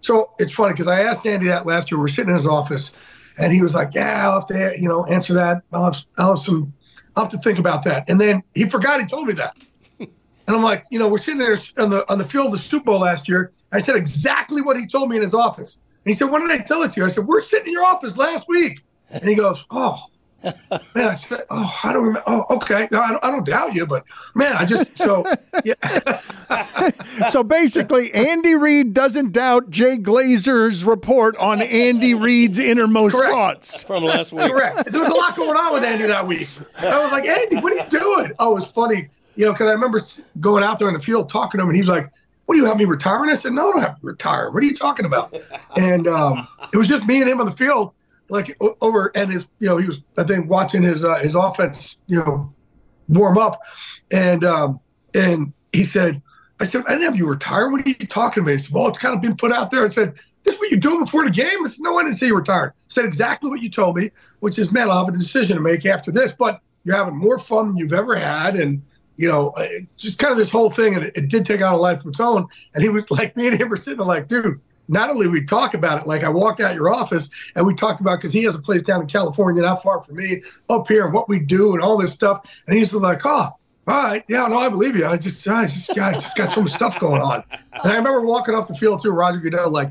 So 0.03 0.33
it's 0.39 0.53
funny 0.53 0.73
because 0.73 0.89
I 0.89 1.01
asked 1.01 1.27
Andy 1.27 1.47
that 1.47 1.67
last 1.67 1.91
year. 1.91 1.99
We're 1.99 2.09
sitting 2.09 2.31
in 2.31 2.37
his 2.37 2.47
office, 2.47 2.93
and 3.39 3.53
he 3.53 3.63
was 3.63 3.75
like, 3.75 3.95
"Yeah, 3.95 4.29
I'll 4.29 4.41
have 4.41 4.47
to, 4.49 4.75
you 4.79 4.89
know, 4.89 5.05
answer 5.07 5.33
that. 5.35 5.63
I'll 5.73 5.85
have, 5.85 6.05
I'll 6.19 6.29
have 6.37 6.39
some, 6.39 6.73
I'll 7.17 7.25
have 7.25 7.33
to 7.33 7.39
think 7.39 7.59
about 7.59 7.83
that." 7.85 8.05
And 8.09 8.21
then 8.21 8.43
he 8.55 8.67
forgot 8.67 9.01
he 9.01 9.07
told 9.07 9.27
me 9.27 9.33
that, 9.35 9.57
and 9.99 10.09
I'm 10.47 10.63
like, 10.63 10.85
you 10.91 10.99
know, 10.99 11.09
we're 11.09 11.19
sitting 11.19 11.39
there 11.39 11.57
on 11.79 11.91
the 11.91 12.11
on 12.13 12.19
the 12.19 12.25
field 12.25 12.47
of 12.47 12.53
the 12.53 12.59
Super 12.59 12.85
Bowl 12.85 13.01
last 13.01 13.29
year. 13.29 13.53
I 13.73 13.81
said 13.81 13.97
exactly 13.97 14.63
what 14.63 14.77
he 14.77 14.87
told 14.87 15.09
me 15.09 15.17
in 15.17 15.23
his 15.23 15.35
office, 15.35 15.79
and 16.05 16.13
he 16.13 16.17
said, 16.17 16.31
"When 16.31 16.47
did 16.47 16.51
I 16.53 16.63
tell 16.63 16.83
it 16.83 16.93
to 16.93 17.01
you?" 17.01 17.07
I 17.07 17.09
said, 17.09 17.27
"We're 17.27 17.43
sitting 17.43 17.69
in 17.69 17.73
your 17.73 17.85
office 17.85 18.17
last 18.17 18.45
week," 18.49 18.83
and 19.11 19.29
he 19.29 19.35
goes, 19.35 19.65
"Oh." 19.71 20.07
Man, 20.95 21.09
I 21.09 21.15
said, 21.15 21.45
"Oh, 21.51 21.81
I 21.83 21.93
don't 21.93 22.05
remember." 22.05 22.23
Oh, 22.27 22.45
okay. 22.57 22.87
No, 22.93 23.01
I 23.01 23.11
don't, 23.11 23.25
I 23.25 23.31
don't 23.31 23.45
doubt 23.47 23.75
you, 23.75 23.87
but 23.87 24.05
man, 24.35 24.55
I 24.57 24.65
just 24.65 24.97
so 24.97 25.25
yeah. 25.65 25.75
so 27.29 27.43
basically, 27.43 28.13
Andy 28.15 28.55
Reid 28.55 28.95
doesn't 28.95 29.33
doubt 29.33 29.71
Jay 29.71 29.97
Glazer's 29.97 30.85
report 30.85 31.37
on 31.39 31.63
Andy 31.63 32.15
Reid's 32.15 32.59
innermost 32.59 33.17
Correct. 33.17 33.33
thoughts 33.33 33.83
from 33.85 34.05
last 34.05 34.33
week. 34.33 34.51
Correct. 34.53 34.91
There 34.91 35.01
was 35.01 35.09
a 35.09 35.15
lot 35.15 35.35
going 35.37 35.57
on 35.57 35.73
with 35.73 35.83
Andy 35.83 36.07
that 36.07 36.27
week. 36.27 36.49
I 36.79 37.03
was 37.03 37.11
like, 37.13 37.25
Andy, 37.25 37.57
what 37.57 37.73
are 37.73 37.77
you 37.77 37.89
doing? 37.89 38.33
Oh, 38.39 38.53
it 38.53 38.55
was 38.57 38.67
funny, 38.67 39.09
you 39.35 39.47
know, 39.47 39.53
because 39.53 39.69
I 39.69 39.73
remember 39.73 40.01
going 40.39 40.63
out 40.63 40.79
there 40.79 40.89
in 40.89 40.95
the 40.95 41.01
field 41.01 41.29
talking 41.29 41.59
to 41.59 41.63
him, 41.63 41.71
and 41.71 41.79
he's 41.79 41.89
like, 41.89 42.09
"What 42.45 42.55
do 42.55 42.61
you 42.61 42.67
have 42.67 42.77
me 42.77 42.85
retiring?" 42.85 43.31
I 43.31 43.35
said, 43.35 43.53
"No, 43.53 43.71
I 43.71 43.73
don't 43.73 43.83
have 43.83 44.01
to 44.01 44.07
retire. 44.07 44.51
What 44.51 44.63
are 44.63 44.67
you 44.67 44.77
talking 44.77 45.07
about?" 45.07 45.35
And 45.77 46.07
um, 46.07 46.47
it 46.73 46.77
was 46.77 46.87
just 46.87 47.05
me 47.07 47.21
and 47.21 47.29
him 47.29 47.41
on 47.41 47.47
the 47.47 47.53
field, 47.53 47.95
like 48.29 48.57
over, 48.81 49.13
and 49.15 49.33
his, 49.33 49.47
you 49.59 49.69
know, 49.69 49.77
he 49.77 49.87
was 49.87 50.03
I 50.19 50.25
think 50.25 50.51
watching 50.51 50.83
his 50.83 51.05
uh, 51.05 51.17
his 51.17 51.35
offense, 51.35 51.99
you 52.07 52.19
know, 52.19 52.53
warm 53.09 53.39
up, 53.39 53.61
and 54.11 54.45
um, 54.45 54.81
and 55.15 55.53
he 55.73 55.85
said, 55.85 56.23
I 56.61 56.65
said, 56.65 56.85
I 56.87 56.93
didn't 56.93 57.05
have 57.05 57.17
you 57.17 57.29
retire. 57.29 57.71
What 57.71 57.87
are 57.87 57.89
you 57.89 57.95
talking 58.07 58.43
about? 58.43 58.53
He 58.53 58.59
said, 58.59 58.73
Well, 58.73 58.89
it's 58.89 58.99
kind 58.99 59.15
of 59.15 59.21
been 59.21 59.37
put 59.37 59.53
out 59.53 59.71
there. 59.71 59.85
I 59.85 59.89
said, 59.89 60.15
This 60.43 60.55
is 60.55 60.61
what 60.61 60.71
you 60.71 60.79
do 60.79 60.99
before 60.99 61.25
the 61.25 61.31
game? 61.31 61.59
I 61.63 61.69
said, 61.69 61.81
No, 61.81 61.99
I 61.99 62.05
didn't 62.05 62.17
say 62.17 62.27
you 62.27 62.37
retired. 62.37 62.73
I 62.75 62.83
said 62.89 63.05
exactly 63.05 63.51
what 63.51 63.63
you 63.63 63.71
told 63.71 63.97
me, 63.97 64.11
which 64.41 64.59
is, 64.59 64.73
man, 64.73 64.89
I'll 64.89 65.05
have 65.05 65.15
a 65.15 65.17
decision 65.17 65.57
to 65.57 65.63
make 65.63 65.85
after 65.85 66.11
this. 66.11 66.33
But 66.33 66.61
you're 66.85 66.97
having 66.97 67.19
more 67.19 67.39
fun 67.39 67.69
than 67.69 67.77
you've 67.77 67.93
ever 67.93 68.17
had. 68.17 68.57
And, 68.57 68.83
you 69.17 69.29
know, 69.29 69.55
just 69.97 70.19
kind 70.19 70.33
of 70.33 70.39
this 70.39 70.51
whole 70.51 70.71
thing. 70.71 70.95
And 70.95 71.05
it, 71.05 71.17
it 71.17 71.29
did 71.29 71.45
take 71.45 71.63
on 71.63 71.75
a 71.75 71.77
life 71.77 72.01
of 72.01 72.07
its 72.07 72.21
own. 72.21 72.47
And 72.75 72.83
he 72.83 72.89
was 72.89 73.11
like, 73.11 73.37
me 73.37 73.49
and 73.49 73.61
him 73.61 73.69
were 73.69 73.77
sitting 73.77 73.99
there 73.99 74.07
like, 74.07 74.29
dude, 74.29 74.61
not 74.89 75.11
only 75.11 75.29
we 75.29 75.45
talk 75.45 75.75
about 75.75 76.01
it, 76.01 76.07
like 76.07 76.25
I 76.25 76.29
walked 76.29 76.61
out 76.61 76.75
your 76.75 76.89
office 76.93 77.29
and 77.55 77.67
we 77.67 77.75
talked 77.75 78.01
about 78.01 78.19
because 78.19 78.33
he 78.33 78.45
has 78.45 78.55
a 78.55 78.61
place 78.61 78.83
down 78.83 79.01
in 79.01 79.07
California, 79.07 79.63
not 79.63 79.83
far 79.83 80.01
from 80.03 80.17
me, 80.17 80.43
up 80.69 80.89
here, 80.89 81.05
and 81.05 81.15
what 81.15 81.29
we 81.29 81.39
do 81.39 81.75
and 81.75 81.83
all 81.83 81.97
this 81.97 82.13
stuff. 82.13 82.49
And 82.67 82.77
he's 82.77 82.93
like, 82.95 83.25
oh, 83.25 83.29
all 83.29 83.59
right, 83.87 84.25
yeah, 84.29 84.47
no, 84.49 84.59
I 84.59 84.69
believe 84.69 84.97
you. 84.97 85.07
I 85.07 85.17
just, 85.17 85.47
I 85.47 85.67
just, 85.67 85.91
I 85.91 86.13
just 86.15 86.37
got 86.37 86.53
so 86.53 86.63
much 86.63 86.73
stuff 86.73 86.99
going 86.99 87.23
on. 87.23 87.45
And 87.51 87.93
I 87.93 87.97
remember 87.97 88.21
walking 88.23 88.55
off 88.55 88.69
the 88.69 88.75
field 88.75 89.03
too, 89.03 89.11
Roger 89.11 89.39
Goodell, 89.39 89.71
like, 89.71 89.91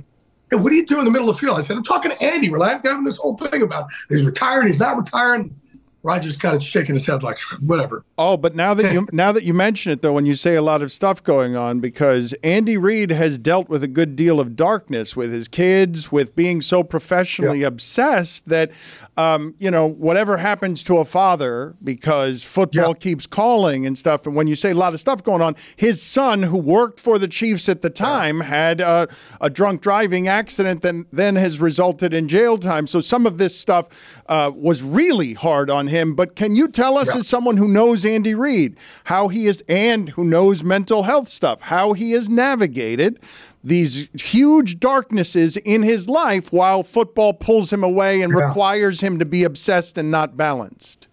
hey, 0.51 0.57
what 0.57 0.69
do 0.69 0.75
you 0.75 0.85
do 0.85 0.99
in 0.99 1.05
the 1.05 1.11
middle 1.11 1.29
of 1.29 1.35
the 1.35 1.39
field? 1.39 1.57
I 1.57 1.61
said, 1.61 1.77
I'm 1.77 1.83
talking 1.83 2.11
to 2.11 2.21
Andy. 2.21 2.49
We're 2.49 2.57
like 2.57 2.85
having 2.85 3.05
this 3.05 3.17
whole 3.17 3.37
thing 3.37 3.61
about 3.61 3.87
he's 4.09 4.23
retiring, 4.23 4.67
he's 4.67 4.79
not 4.79 4.97
retiring. 4.97 5.59
Roger's 6.05 6.37
kind 6.37 6.55
of 6.55 6.61
shaking 6.61 6.93
his 6.93 7.03
head 7.07 7.23
like, 7.23 7.39
whatever. 7.61 8.05
Oh, 8.19 8.37
but 8.37 8.55
now 8.55 8.75
that 8.75 8.93
you 8.93 9.07
now 9.11 9.31
that 9.31 9.43
you 9.43 9.55
mention 9.55 9.91
it, 9.91 10.03
though, 10.03 10.13
when 10.13 10.27
you 10.27 10.35
say 10.35 10.53
a 10.55 10.61
lot 10.61 10.83
of 10.83 10.91
stuff 10.91 11.23
going 11.23 11.55
on, 11.55 11.79
because 11.79 12.33
Andy 12.43 12.77
Reid 12.77 13.09
has 13.09 13.39
dealt 13.39 13.69
with 13.69 13.83
a 13.83 13.87
good 13.87 14.15
deal 14.15 14.39
of 14.39 14.55
darkness 14.55 15.15
with 15.15 15.33
his 15.33 15.47
kids, 15.47 16.11
with 16.11 16.35
being 16.35 16.61
so 16.61 16.83
professionally 16.83 17.63
obsessed 17.63 18.47
that, 18.47 18.71
um, 19.17 19.55
you 19.57 19.71
know, 19.71 19.87
whatever 19.87 20.37
happens 20.37 20.83
to 20.83 20.99
a 20.99 21.05
father, 21.05 21.75
because 21.83 22.43
football 22.43 22.93
keeps 22.93 23.25
calling 23.25 23.87
and 23.87 23.97
stuff. 23.97 24.27
And 24.27 24.35
when 24.35 24.45
you 24.45 24.55
say 24.55 24.71
a 24.71 24.75
lot 24.75 24.93
of 24.93 24.99
stuff 24.99 25.23
going 25.23 25.41
on, 25.41 25.55
his 25.75 26.03
son, 26.03 26.43
who 26.43 26.57
worked 26.57 26.99
for 26.99 27.17
the 27.17 27.27
Chiefs 27.27 27.67
at 27.67 27.81
the 27.81 27.89
time, 27.89 28.41
had 28.41 28.79
a, 28.79 29.07
a 29.41 29.49
drunk 29.49 29.81
driving 29.81 30.27
accident 30.27 30.83
that 30.83 31.05
then 31.11 31.35
has 31.35 31.59
resulted 31.59 32.13
in 32.13 32.27
jail 32.27 32.59
time. 32.59 32.85
So 32.85 33.01
some 33.01 33.25
of 33.25 33.39
this 33.39 33.57
stuff 33.59 33.89
uh, 34.27 34.51
was 34.53 34.83
really 34.83 35.33
hard 35.33 35.71
on 35.71 35.87
him. 35.87 35.94
But 36.15 36.35
can 36.35 36.55
you 36.55 36.67
tell 36.67 36.97
us, 36.97 37.15
as 37.15 37.27
someone 37.27 37.57
who 37.57 37.67
knows 37.67 38.03
Andy 38.05 38.33
Reid, 38.35 38.77
how 39.05 39.27
he 39.29 39.47
is, 39.47 39.63
and 39.69 40.09
who 40.09 40.23
knows 40.23 40.63
mental 40.63 41.03
health 41.03 41.29
stuff, 41.29 41.61
how 41.61 41.93
he 41.93 42.11
has 42.11 42.29
navigated 42.29 43.19
these 43.63 44.09
huge 44.13 44.79
darknesses 44.79 45.57
in 45.57 45.81
his 45.81 46.07
life 46.07 46.51
while 46.53 46.83
football 46.83 47.33
pulls 47.33 47.71
him 47.73 47.83
away 47.83 48.21
and 48.21 48.31
Yeah. 48.33 48.45
requires 48.47 49.01
him 49.01 49.17
to 49.19 49.25
be 49.25 49.43
obsessed 49.43 49.97
and 49.97 50.11
not 50.11 50.37
balanced? 50.37 51.07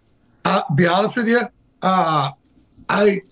Uh, 0.44 0.62
be 0.74 0.86
honest 0.86 1.16
with 1.16 1.28
you, 1.28 1.40
uh, 1.82 2.30
I 2.88 3.22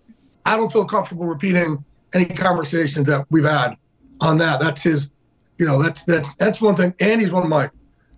I 0.47 0.57
don't 0.57 0.73
feel 0.73 0.85
comfortable 0.87 1.27
repeating 1.27 1.85
any 2.15 2.25
conversations 2.25 3.07
that 3.09 3.27
we've 3.31 3.45
had 3.45 3.77
on 4.21 4.39
that. 4.39 4.59
That's 4.61 4.81
his, 4.83 5.11
you 5.59 5.67
know, 5.67 5.83
that's 5.83 6.03
that's 6.05 6.35
that's 6.37 6.61
one 6.61 6.77
thing. 6.77 6.95
Andy's 7.01 7.31
one 7.31 7.43
of 7.43 7.49
my 7.49 7.69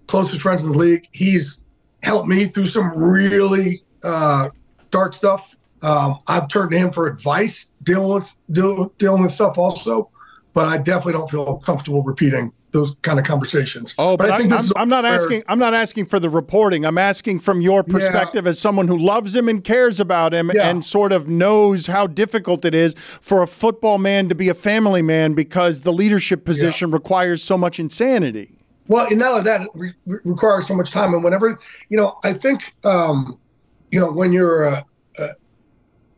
closest 0.07 0.41
friends 0.43 0.63
in 0.63 0.71
the 0.71 0.79
league. 0.79 1.09
He's 1.13 1.59
helped 2.03 2.29
me 2.29 2.47
through 2.47 2.67
some 2.67 2.97
really 2.97 3.83
uh, 4.03 4.49
dark 4.91 5.15
stuff. 5.15 5.57
Um, 5.83 6.19
I've 6.27 6.49
turned 6.49 6.71
to 6.73 6.79
him 6.79 6.93
for 6.93 7.07
advice 7.07 7.67
dealing 7.83 8.13
with 8.15 8.33
deal, 8.51 8.93
dealing 8.99 9.23
with 9.23 9.33
stuff 9.33 9.59
also, 9.59 10.11
but 10.55 10.69
I 10.69 10.79
definitely 10.79 11.15
don't 11.15 11.31
feel 11.31 11.59
comfortable 11.59 12.03
repeating 12.03 12.53
those 12.73 12.95
kind 13.03 13.19
of 13.19 13.27
conversations. 13.27 13.95
Oh, 13.99 14.17
but, 14.17 14.31
I 14.31 14.39
think 14.39 14.53
is 14.53 14.73
I'm 14.77 14.89
not 14.89 15.05
asking. 15.05 15.43
I'm 15.47 15.59
not 15.59 15.75
asking 15.75 16.07
for 16.07 16.19
the 16.19 16.31
reporting. 16.31 16.87
I'm 16.87 16.97
asking 16.97 17.41
from 17.41 17.61
your 17.61 17.85
Yeah. 17.87 17.93
perspective 17.99 18.47
as 18.47 18.59
someone 18.59 18.89
who 18.89 18.97
loves 18.97 19.37
him 19.37 19.49
and 19.49 19.63
cares 19.63 20.01
about 20.01 20.33
him 20.33 20.51
Yeah. 20.55 20.69
and 20.69 20.83
sort 20.83 21.13
of 21.13 21.29
knows 21.29 21.89
how 21.89 22.07
difficult 22.07 22.65
it 22.65 22.75
is 22.75 22.95
for 23.21 23.43
a 23.43 23.47
football 23.47 23.99
man 23.99 24.29
to 24.31 24.35
be 24.35 24.49
a 24.49 24.55
family 24.55 25.03
man 25.03 25.35
because 25.35 25.83
the 25.83 25.93
leadership 25.93 26.45
position 26.47 26.91
requires 26.91 27.43
so 27.43 27.59
much 27.59 27.79
insanity. 27.79 28.53
Well, 28.93 29.07
and 29.11 29.23
only 29.23 29.43
that, 29.45 29.67
re- 29.75 29.95
re- 30.05 30.19
requires 30.23 30.69
so 30.69 30.75
much 30.75 30.91
time. 30.91 31.15
And 31.15 31.25
whenever, 31.25 31.59
you 31.89 31.97
know, 31.97 32.19
I 32.25 32.35
think, 32.35 32.75
um, 32.85 33.39
you 33.91 33.99
know, 33.99 34.13
when 34.13 34.35
you're 34.35 34.69
uh, 34.69 34.83
uh, 35.19 35.29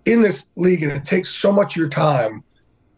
in 0.07 0.23
this 0.23 0.47
league 0.57 0.83
and 0.83 0.91
it 0.91 1.05
takes 1.05 1.31
so 1.31 1.53
much 1.53 1.75
of 1.75 1.77
your 1.77 1.89
time, 1.89 2.43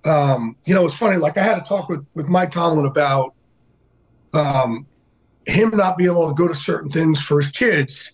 um, 0.07 0.57
you 0.65 0.75
know, 0.75 0.87
it's 0.87 0.95
funny. 0.95 1.17
Like 1.17 1.37
I 1.37 1.43
had 1.43 1.59
a 1.59 1.61
talk 1.61 1.91
with 1.91 2.07
with 2.15 2.27
Mike 2.27 2.53
Tomlin 2.53 2.87
about 2.87 3.35
um, 4.33 4.87
him 5.45 5.69
not 5.75 5.99
being 5.99 6.09
able 6.09 6.29
to 6.29 6.35
go 6.35 6.49
to 6.49 6.55
certain 6.55 6.89
things 6.89 7.21
for 7.21 7.39
his 7.39 7.51
kids. 7.51 8.13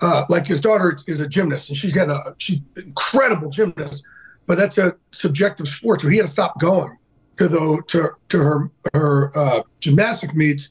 Uh, 0.00 0.24
like 0.30 0.46
his 0.46 0.62
daughter 0.62 0.96
is 1.06 1.20
a 1.20 1.28
gymnast, 1.28 1.68
and 1.68 1.76
she's 1.76 1.92
got 1.92 2.08
a 2.08 2.34
she's 2.38 2.60
an 2.76 2.84
incredible 2.86 3.50
gymnast, 3.50 4.02
but 4.46 4.56
that's 4.56 4.78
a 4.78 4.96
subjective 5.10 5.68
sport, 5.68 6.00
so 6.00 6.08
he 6.08 6.16
had 6.16 6.24
to 6.24 6.32
stop 6.32 6.58
going 6.58 6.96
to 7.36 7.48
the 7.48 7.82
to 7.88 8.10
to 8.30 8.38
her 8.38 8.70
her 8.94 9.36
uh, 9.36 9.62
gymnastic 9.80 10.34
meets 10.34 10.70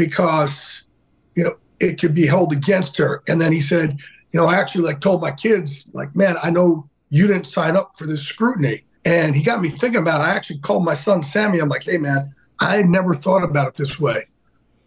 because 0.00 0.84
you 1.36 1.44
know 1.44 1.54
it 1.78 2.00
could 2.00 2.14
be 2.14 2.26
held 2.26 2.52
against 2.52 2.96
her. 2.96 3.22
And 3.28 3.40
then 3.40 3.52
he 3.52 3.60
said, 3.60 3.98
you 4.32 4.40
know, 4.40 4.46
I 4.46 4.56
actually 4.56 4.84
like 4.84 5.00
told 5.00 5.20
my 5.20 5.30
kids, 5.30 5.86
like, 5.92 6.14
man, 6.16 6.36
I 6.42 6.50
know 6.50 6.88
you 7.10 7.26
didn't 7.26 7.46
sign 7.46 7.76
up 7.76 7.92
for 7.98 8.06
this 8.06 8.22
scrutiny. 8.22 8.84
And 9.04 9.34
he 9.34 9.42
got 9.42 9.60
me 9.60 9.68
thinking 9.68 10.00
about 10.00 10.20
it. 10.20 10.24
I 10.24 10.30
actually 10.30 10.58
called 10.58 10.84
my 10.84 10.94
son 10.94 11.22
Sammy. 11.22 11.58
I'm 11.58 11.68
like, 11.68 11.84
hey 11.84 11.98
man, 11.98 12.34
I 12.60 12.76
had 12.76 12.88
never 12.88 13.12
thought 13.12 13.44
about 13.44 13.68
it 13.68 13.74
this 13.74 14.00
way. 14.00 14.26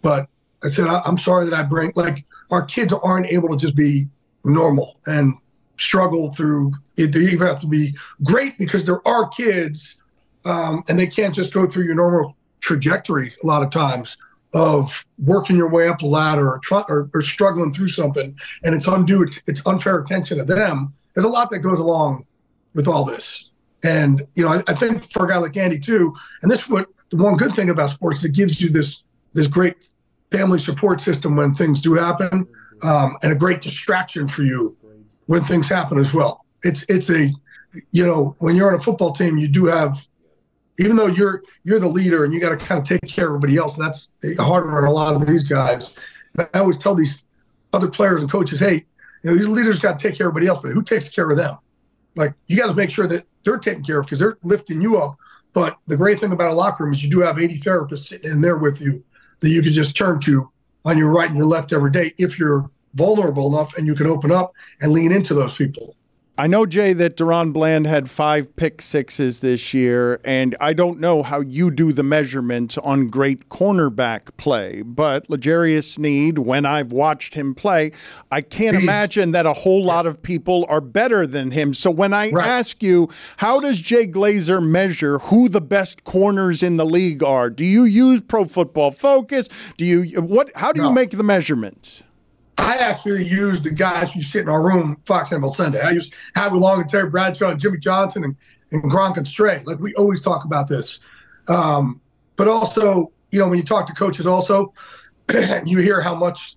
But 0.01 0.27
I 0.63 0.67
said, 0.67 0.87
I- 0.87 1.01
I'm 1.05 1.17
sorry 1.17 1.45
that 1.45 1.53
I 1.53 1.63
bring 1.63 1.91
like 1.95 2.25
our 2.51 2.65
kids 2.65 2.93
aren't 2.93 3.27
able 3.27 3.49
to 3.49 3.57
just 3.57 3.75
be 3.75 4.07
normal. 4.43 4.99
And 5.05 5.33
struggle 5.77 6.31
through. 6.31 6.71
They 6.95 7.05
either 7.05 7.47
have 7.47 7.59
to 7.61 7.67
be 7.67 7.95
great 8.23 8.57
because 8.57 8.85
there 8.85 9.05
are 9.07 9.27
kids, 9.27 9.95
um, 10.45 10.83
and 10.87 10.97
they 10.99 11.07
can't 11.07 11.33
just 11.33 11.51
go 11.51 11.65
through 11.65 11.85
your 11.85 11.95
normal 11.95 12.37
trajectory 12.61 13.33
a 13.43 13.47
lot 13.47 13.63
of 13.63 13.71
times 13.71 14.17
of 14.53 15.05
working 15.17 15.55
your 15.55 15.69
way 15.69 15.87
up 15.87 16.01
a 16.01 16.05
ladder 16.05 16.47
or, 16.47 16.61
or, 16.87 17.09
or 17.13 17.21
struggling 17.21 17.73
through 17.73 17.87
something, 17.87 18.37
and 18.63 18.75
it's 18.75 18.87
undue, 18.87 19.27
it's 19.47 19.65
unfair 19.65 19.99
attention 19.99 20.37
to 20.37 20.45
them. 20.45 20.93
There's 21.13 21.25
a 21.25 21.29
lot 21.29 21.49
that 21.51 21.59
goes 21.59 21.79
along 21.79 22.25
with 22.73 22.87
all 22.87 23.03
this, 23.05 23.49
and 23.83 24.25
you 24.35 24.43
know, 24.43 24.49
I, 24.49 24.63
I 24.67 24.73
think 24.73 25.09
for 25.11 25.25
a 25.25 25.29
guy 25.29 25.37
like 25.37 25.57
Andy 25.57 25.79
too, 25.79 26.15
and 26.41 26.51
this 26.51 26.61
is 26.61 26.69
what 26.69 26.87
the 27.09 27.17
one 27.17 27.35
good 27.35 27.55
thing 27.55 27.69
about 27.69 27.89
sports 27.89 28.19
is 28.19 28.25
it 28.25 28.33
gives 28.33 28.61
you 28.61 28.69
this 28.69 29.03
this 29.33 29.47
great 29.47 29.75
family 30.31 30.59
support 30.59 31.01
system 31.01 31.35
when 31.35 31.53
things 31.53 31.81
do 31.81 31.93
happen, 31.93 32.47
um, 32.83 33.17
and 33.21 33.31
a 33.31 33.35
great 33.35 33.61
distraction 33.61 34.27
for 34.27 34.43
you 34.43 34.75
when 35.27 35.43
things 35.45 35.67
happen 35.67 35.97
as 35.97 36.13
well. 36.13 36.45
It's 36.63 36.85
it's 36.89 37.09
a 37.09 37.31
you 37.91 38.05
know 38.05 38.35
when 38.39 38.55
you're 38.55 38.69
on 38.71 38.79
a 38.79 38.81
football 38.81 39.11
team, 39.11 39.37
you 39.37 39.47
do 39.47 39.65
have 39.65 40.05
even 40.79 40.95
though 40.95 41.07
you're 41.07 41.43
you're 41.63 41.79
the 41.79 41.87
leader 41.87 42.23
and 42.23 42.33
you 42.33 42.39
got 42.39 42.57
to 42.57 42.65
kind 42.65 42.81
of 42.81 42.87
take 42.87 43.01
care 43.07 43.27
of 43.27 43.35
everybody 43.35 43.57
else, 43.57 43.77
and 43.77 43.85
that's 43.85 44.09
harder 44.39 44.77
on 44.77 44.83
a 44.83 44.91
lot 44.91 45.15
of 45.15 45.25
these 45.27 45.43
guys. 45.43 45.95
I 46.37 46.59
always 46.59 46.77
tell 46.77 46.95
these 46.95 47.23
other 47.73 47.87
players 47.87 48.21
and 48.21 48.31
coaches, 48.31 48.59
hey, 48.59 48.85
you 49.23 49.31
know, 49.31 49.37
these 49.37 49.47
leaders 49.47 49.79
got 49.79 49.99
to 49.99 50.07
take 50.07 50.17
care 50.17 50.27
of 50.27 50.31
everybody 50.31 50.47
else, 50.47 50.59
but 50.61 50.71
who 50.71 50.83
takes 50.83 51.09
care 51.09 51.29
of 51.29 51.37
them? 51.37 51.57
Like 52.15 52.33
you 52.47 52.57
got 52.57 52.67
to 52.67 52.73
make 52.73 52.89
sure 52.89 53.07
that 53.07 53.25
they're 53.43 53.57
taken 53.57 53.83
care 53.83 53.99
of 53.99 54.05
because 54.05 54.19
they're 54.19 54.37
lifting 54.43 54.81
you 54.81 54.97
up. 54.97 55.15
But 55.53 55.77
the 55.87 55.97
great 55.97 56.19
thing 56.19 56.31
about 56.31 56.51
a 56.51 56.53
locker 56.53 56.83
room 56.83 56.93
is 56.93 57.03
you 57.03 57.09
do 57.09 57.19
have 57.19 57.39
80 57.39 57.59
therapists 57.59 58.07
sitting 58.07 58.31
in 58.31 58.41
there 58.41 58.57
with 58.57 58.81
you 58.81 59.03
that 59.39 59.49
you 59.49 59.61
can 59.61 59.73
just 59.73 59.95
turn 59.95 60.19
to 60.21 60.51
on 60.85 60.97
your 60.97 61.11
right 61.11 61.27
and 61.27 61.37
your 61.37 61.45
left 61.45 61.73
every 61.73 61.91
day 61.91 62.13
if 62.17 62.39
you're 62.39 62.69
vulnerable 62.95 63.47
enough 63.47 63.77
and 63.77 63.85
you 63.85 63.95
can 63.95 64.07
open 64.07 64.31
up 64.31 64.53
and 64.81 64.91
lean 64.91 65.11
into 65.11 65.33
those 65.33 65.55
people. 65.55 65.95
I 66.35 66.47
know, 66.47 66.65
Jay, 66.65 66.93
that 66.93 67.15
DaRon 67.15 67.53
Bland 67.53 67.85
had 67.85 68.09
five 68.09 68.55
pick 68.55 68.81
sixes 68.81 69.41
this 69.41 69.71
year, 69.71 70.19
and 70.25 70.55
I 70.59 70.73
don't 70.73 70.99
know 70.99 71.21
how 71.21 71.41
you 71.41 71.69
do 71.69 71.93
the 71.93 72.01
measurements 72.01 72.75
on 72.79 73.09
great 73.09 73.49
cornerback 73.49 74.35
play, 74.35 74.81
but 74.81 75.29
L'Jarius 75.29 75.83
Sneed, 75.83 76.39
when 76.39 76.65
I've 76.65 76.91
watched 76.91 77.35
him 77.35 77.53
play, 77.53 77.91
I 78.31 78.41
can't 78.41 78.75
He's- 78.75 78.83
imagine 78.83 79.29
that 79.33 79.45
a 79.45 79.53
whole 79.53 79.83
lot 79.85 80.07
of 80.07 80.23
people 80.23 80.65
are 80.69 80.81
better 80.81 81.27
than 81.27 81.51
him. 81.51 81.75
So 81.75 81.91
when 81.91 82.15
I 82.15 82.31
ask 82.31 82.81
you, 82.81 83.09
how 83.37 83.59
does 83.59 83.79
Jay 83.79 84.07
Glazer 84.07 84.59
measure 84.59 85.19
who 85.19 85.47
the 85.47 85.61
best 85.61 86.03
corners 86.03 86.63
in 86.63 86.77
the 86.77 86.85
league 86.85 87.21
are? 87.21 87.51
Do 87.51 87.63
you 87.63 87.83
use 87.83 88.21
Pro 88.21 88.45
Football 88.45 88.89
Focus? 88.89 89.49
Do 89.77 89.85
you 89.85 90.19
what? 90.21 90.49
How 90.55 90.71
do 90.71 90.81
you 90.81 90.91
make 90.91 91.11
the 91.11 91.23
measurements? 91.23 92.01
I 92.57 92.77
actually 92.77 93.25
used 93.27 93.63
the 93.63 93.71
guys 93.71 94.11
who 94.11 94.21
sit 94.21 94.41
in 94.41 94.49
our 94.49 94.61
room, 94.61 94.97
Fox 95.05 95.29
NFL 95.29 95.55
Sunday. 95.55 95.81
I 95.81 95.91
used 95.91 96.13
Howie 96.35 96.59
Long 96.59 96.81
and 96.81 96.89
Terry 96.89 97.09
Bradshaw 97.09 97.49
and 97.49 97.59
Jimmy 97.59 97.79
Johnson 97.79 98.23
and, 98.23 98.35
and 98.71 98.83
Gronk 98.83 99.17
and 99.17 99.27
Stray. 99.27 99.63
Like 99.65 99.79
we 99.79 99.93
always 99.95 100.21
talk 100.21 100.45
about 100.45 100.67
this. 100.67 100.99
Um, 101.47 101.99
but 102.35 102.47
also, 102.47 103.11
you 103.31 103.39
know, 103.39 103.49
when 103.49 103.57
you 103.57 103.65
talk 103.65 103.87
to 103.87 103.93
coaches 103.93 104.27
also, 104.27 104.73
you 105.65 105.79
hear 105.79 106.01
how 106.01 106.15
much 106.15 106.55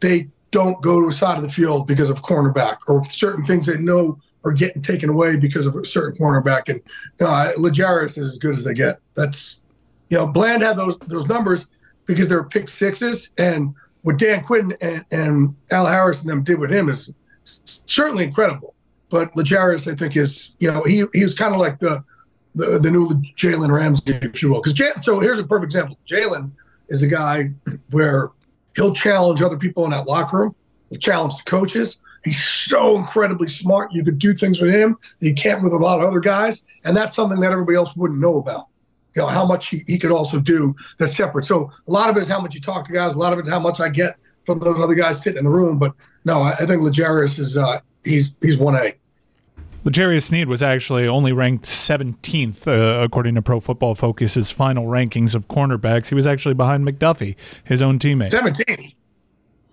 they 0.00 0.28
don't 0.50 0.80
go 0.82 1.00
to 1.00 1.08
a 1.08 1.12
side 1.12 1.36
of 1.36 1.42
the 1.42 1.50
field 1.50 1.86
because 1.86 2.10
of 2.10 2.22
cornerback 2.22 2.76
or 2.86 3.04
certain 3.10 3.44
things 3.44 3.66
they 3.66 3.76
know 3.78 4.18
are 4.44 4.52
getting 4.52 4.82
taken 4.82 5.08
away 5.08 5.36
because 5.36 5.66
of 5.66 5.74
a 5.74 5.84
certain 5.84 6.16
cornerback. 6.16 6.68
And 6.68 6.80
uh, 7.20 7.52
is 7.56 8.18
as 8.18 8.38
good 8.38 8.52
as 8.52 8.64
they 8.64 8.74
get. 8.74 9.00
That's, 9.16 9.66
you 10.10 10.18
know, 10.18 10.26
Bland 10.26 10.62
had 10.62 10.76
those 10.76 10.96
those 10.98 11.26
numbers 11.26 11.66
because 12.06 12.28
they're 12.28 12.44
pick 12.44 12.68
sixes. 12.68 13.30
And 13.38 13.74
what 14.04 14.18
Dan 14.18 14.44
Quinn 14.44 14.76
and, 14.82 15.04
and 15.10 15.56
Al 15.70 15.86
Harris 15.86 16.20
and 16.20 16.30
them 16.30 16.44
did 16.44 16.58
with 16.58 16.70
him 16.70 16.90
is 16.90 17.12
certainly 17.44 18.24
incredible. 18.24 18.74
But 19.08 19.34
L'Jarius, 19.34 19.90
I 19.90 19.96
think, 19.96 20.14
is, 20.14 20.52
you 20.60 20.70
know, 20.70 20.82
he, 20.84 21.04
he 21.14 21.22
was 21.22 21.32
kind 21.32 21.54
of 21.54 21.60
like 21.60 21.78
the, 21.80 22.04
the, 22.52 22.78
the 22.82 22.90
new 22.90 23.08
Jalen 23.36 23.70
Ramsey, 23.70 24.12
if 24.22 24.42
you 24.42 24.50
will. 24.50 24.60
Because 24.62 24.78
so 25.02 25.20
here's 25.20 25.38
a 25.38 25.44
perfect 25.44 25.72
example. 25.72 25.98
Jalen 26.06 26.50
is 26.88 27.02
a 27.02 27.08
guy 27.08 27.50
where 27.90 28.30
he'll 28.76 28.94
challenge 28.94 29.40
other 29.40 29.56
people 29.56 29.84
in 29.84 29.90
that 29.92 30.06
locker 30.06 30.38
room. 30.38 30.54
He'll 30.90 30.98
challenge 30.98 31.36
the 31.38 31.50
coaches. 31.50 31.96
He's 32.24 32.42
so 32.42 32.98
incredibly 32.98 33.48
smart. 33.48 33.90
You 33.92 34.04
could 34.04 34.18
do 34.18 34.34
things 34.34 34.60
with 34.60 34.74
him 34.74 34.98
that 35.20 35.26
you 35.26 35.34
can't 35.34 35.62
with 35.62 35.72
a 35.72 35.78
lot 35.78 36.00
of 36.00 36.06
other 36.06 36.20
guys, 36.20 36.62
and 36.84 36.94
that's 36.94 37.16
something 37.16 37.40
that 37.40 37.52
everybody 37.52 37.76
else 37.76 37.96
wouldn't 37.96 38.20
know 38.20 38.36
about. 38.36 38.66
You 39.14 39.22
know 39.22 39.28
how 39.28 39.46
much 39.46 39.68
he, 39.68 39.84
he 39.86 39.98
could 39.98 40.12
also 40.12 40.38
do 40.38 40.74
that's 40.98 41.16
separate. 41.16 41.44
So 41.44 41.70
a 41.86 41.90
lot 41.90 42.10
of 42.10 42.16
it 42.16 42.22
is 42.22 42.28
how 42.28 42.40
much 42.40 42.54
you 42.54 42.60
talk 42.60 42.86
to 42.86 42.92
guys. 42.92 43.14
A 43.14 43.18
lot 43.18 43.32
of 43.32 43.38
it 43.38 43.46
is 43.46 43.52
how 43.52 43.60
much 43.60 43.80
I 43.80 43.88
get 43.88 44.16
from 44.44 44.58
those 44.58 44.78
other 44.78 44.94
guys 44.94 45.22
sitting 45.22 45.38
in 45.38 45.44
the 45.44 45.50
room. 45.50 45.78
But 45.78 45.92
no, 46.24 46.40
I, 46.40 46.52
I 46.52 46.66
think 46.66 46.82
L'Jarius 46.82 47.38
is 47.38 47.56
uh, 47.56 47.80
he's 48.04 48.32
he's 48.40 48.58
one 48.58 48.74
A. 48.74 48.94
L'Jarius 49.84 50.24
Sneed 50.24 50.48
was 50.48 50.62
actually 50.62 51.06
only 51.06 51.32
ranked 51.32 51.66
17th, 51.66 52.66
uh, 52.66 53.02
according 53.02 53.34
to 53.34 53.42
Pro 53.42 53.60
Football 53.60 53.94
Focus's 53.94 54.50
final 54.50 54.86
rankings 54.86 55.34
of 55.34 55.46
cornerbacks. 55.46 56.08
He 56.08 56.14
was 56.14 56.26
actually 56.26 56.54
behind 56.54 56.86
McDuffie, 56.86 57.36
his 57.64 57.82
own 57.82 57.98
teammate. 57.98 58.30
17. 58.30 58.94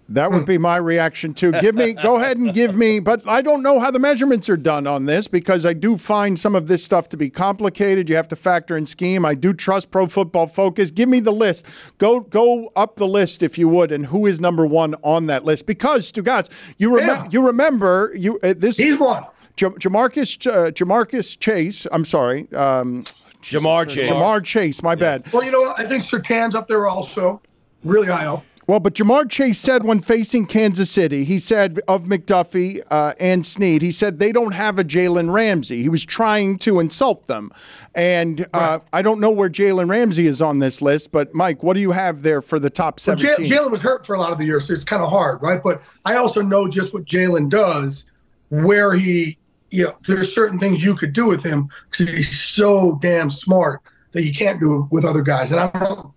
That 0.10 0.32
would 0.32 0.46
be 0.46 0.58
my 0.58 0.76
reaction 0.76 1.34
too. 1.34 1.54
Give 1.54 1.74
me, 1.74 1.94
go 1.94 2.18
ahead 2.18 2.36
and 2.36 2.54
give 2.54 2.76
me, 2.76 3.00
but 3.00 3.26
I 3.26 3.42
don't 3.42 3.64
know 3.64 3.80
how 3.80 3.92
the 3.92 4.00
measurements 4.00 4.50
are 4.50 4.58
done 4.58 4.86
on 4.86 5.06
this 5.06 5.28
because 5.28 5.66
I 5.66 5.72
do 5.72 5.96
find 5.96 6.38
some 6.38 6.54
of 6.54 6.68
this 6.68 6.84
stuff 6.84 7.08
to 7.10 7.18
be 7.18 7.30
complicated. 7.30 8.10
You 8.10 8.18
have 8.18 8.28
to 8.28 8.36
factor 8.36 8.76
in 8.76 8.86
scheme. 8.86 9.26
I 9.26 9.36
do 9.36 9.54
trust 9.54 9.90
Pro 9.90 10.08
Football 10.08 10.48
Focus. 10.48 10.92
Give 10.92 11.08
me 11.08 11.22
the 11.22 11.32
list. 11.32 11.66
Go, 11.98 12.20
go 12.20 12.74
up 12.76 12.98
the 12.98 13.08
list 13.08 13.42
if 13.42 13.58
you 13.58 13.70
would, 13.70 13.92
and 13.92 14.08
who 14.08 14.26
is 14.26 14.42
number 14.42 14.66
one 14.66 14.96
on 15.02 15.28
that 15.28 15.46
list? 15.46 15.66
Because 15.66 16.12
Stugotz, 16.12 16.50
you 16.78 16.94
remember, 16.94 17.30
you 17.32 17.46
remember, 17.46 18.12
you 18.14 18.38
uh, 18.44 18.54
this. 18.58 18.78
He's 18.78 19.00
one. 19.00 19.24
Jamarcus, 19.56 20.46
uh, 20.48 20.72
Jamarcus 20.72 21.40
Chase. 21.40 21.88
I'm 21.92 22.04
sorry, 22.04 22.52
um, 22.54 23.04
Ja'Marr 23.42 23.88
Chase. 23.88 24.10
Ja'Marr 24.10 24.44
Chase. 24.44 24.82
My 24.84 24.96
bad. 24.96 25.32
Well, 25.32 25.44
you 25.44 25.52
know 25.52 25.62
what? 25.62 25.80
I 25.80 25.86
think 25.86 26.04
Surtain's 26.04 26.56
up 26.56 26.68
there 26.68 26.88
also, 26.88 27.42
really 27.84 28.08
high 28.08 28.26
up. 28.26 28.44
Well, 28.72 28.80
but 28.80 28.94
Ja'Marr 28.94 29.30
Chase 29.30 29.60
said 29.60 29.84
when 29.84 30.00
facing 30.00 30.46
Kansas 30.46 30.90
City, 30.90 31.26
he 31.26 31.40
said 31.40 31.82
of 31.90 32.06
McDuffie 32.06 32.82
uh, 32.90 33.14
and 33.20 33.46
Sneed, 33.46 33.82
he 33.82 33.92
said 33.92 34.18
they 34.18 34.32
don't 34.32 34.54
have 34.54 34.80
a 34.80 34.84
Jalen 34.86 35.34
Ramsey. 35.34 35.82
He 35.82 35.90
was 35.90 36.06
trying 36.06 36.58
to 36.60 36.80
insult 36.80 37.28
them. 37.28 37.52
And 37.96 38.48
uh, 38.54 38.80
I 38.94 39.02
don't 39.02 39.20
know 39.20 39.30
where 39.30 39.50
Jalen 39.50 39.90
Ramsey 39.90 40.26
is 40.26 40.42
on 40.42 40.60
this 40.60 40.82
list, 40.82 41.12
but 41.12 41.36
Mike, 41.36 41.64
what 41.64 41.74
do 41.74 41.82
you 41.82 41.92
have 41.92 42.24
there 42.24 42.42
for 42.42 42.60
the 42.62 42.70
top 42.70 43.02
Well, 43.06 43.18
17? 43.18 43.46
Ja- 43.46 43.58
Jalen 43.58 43.72
was 43.72 43.82
hurt 43.82 44.06
for 44.06 44.16
a 44.16 44.20
lot 44.22 44.32
of 44.32 44.38
the 44.38 44.46
year, 44.46 44.62
so 44.62 44.72
it's 44.72 44.86
kind 44.86 45.02
of 45.02 45.10
hard, 45.10 45.42
right? 45.42 45.62
But 45.62 45.82
I 46.06 46.16
also 46.16 46.42
know 46.42 46.70
just 46.70 46.94
what 46.94 47.04
Jalen 47.04 47.50
does, 47.50 48.06
where 48.52 48.94
he, 48.94 49.38
you 49.72 49.84
know, 49.84 49.98
there's 50.08 50.34
certain 50.34 50.60
things 50.60 50.82
you 50.82 50.96
could 50.96 51.12
do 51.12 51.28
with 51.28 51.44
him 51.44 51.68
because 51.90 52.08
he's 52.08 52.40
so 52.40 52.98
damn 53.02 53.32
smart 53.32 53.82
that 54.14 54.24
you 54.24 54.32
can't 54.32 54.62
do 54.62 54.80
it 54.80 54.86
with 54.92 55.04
other 55.04 55.24
guys. 55.24 55.52
And 55.52 55.60
I 55.60 55.68
don't, 55.78 56.14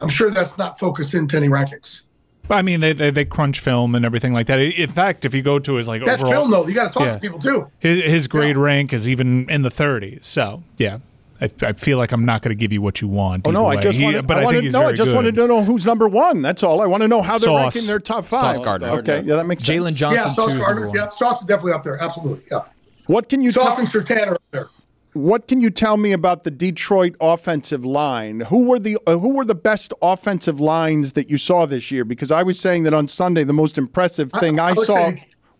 I'm 0.00 0.08
sure 0.08 0.30
that's 0.30 0.58
not 0.58 0.78
focused 0.78 1.14
into 1.14 1.36
any 1.36 1.48
rankings. 1.48 2.02
I 2.48 2.62
mean, 2.62 2.78
they, 2.80 2.92
they 2.92 3.10
they 3.10 3.24
crunch 3.24 3.58
film 3.58 3.94
and 3.96 4.04
everything 4.04 4.32
like 4.32 4.46
that. 4.46 4.60
In 4.60 4.88
fact, 4.88 5.24
if 5.24 5.34
you 5.34 5.42
go 5.42 5.58
to 5.58 5.74
his 5.74 5.88
like 5.88 6.04
That's 6.04 6.22
overall, 6.22 6.42
film, 6.42 6.50
though. 6.52 6.66
You 6.68 6.74
got 6.74 6.92
to 6.92 6.98
talk 6.98 7.06
Yeah. 7.08 7.14
to 7.14 7.18
people 7.18 7.38
too. 7.40 7.68
his 7.80 8.04
his 8.04 8.28
grade 8.28 8.56
rank 8.56 8.92
is 8.92 9.08
even 9.08 9.48
in 9.50 9.62
the 9.62 9.68
30s. 9.68 10.22
So 10.24 10.62
yeah, 10.76 10.98
I, 11.40 11.50
I 11.62 11.72
feel 11.72 11.98
like 11.98 12.12
I'm 12.12 12.24
not 12.24 12.42
going 12.42 12.50
to 12.56 12.60
give 12.60 12.72
you 12.72 12.80
what 12.80 13.00
you 13.00 13.08
want. 13.08 13.48
Oh 13.48 13.50
no! 13.50 13.66
either 13.66 13.72
I 13.72 13.74
way. 13.76 13.82
just 13.82 13.98
He- 13.98 14.04
wanted. 14.04 14.26
but 14.28 14.36
I, 14.36 14.40
I, 14.42 14.44
wanted 14.44 14.56
think 14.58 14.64
he's 14.64 14.72
no. 14.74 14.82
I 14.86 14.92
just 14.92 15.08
good. 15.08 15.14
wanted 15.16 15.34
to 15.34 15.46
know 15.48 15.64
who's 15.64 15.84
number 15.84 16.06
one. 16.08 16.40
That's 16.40 16.62
all. 16.62 16.80
I 16.82 16.86
want 16.86 17.02
to 17.02 17.08
know 17.08 17.20
how 17.20 17.38
they're 17.38 17.46
Sauce. 17.48 17.74
ranking 17.74 17.88
their 17.88 17.98
top 17.98 18.24
five. 18.24 18.56
Sauce 18.56 18.64
Gardner. 18.64 18.88
Okay, 19.00 19.22
yeah, 19.22 19.34
that 19.36 19.46
makes 19.46 19.64
sense. 19.64 19.80
Jaylon 19.80 19.94
Johnson, 19.96 20.28
yeah, 20.28 20.34
Sauce 20.34 20.52
Gardner. 20.54 20.84
number. 20.84 20.96
Yeah, 20.98 21.10
Sauce 21.10 21.40
is 21.40 21.48
definitely 21.48 21.72
up 21.72 21.82
there. 21.82 22.00
Absolutely. 22.00 22.44
Yeah. 22.52 22.60
What 23.06 23.28
can 23.28 23.42
you 23.42 23.50
Sauce 23.50 23.70
tell? 23.74 23.78
and 23.78 23.88
Surtain 23.88 24.26
are 24.28 24.34
up 24.34 24.42
there. 24.52 24.68
What 25.16 25.48
can 25.48 25.62
you 25.62 25.70
tell 25.70 25.96
me 25.96 26.12
about 26.12 26.44
the 26.44 26.50
Detroit 26.50 27.16
offensive 27.22 27.86
line? 27.86 28.40
Who 28.40 28.64
were 28.64 28.78
the 28.78 28.98
uh, 29.06 29.16
who 29.16 29.30
were 29.30 29.46
the 29.46 29.54
best 29.54 29.94
offensive 30.02 30.60
lines 30.60 31.14
that 31.14 31.30
you 31.30 31.38
saw 31.38 31.64
this 31.64 31.90
year? 31.90 32.04
Because 32.04 32.30
I 32.30 32.42
was 32.42 32.60
saying 32.60 32.82
that 32.82 32.92
on 32.92 33.08
Sunday, 33.08 33.42
the 33.42 33.54
most 33.54 33.78
impressive 33.78 34.30
thing 34.30 34.60
I, 34.60 34.68
I 34.68 34.72
would 34.74 34.86
saw 34.86 35.12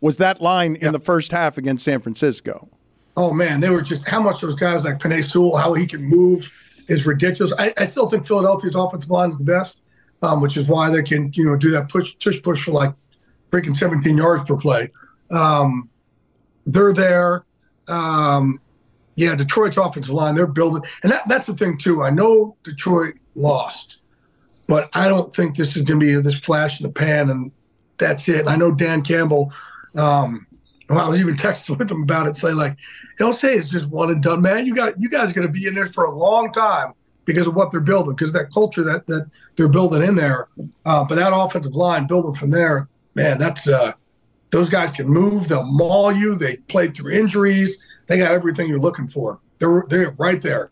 was 0.02 0.18
that 0.18 0.42
line 0.42 0.76
in 0.76 0.92
the 0.92 1.00
first 1.00 1.32
half 1.32 1.56
against 1.56 1.86
San 1.86 2.00
Francisco. 2.00 2.68
Oh 3.16 3.32
man, 3.32 3.60
they 3.60 3.70
were 3.70 3.80
just 3.80 4.06
how 4.06 4.20
much 4.20 4.42
those 4.42 4.54
guys 4.54 4.84
like 4.84 4.98
Penei 4.98 5.24
Sewell, 5.24 5.56
how 5.56 5.72
he 5.72 5.86
can 5.86 6.02
move 6.02 6.52
is 6.88 7.06
ridiculous. 7.06 7.54
I, 7.58 7.72
I 7.78 7.84
still 7.84 8.10
think 8.10 8.26
Philadelphia's 8.26 8.74
offensive 8.74 9.10
line 9.10 9.30
is 9.30 9.38
the 9.38 9.44
best, 9.44 9.80
um, 10.20 10.42
which 10.42 10.58
is 10.58 10.68
why 10.68 10.90
they 10.90 11.02
can 11.02 11.32
you 11.32 11.46
know 11.46 11.56
do 11.56 11.70
that 11.70 11.88
push 11.88 12.14
tush 12.16 12.42
push 12.42 12.62
for 12.62 12.72
like 12.72 12.92
freaking 13.50 13.74
17 13.74 14.18
yards 14.18 14.46
per 14.46 14.58
play. 14.58 14.92
Um, 15.30 15.88
they're 16.66 16.92
there. 16.92 17.46
Um, 17.88 18.58
yeah, 19.16 19.34
Detroit's 19.34 19.76
offensive 19.76 20.14
line, 20.14 20.34
they're 20.34 20.46
building, 20.46 20.82
and 21.02 21.10
that, 21.10 21.28
that's 21.28 21.46
the 21.46 21.54
thing 21.54 21.78
too. 21.78 22.02
I 22.02 22.10
know 22.10 22.56
Detroit 22.62 23.14
lost, 23.34 24.00
but 24.68 24.88
I 24.94 25.08
don't 25.08 25.34
think 25.34 25.56
this 25.56 25.76
is 25.76 25.82
going 25.82 26.00
to 26.00 26.06
be 26.06 26.20
this 26.20 26.38
flash 26.38 26.80
in 26.80 26.86
the 26.86 26.92
pan 26.92 27.30
and 27.30 27.50
that's 27.98 28.28
it. 28.28 28.46
I 28.46 28.56
know 28.56 28.74
Dan 28.74 29.02
Campbell. 29.02 29.52
Um, 29.96 30.46
I 30.88 31.08
was 31.08 31.20
even 31.20 31.34
texting 31.36 31.78
with 31.78 31.90
him 31.90 32.02
about 32.02 32.26
it, 32.26 32.36
saying 32.36 32.56
like, 32.56 32.76
"Don't 33.18 33.34
say 33.34 33.52
it's 33.52 33.70
just 33.70 33.88
one 33.88 34.10
and 34.10 34.22
done, 34.22 34.42
man. 34.42 34.66
You 34.66 34.74
got 34.74 35.00
you 35.00 35.08
guys 35.08 35.30
are 35.30 35.34
going 35.34 35.46
to 35.46 35.52
be 35.52 35.66
in 35.66 35.74
there 35.74 35.86
for 35.86 36.04
a 36.04 36.14
long 36.14 36.52
time 36.52 36.92
because 37.24 37.46
of 37.46 37.56
what 37.56 37.70
they're 37.70 37.80
building, 37.80 38.14
because 38.14 38.32
that 38.32 38.52
culture 38.52 38.84
that 38.84 39.06
that 39.06 39.30
they're 39.56 39.68
building 39.68 40.02
in 40.02 40.14
there. 40.14 40.48
Uh, 40.84 41.04
but 41.04 41.16
that 41.16 41.32
offensive 41.34 41.74
line, 41.74 42.06
building 42.06 42.34
from 42.34 42.50
there, 42.50 42.88
man, 43.14 43.38
that's 43.38 43.68
uh, 43.68 43.92
Those 44.50 44.68
guys 44.68 44.92
can 44.92 45.08
move. 45.08 45.48
They'll 45.48 45.64
maul 45.64 46.12
you. 46.12 46.34
They 46.36 46.56
played 46.56 46.94
through 46.94 47.12
injuries. 47.12 47.78
They 48.06 48.18
got 48.18 48.32
everything 48.32 48.68
you're 48.68 48.78
looking 48.78 49.08
for. 49.08 49.40
They're 49.58 49.84
they're 49.88 50.10
right 50.18 50.40
there. 50.42 50.70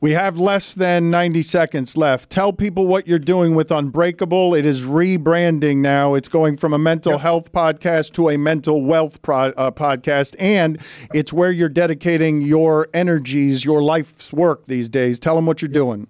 We 0.00 0.12
have 0.12 0.38
less 0.38 0.74
than 0.74 1.10
90 1.10 1.42
seconds 1.42 1.96
left. 1.96 2.30
Tell 2.30 2.52
people 2.52 2.86
what 2.86 3.08
you're 3.08 3.18
doing 3.18 3.56
with 3.56 3.72
Unbreakable. 3.72 4.54
It 4.54 4.64
is 4.64 4.82
rebranding 4.82 5.78
now. 5.78 6.14
It's 6.14 6.28
going 6.28 6.56
from 6.56 6.72
a 6.72 6.78
mental 6.78 7.18
health 7.18 7.50
podcast 7.50 8.12
to 8.12 8.30
a 8.30 8.36
mental 8.36 8.84
wealth 8.84 9.20
pro- 9.22 9.52
uh, 9.56 9.72
podcast, 9.72 10.36
and 10.38 10.80
it's 11.12 11.32
where 11.32 11.50
you're 11.50 11.68
dedicating 11.68 12.42
your 12.42 12.86
energies, 12.94 13.64
your 13.64 13.82
life's 13.82 14.32
work 14.32 14.66
these 14.66 14.88
days. 14.88 15.18
Tell 15.18 15.34
them 15.34 15.46
what 15.46 15.62
you're 15.62 15.68
doing. 15.68 16.06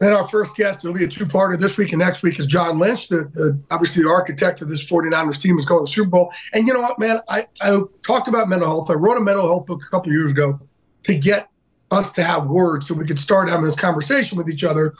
And 0.00 0.12
our 0.12 0.28
first 0.28 0.54
guest, 0.56 0.84
it'll 0.84 0.94
be 0.94 1.04
a 1.04 1.08
two-parter 1.08 1.58
this 1.58 1.78
week 1.78 1.92
and 1.92 1.98
next 1.98 2.22
week, 2.22 2.38
is 2.38 2.46
John 2.46 2.78
Lynch, 2.78 3.08
the, 3.08 3.30
the 3.32 3.58
obviously 3.70 4.02
the 4.02 4.10
architect 4.10 4.60
of 4.60 4.68
this 4.68 4.84
49ers 4.84 5.40
team 5.40 5.58
is 5.58 5.64
going 5.64 5.86
to 5.86 5.90
the 5.90 5.94
Super 5.94 6.10
Bowl. 6.10 6.32
And 6.52 6.66
you 6.66 6.74
know 6.74 6.82
what, 6.82 6.98
man? 6.98 7.20
I, 7.28 7.46
I 7.62 7.80
talked 8.06 8.28
about 8.28 8.48
mental 8.48 8.68
health. 8.68 8.90
I 8.90 8.94
wrote 8.94 9.16
a 9.16 9.22
mental 9.22 9.46
health 9.46 9.66
book 9.66 9.80
a 9.86 9.90
couple 9.90 10.12
years 10.12 10.32
ago 10.32 10.60
to 11.04 11.14
get 11.14 11.48
us 11.90 12.12
to 12.12 12.22
have 12.22 12.46
words 12.48 12.86
so 12.86 12.94
we 12.94 13.06
could 13.06 13.18
start 13.18 13.48
having 13.48 13.64
this 13.64 13.76
conversation 13.76 14.36
with 14.36 14.50
each 14.50 14.64
other 14.64 14.94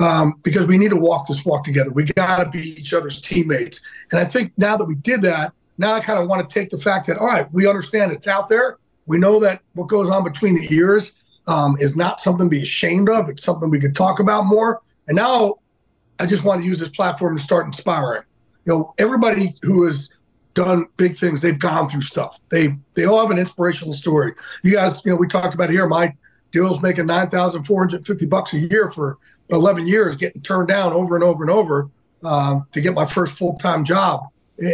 um, 0.00 0.34
because 0.42 0.66
we 0.66 0.76
need 0.76 0.90
to 0.90 0.96
walk 0.96 1.28
this 1.28 1.44
walk 1.44 1.62
together. 1.62 1.90
We 1.90 2.04
got 2.04 2.42
to 2.42 2.50
be 2.50 2.70
each 2.70 2.92
other's 2.92 3.20
teammates. 3.20 3.80
And 4.10 4.20
I 4.20 4.24
think 4.24 4.52
now 4.56 4.76
that 4.76 4.86
we 4.86 4.96
did 4.96 5.22
that, 5.22 5.52
now 5.78 5.94
I 5.94 6.00
kind 6.00 6.18
of 6.18 6.28
want 6.28 6.48
to 6.48 6.52
take 6.52 6.70
the 6.70 6.78
fact 6.78 7.06
that, 7.06 7.18
all 7.18 7.26
right, 7.26 7.52
we 7.52 7.68
understand 7.68 8.10
it's 8.10 8.26
out 8.26 8.48
there. 8.48 8.78
We 9.06 9.18
know 9.18 9.38
that 9.40 9.60
what 9.74 9.88
goes 9.88 10.10
on 10.10 10.24
between 10.24 10.54
the 10.54 10.66
ears 10.74 11.12
um, 11.46 11.76
is 11.80 11.96
not 11.96 12.20
something 12.20 12.46
to 12.46 12.50
be 12.50 12.62
ashamed 12.62 13.08
of. 13.08 13.28
It's 13.28 13.42
something 13.42 13.70
we 13.70 13.80
could 13.80 13.94
talk 13.94 14.20
about 14.20 14.46
more. 14.46 14.80
And 15.08 15.16
now 15.16 15.56
I 16.18 16.26
just 16.26 16.44
want 16.44 16.62
to 16.62 16.66
use 16.66 16.78
this 16.78 16.88
platform 16.88 17.36
to 17.36 17.42
start 17.42 17.66
inspiring. 17.66 18.22
You 18.64 18.72
know, 18.72 18.94
everybody 18.98 19.56
who 19.62 19.84
has 19.84 20.08
done 20.54 20.86
big 20.96 21.16
things, 21.16 21.40
they've 21.40 21.58
gone 21.58 21.88
through 21.88 22.02
stuff. 22.02 22.40
They 22.50 22.76
they 22.94 23.04
all 23.04 23.20
have 23.20 23.30
an 23.30 23.38
inspirational 23.38 23.94
story. 23.94 24.34
You 24.62 24.72
guys, 24.72 25.04
you 25.04 25.10
know, 25.10 25.16
we 25.16 25.26
talked 25.26 25.54
about 25.54 25.70
here. 25.70 25.86
My 25.88 26.14
deal's 26.52 26.80
making 26.80 27.06
nine 27.06 27.28
thousand 27.30 27.64
four 27.64 27.80
hundred 27.80 28.06
fifty 28.06 28.26
bucks 28.26 28.52
a 28.52 28.58
year 28.58 28.90
for 28.90 29.18
eleven 29.50 29.86
years, 29.86 30.14
getting 30.16 30.42
turned 30.42 30.68
down 30.68 30.92
over 30.92 31.16
and 31.16 31.24
over 31.24 31.42
and 31.42 31.50
over 31.50 31.90
um, 32.24 32.66
to 32.72 32.80
get 32.80 32.94
my 32.94 33.06
first 33.06 33.36
full 33.36 33.58
time 33.58 33.84
job 33.84 34.22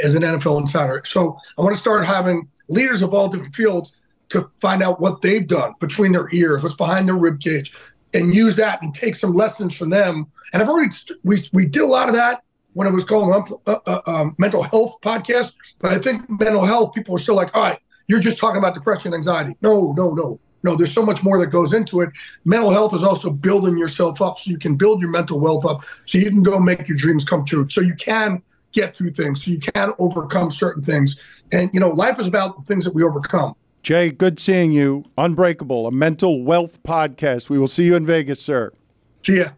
as 0.04 0.14
an 0.14 0.22
NFL 0.22 0.60
insider. 0.60 1.02
So 1.06 1.38
I 1.56 1.62
want 1.62 1.74
to 1.74 1.80
start 1.80 2.04
having 2.04 2.48
leaders 2.68 3.00
of 3.00 3.14
all 3.14 3.28
different 3.28 3.54
fields 3.54 3.94
to 4.30 4.48
find 4.60 4.82
out 4.82 5.00
what 5.00 5.20
they've 5.22 5.46
done 5.46 5.74
between 5.80 6.12
their 6.12 6.28
ears, 6.32 6.62
what's 6.62 6.76
behind 6.76 7.08
their 7.08 7.16
rib 7.16 7.40
cage, 7.40 7.72
and 8.14 8.34
use 8.34 8.56
that 8.56 8.82
and 8.82 8.94
take 8.94 9.14
some 9.14 9.34
lessons 9.34 9.74
from 9.74 9.90
them. 9.90 10.26
And 10.52 10.62
I've 10.62 10.68
already 10.68 10.94
we 11.24 11.38
we 11.52 11.66
did 11.66 11.82
a 11.82 11.86
lot 11.86 12.08
of 12.08 12.14
that 12.14 12.42
when 12.74 12.86
it 12.86 12.92
was 12.92 13.04
called 13.04 13.60
uh, 13.66 13.78
uh, 13.86 14.00
um, 14.06 14.36
mental 14.38 14.62
health 14.62 15.00
podcast. 15.02 15.52
But 15.78 15.92
I 15.92 15.98
think 15.98 16.28
mental 16.28 16.64
health 16.64 16.94
people 16.94 17.14
are 17.14 17.18
still 17.18 17.34
like, 17.34 17.54
all 17.54 17.62
right, 17.62 17.78
you're 18.06 18.20
just 18.20 18.38
talking 18.38 18.58
about 18.58 18.74
depression, 18.74 19.08
and 19.08 19.16
anxiety. 19.16 19.56
No, 19.60 19.92
no, 19.96 20.14
no, 20.14 20.40
no. 20.62 20.76
There's 20.76 20.92
so 20.92 21.04
much 21.04 21.22
more 21.22 21.38
that 21.38 21.48
goes 21.48 21.72
into 21.72 22.00
it. 22.00 22.10
Mental 22.44 22.70
health 22.70 22.94
is 22.94 23.04
also 23.04 23.30
building 23.30 23.76
yourself 23.76 24.22
up 24.22 24.38
so 24.38 24.50
you 24.50 24.58
can 24.58 24.76
build 24.76 25.00
your 25.00 25.10
mental 25.10 25.40
wealth 25.40 25.66
up, 25.66 25.84
so 26.06 26.18
you 26.18 26.30
can 26.30 26.42
go 26.42 26.58
make 26.58 26.88
your 26.88 26.96
dreams 26.96 27.24
come 27.24 27.44
true, 27.44 27.68
so 27.68 27.80
you 27.80 27.94
can 27.94 28.42
get 28.72 28.94
through 28.94 29.10
things, 29.10 29.44
so 29.44 29.50
you 29.50 29.58
can 29.58 29.92
overcome 29.98 30.50
certain 30.50 30.82
things. 30.82 31.20
And 31.52 31.70
you 31.72 31.80
know, 31.80 31.90
life 31.90 32.18
is 32.20 32.26
about 32.26 32.56
the 32.56 32.62
things 32.62 32.84
that 32.84 32.94
we 32.94 33.02
overcome. 33.02 33.54
Jay, 33.82 34.10
good 34.10 34.38
seeing 34.38 34.72
you. 34.72 35.04
Unbreakable, 35.16 35.86
a 35.86 35.90
mental 35.90 36.42
wealth 36.42 36.82
podcast. 36.82 37.48
We 37.48 37.58
will 37.58 37.68
see 37.68 37.84
you 37.84 37.96
in 37.96 38.04
Vegas, 38.04 38.40
sir. 38.40 38.72
See 39.24 39.38
ya. 39.38 39.50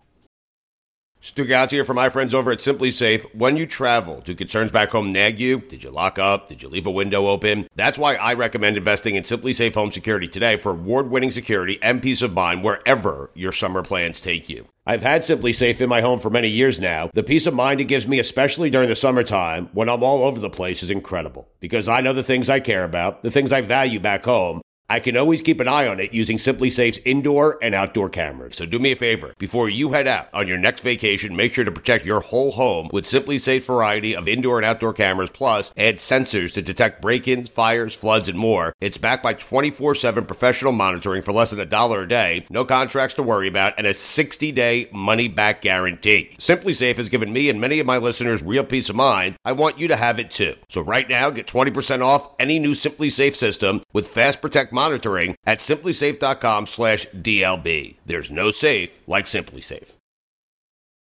Stugotz 1.23 1.71
here 1.71 1.85
for 1.85 1.93
my 1.93 2.09
friends 2.09 2.33
over 2.33 2.51
at 2.51 2.61
SimpliSafe. 2.61 3.35
When 3.35 3.59
you 3.59 3.67
travel, 3.67 4.23
do 4.23 4.35
concerns 4.35 4.73
back 4.73 4.91
home 4.91 5.13
nag 5.13 5.39
you? 5.39 5.59
Did 5.61 5.85
you 5.85 5.91
lock 5.91 6.19
up? 6.19 6.49
Did 6.49 6.63
you 6.63 6.69
leave 6.71 6.87
a 6.87 6.91
window 6.91 7.27
open? 7.27 7.69
That's 7.75 7.99
why 7.99 8.15
I 8.15 8.33
recommend 8.33 8.79
investing 8.79 9.17
in 9.17 9.23
SimpliSafe 9.23 9.75
Home 9.75 9.93
Security 9.93 10.29
today 10.29 10.57
for 10.57 10.73
award-winning 10.73 11.31
security 11.31 11.79
and 11.83 12.03
peace 12.03 12.23
of 12.23 12.33
mind 12.33 12.65
wherever 12.65 13.31
your 13.35 13.53
summer 13.53 13.83
plans 13.83 14.19
take 14.19 14.49
you. 14.49 14.67
I've 14.87 15.03
had 15.03 15.21
SimpliSafe 15.21 15.83
in 15.83 15.91
my 15.91 16.01
home 16.01 16.21
for 16.21 16.31
many 16.31 16.49
years 16.49 16.81
now. 16.81 17.11
The 17.13 17.23
peace 17.23 17.47
of 17.47 17.53
mind 17.53 17.83
it 17.83 17.85
gives 17.85 18.09
me, 18.09 18.19
especially 18.19 18.71
during 18.71 18.89
the 18.89 18.97
summertime 18.97 19.69
when 19.75 19.91
I'm 19.91 20.03
all 20.03 20.25
over 20.25 20.41
the 20.41 20.49
place, 20.49 20.83
is 20.83 20.91
incredible 20.91 21.49
because 21.61 21.87
I 21.87 22.01
know 22.01 22.15
the 22.15 22.23
things 22.23 22.49
I 22.49 22.61
care 22.61 22.83
about, 22.83 23.23
the 23.23 23.31
things 23.31 23.53
I 23.53 23.61
value 23.61 24.01
back 24.01 24.25
home, 24.25 24.63
I 24.91 24.99
can 24.99 25.17
always 25.17 25.41
keep 25.41 25.61
an 25.61 25.69
eye 25.69 25.87
on 25.87 26.01
it 26.01 26.13
using 26.13 26.37
SimpliSafe's 26.37 26.99
indoor 27.05 27.61
and 27.63 27.77
outdoor 27.77 28.09
cameras. 28.09 28.57
So 28.57 28.67
do 28.67 28.81
me 28.81 28.91
a 28.91 28.97
favor. 28.97 29.35
Before 29.39 29.69
you 29.69 29.93
head 29.93 30.09
out 30.09 30.29
on 30.35 30.49
your 30.49 30.59
next 30.59 30.81
vacation, 30.81 31.37
make 31.37 31.55
sure 31.55 31.65
to 31.65 31.71
protect 31.71 32.05
your 32.05 32.19
whole 32.19 32.51
home 32.51 32.91
with 32.93 33.05
SimpliSafe's 33.05 33.67
variety 33.67 34.17
of 34.17 34.27
indoor 34.27 34.59
and 34.59 34.67
outdoor 34.67 34.93
cameras, 34.93 35.31
plus 35.31 35.71
add 35.77 35.99
sensors 35.99 36.53
to 36.55 36.63
detect 36.63 37.01
break-ins, 37.01 37.49
fires, 37.49 37.95
floods, 37.95 38.29
and 38.29 38.37
more. 38.37 38.75
It's 38.81 38.99
backed 38.99 39.23
by 39.23 39.35
24-7 39.35 40.27
professional 40.27 40.73
monitoring 40.73 41.23
for 41.23 41.31
less 41.31 41.51
than 41.51 41.61
a 41.61 41.67
dollar 41.67 42.03
a 42.03 42.09
day, 42.09 42.45
no 42.51 42.65
contracts 42.65 43.15
to 43.15 43.23
worry 43.23 43.47
about, 43.47 43.75
and 43.79 43.87
a 43.87 43.93
60-day 43.93 44.91
money-back 44.93 45.63
guarantee. 45.63 46.35
SimpliSafe 46.39 46.97
has 46.97 47.09
given 47.09 47.33
me 47.33 47.49
and 47.49 47.61
many 47.61 47.79
of 47.79 47.87
my 47.87 47.99
listeners 47.99 48.43
real 48.43 48.65
peace 48.65 48.89
of 48.89 48.97
mind. 48.97 49.37
I 49.45 49.53
want 49.53 49.79
you 49.79 49.87
to 49.87 49.95
have 49.97 50.19
it 50.19 50.33
too. 50.33 50.57
So 50.69 50.81
right 50.81 51.09
now, 51.09 51.31
get 51.31 51.47
20% 51.47 52.03
off 52.03 52.35
any 52.41 52.59
new 52.59 52.73
SimpliSafe 52.73 53.37
system 53.37 53.85
with 53.93 54.09
Fast 54.09 54.41
Protect 54.41 54.73
monitoring 54.81 55.37
at 55.45 55.59
simplisafe.com 55.59 56.67
slash 56.67 57.07
DLB. 57.09 57.97
There's 58.07 58.31
no 58.31 58.51
safe 58.51 58.91
like 59.07 59.27
SimpliSafe. 59.27 59.91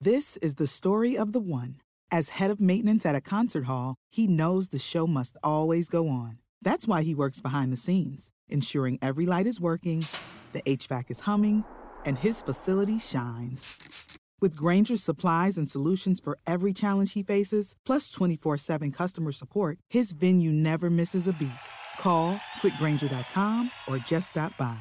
This 0.00 0.36
is 0.38 0.56
the 0.56 0.66
story 0.66 1.16
of 1.16 1.32
the 1.32 1.40
one. 1.40 1.76
As 2.10 2.36
head 2.38 2.50
of 2.50 2.60
maintenance 2.60 3.06
at 3.06 3.14
a 3.14 3.28
concert 3.34 3.64
hall, 3.64 3.94
he 4.10 4.26
knows 4.26 4.68
the 4.68 4.78
show 4.78 5.06
must 5.06 5.36
always 5.42 5.88
go 5.88 6.08
on. 6.08 6.38
That's 6.60 6.86
why 6.86 7.02
he 7.02 7.14
works 7.14 7.40
behind 7.40 7.72
the 7.72 7.82
scenes, 7.86 8.30
ensuring 8.48 8.98
every 9.00 9.26
light 9.26 9.46
is 9.46 9.60
working, 9.60 10.04
the 10.52 10.62
HVAC 10.62 11.10
is 11.10 11.20
humming, 11.20 11.64
and 12.04 12.18
his 12.18 12.42
facility 12.42 12.98
shines. 12.98 14.18
With 14.42 14.56
Grainger's 14.56 15.04
supplies 15.04 15.56
and 15.56 15.70
solutions 15.70 16.20
for 16.20 16.36
every 16.46 16.72
challenge 16.72 17.12
he 17.12 17.22
faces, 17.22 17.74
plus 17.86 18.10
24 18.10 18.58
7 18.58 18.92
customer 18.92 19.32
support, 19.32 19.78
his 19.88 20.12
venue 20.12 20.50
never 20.50 20.90
misses 20.90 21.26
a 21.26 21.32
beat. 21.32 21.62
Call 22.02 22.40
quickgranger.com 22.60 23.70
or 23.86 23.98
just 23.98 24.30
stop 24.30 24.56
by. 24.58 24.78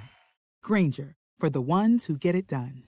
Grainger, 0.63 1.13
for 1.39 1.51
the 1.51 1.61
ones 1.61 2.05
who 2.05 2.17
get 2.17 2.33
it 2.33 2.47
done. 2.47 2.81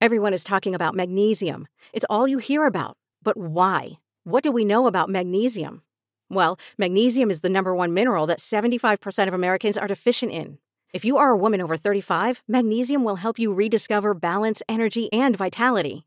Everyone 0.00 0.34
is 0.34 0.42
talking 0.42 0.74
about 0.74 0.96
magnesium. 0.96 1.68
It's 1.92 2.04
all 2.10 2.26
you 2.26 2.38
hear 2.38 2.66
about. 2.66 2.96
But 3.22 3.36
why? 3.36 4.00
What 4.24 4.42
do 4.42 4.50
we 4.50 4.64
know 4.64 4.88
about 4.88 5.08
magnesium? 5.08 5.82
Well, 6.28 6.58
magnesium 6.76 7.30
is 7.30 7.42
the 7.42 7.48
number 7.48 7.74
one 7.74 7.94
mineral 7.94 8.26
that 8.26 8.40
75% 8.40 9.28
of 9.28 9.34
Americans 9.34 9.78
are 9.78 9.86
deficient 9.86 10.32
in. 10.32 10.58
If 10.92 11.04
you 11.04 11.16
are 11.16 11.30
a 11.30 11.36
woman 11.36 11.60
over 11.60 11.76
35, 11.76 12.42
magnesium 12.48 13.04
will 13.04 13.16
help 13.16 13.38
you 13.38 13.52
rediscover 13.52 14.14
balance, 14.14 14.62
energy, 14.68 15.12
and 15.12 15.36
vitality. 15.36 16.06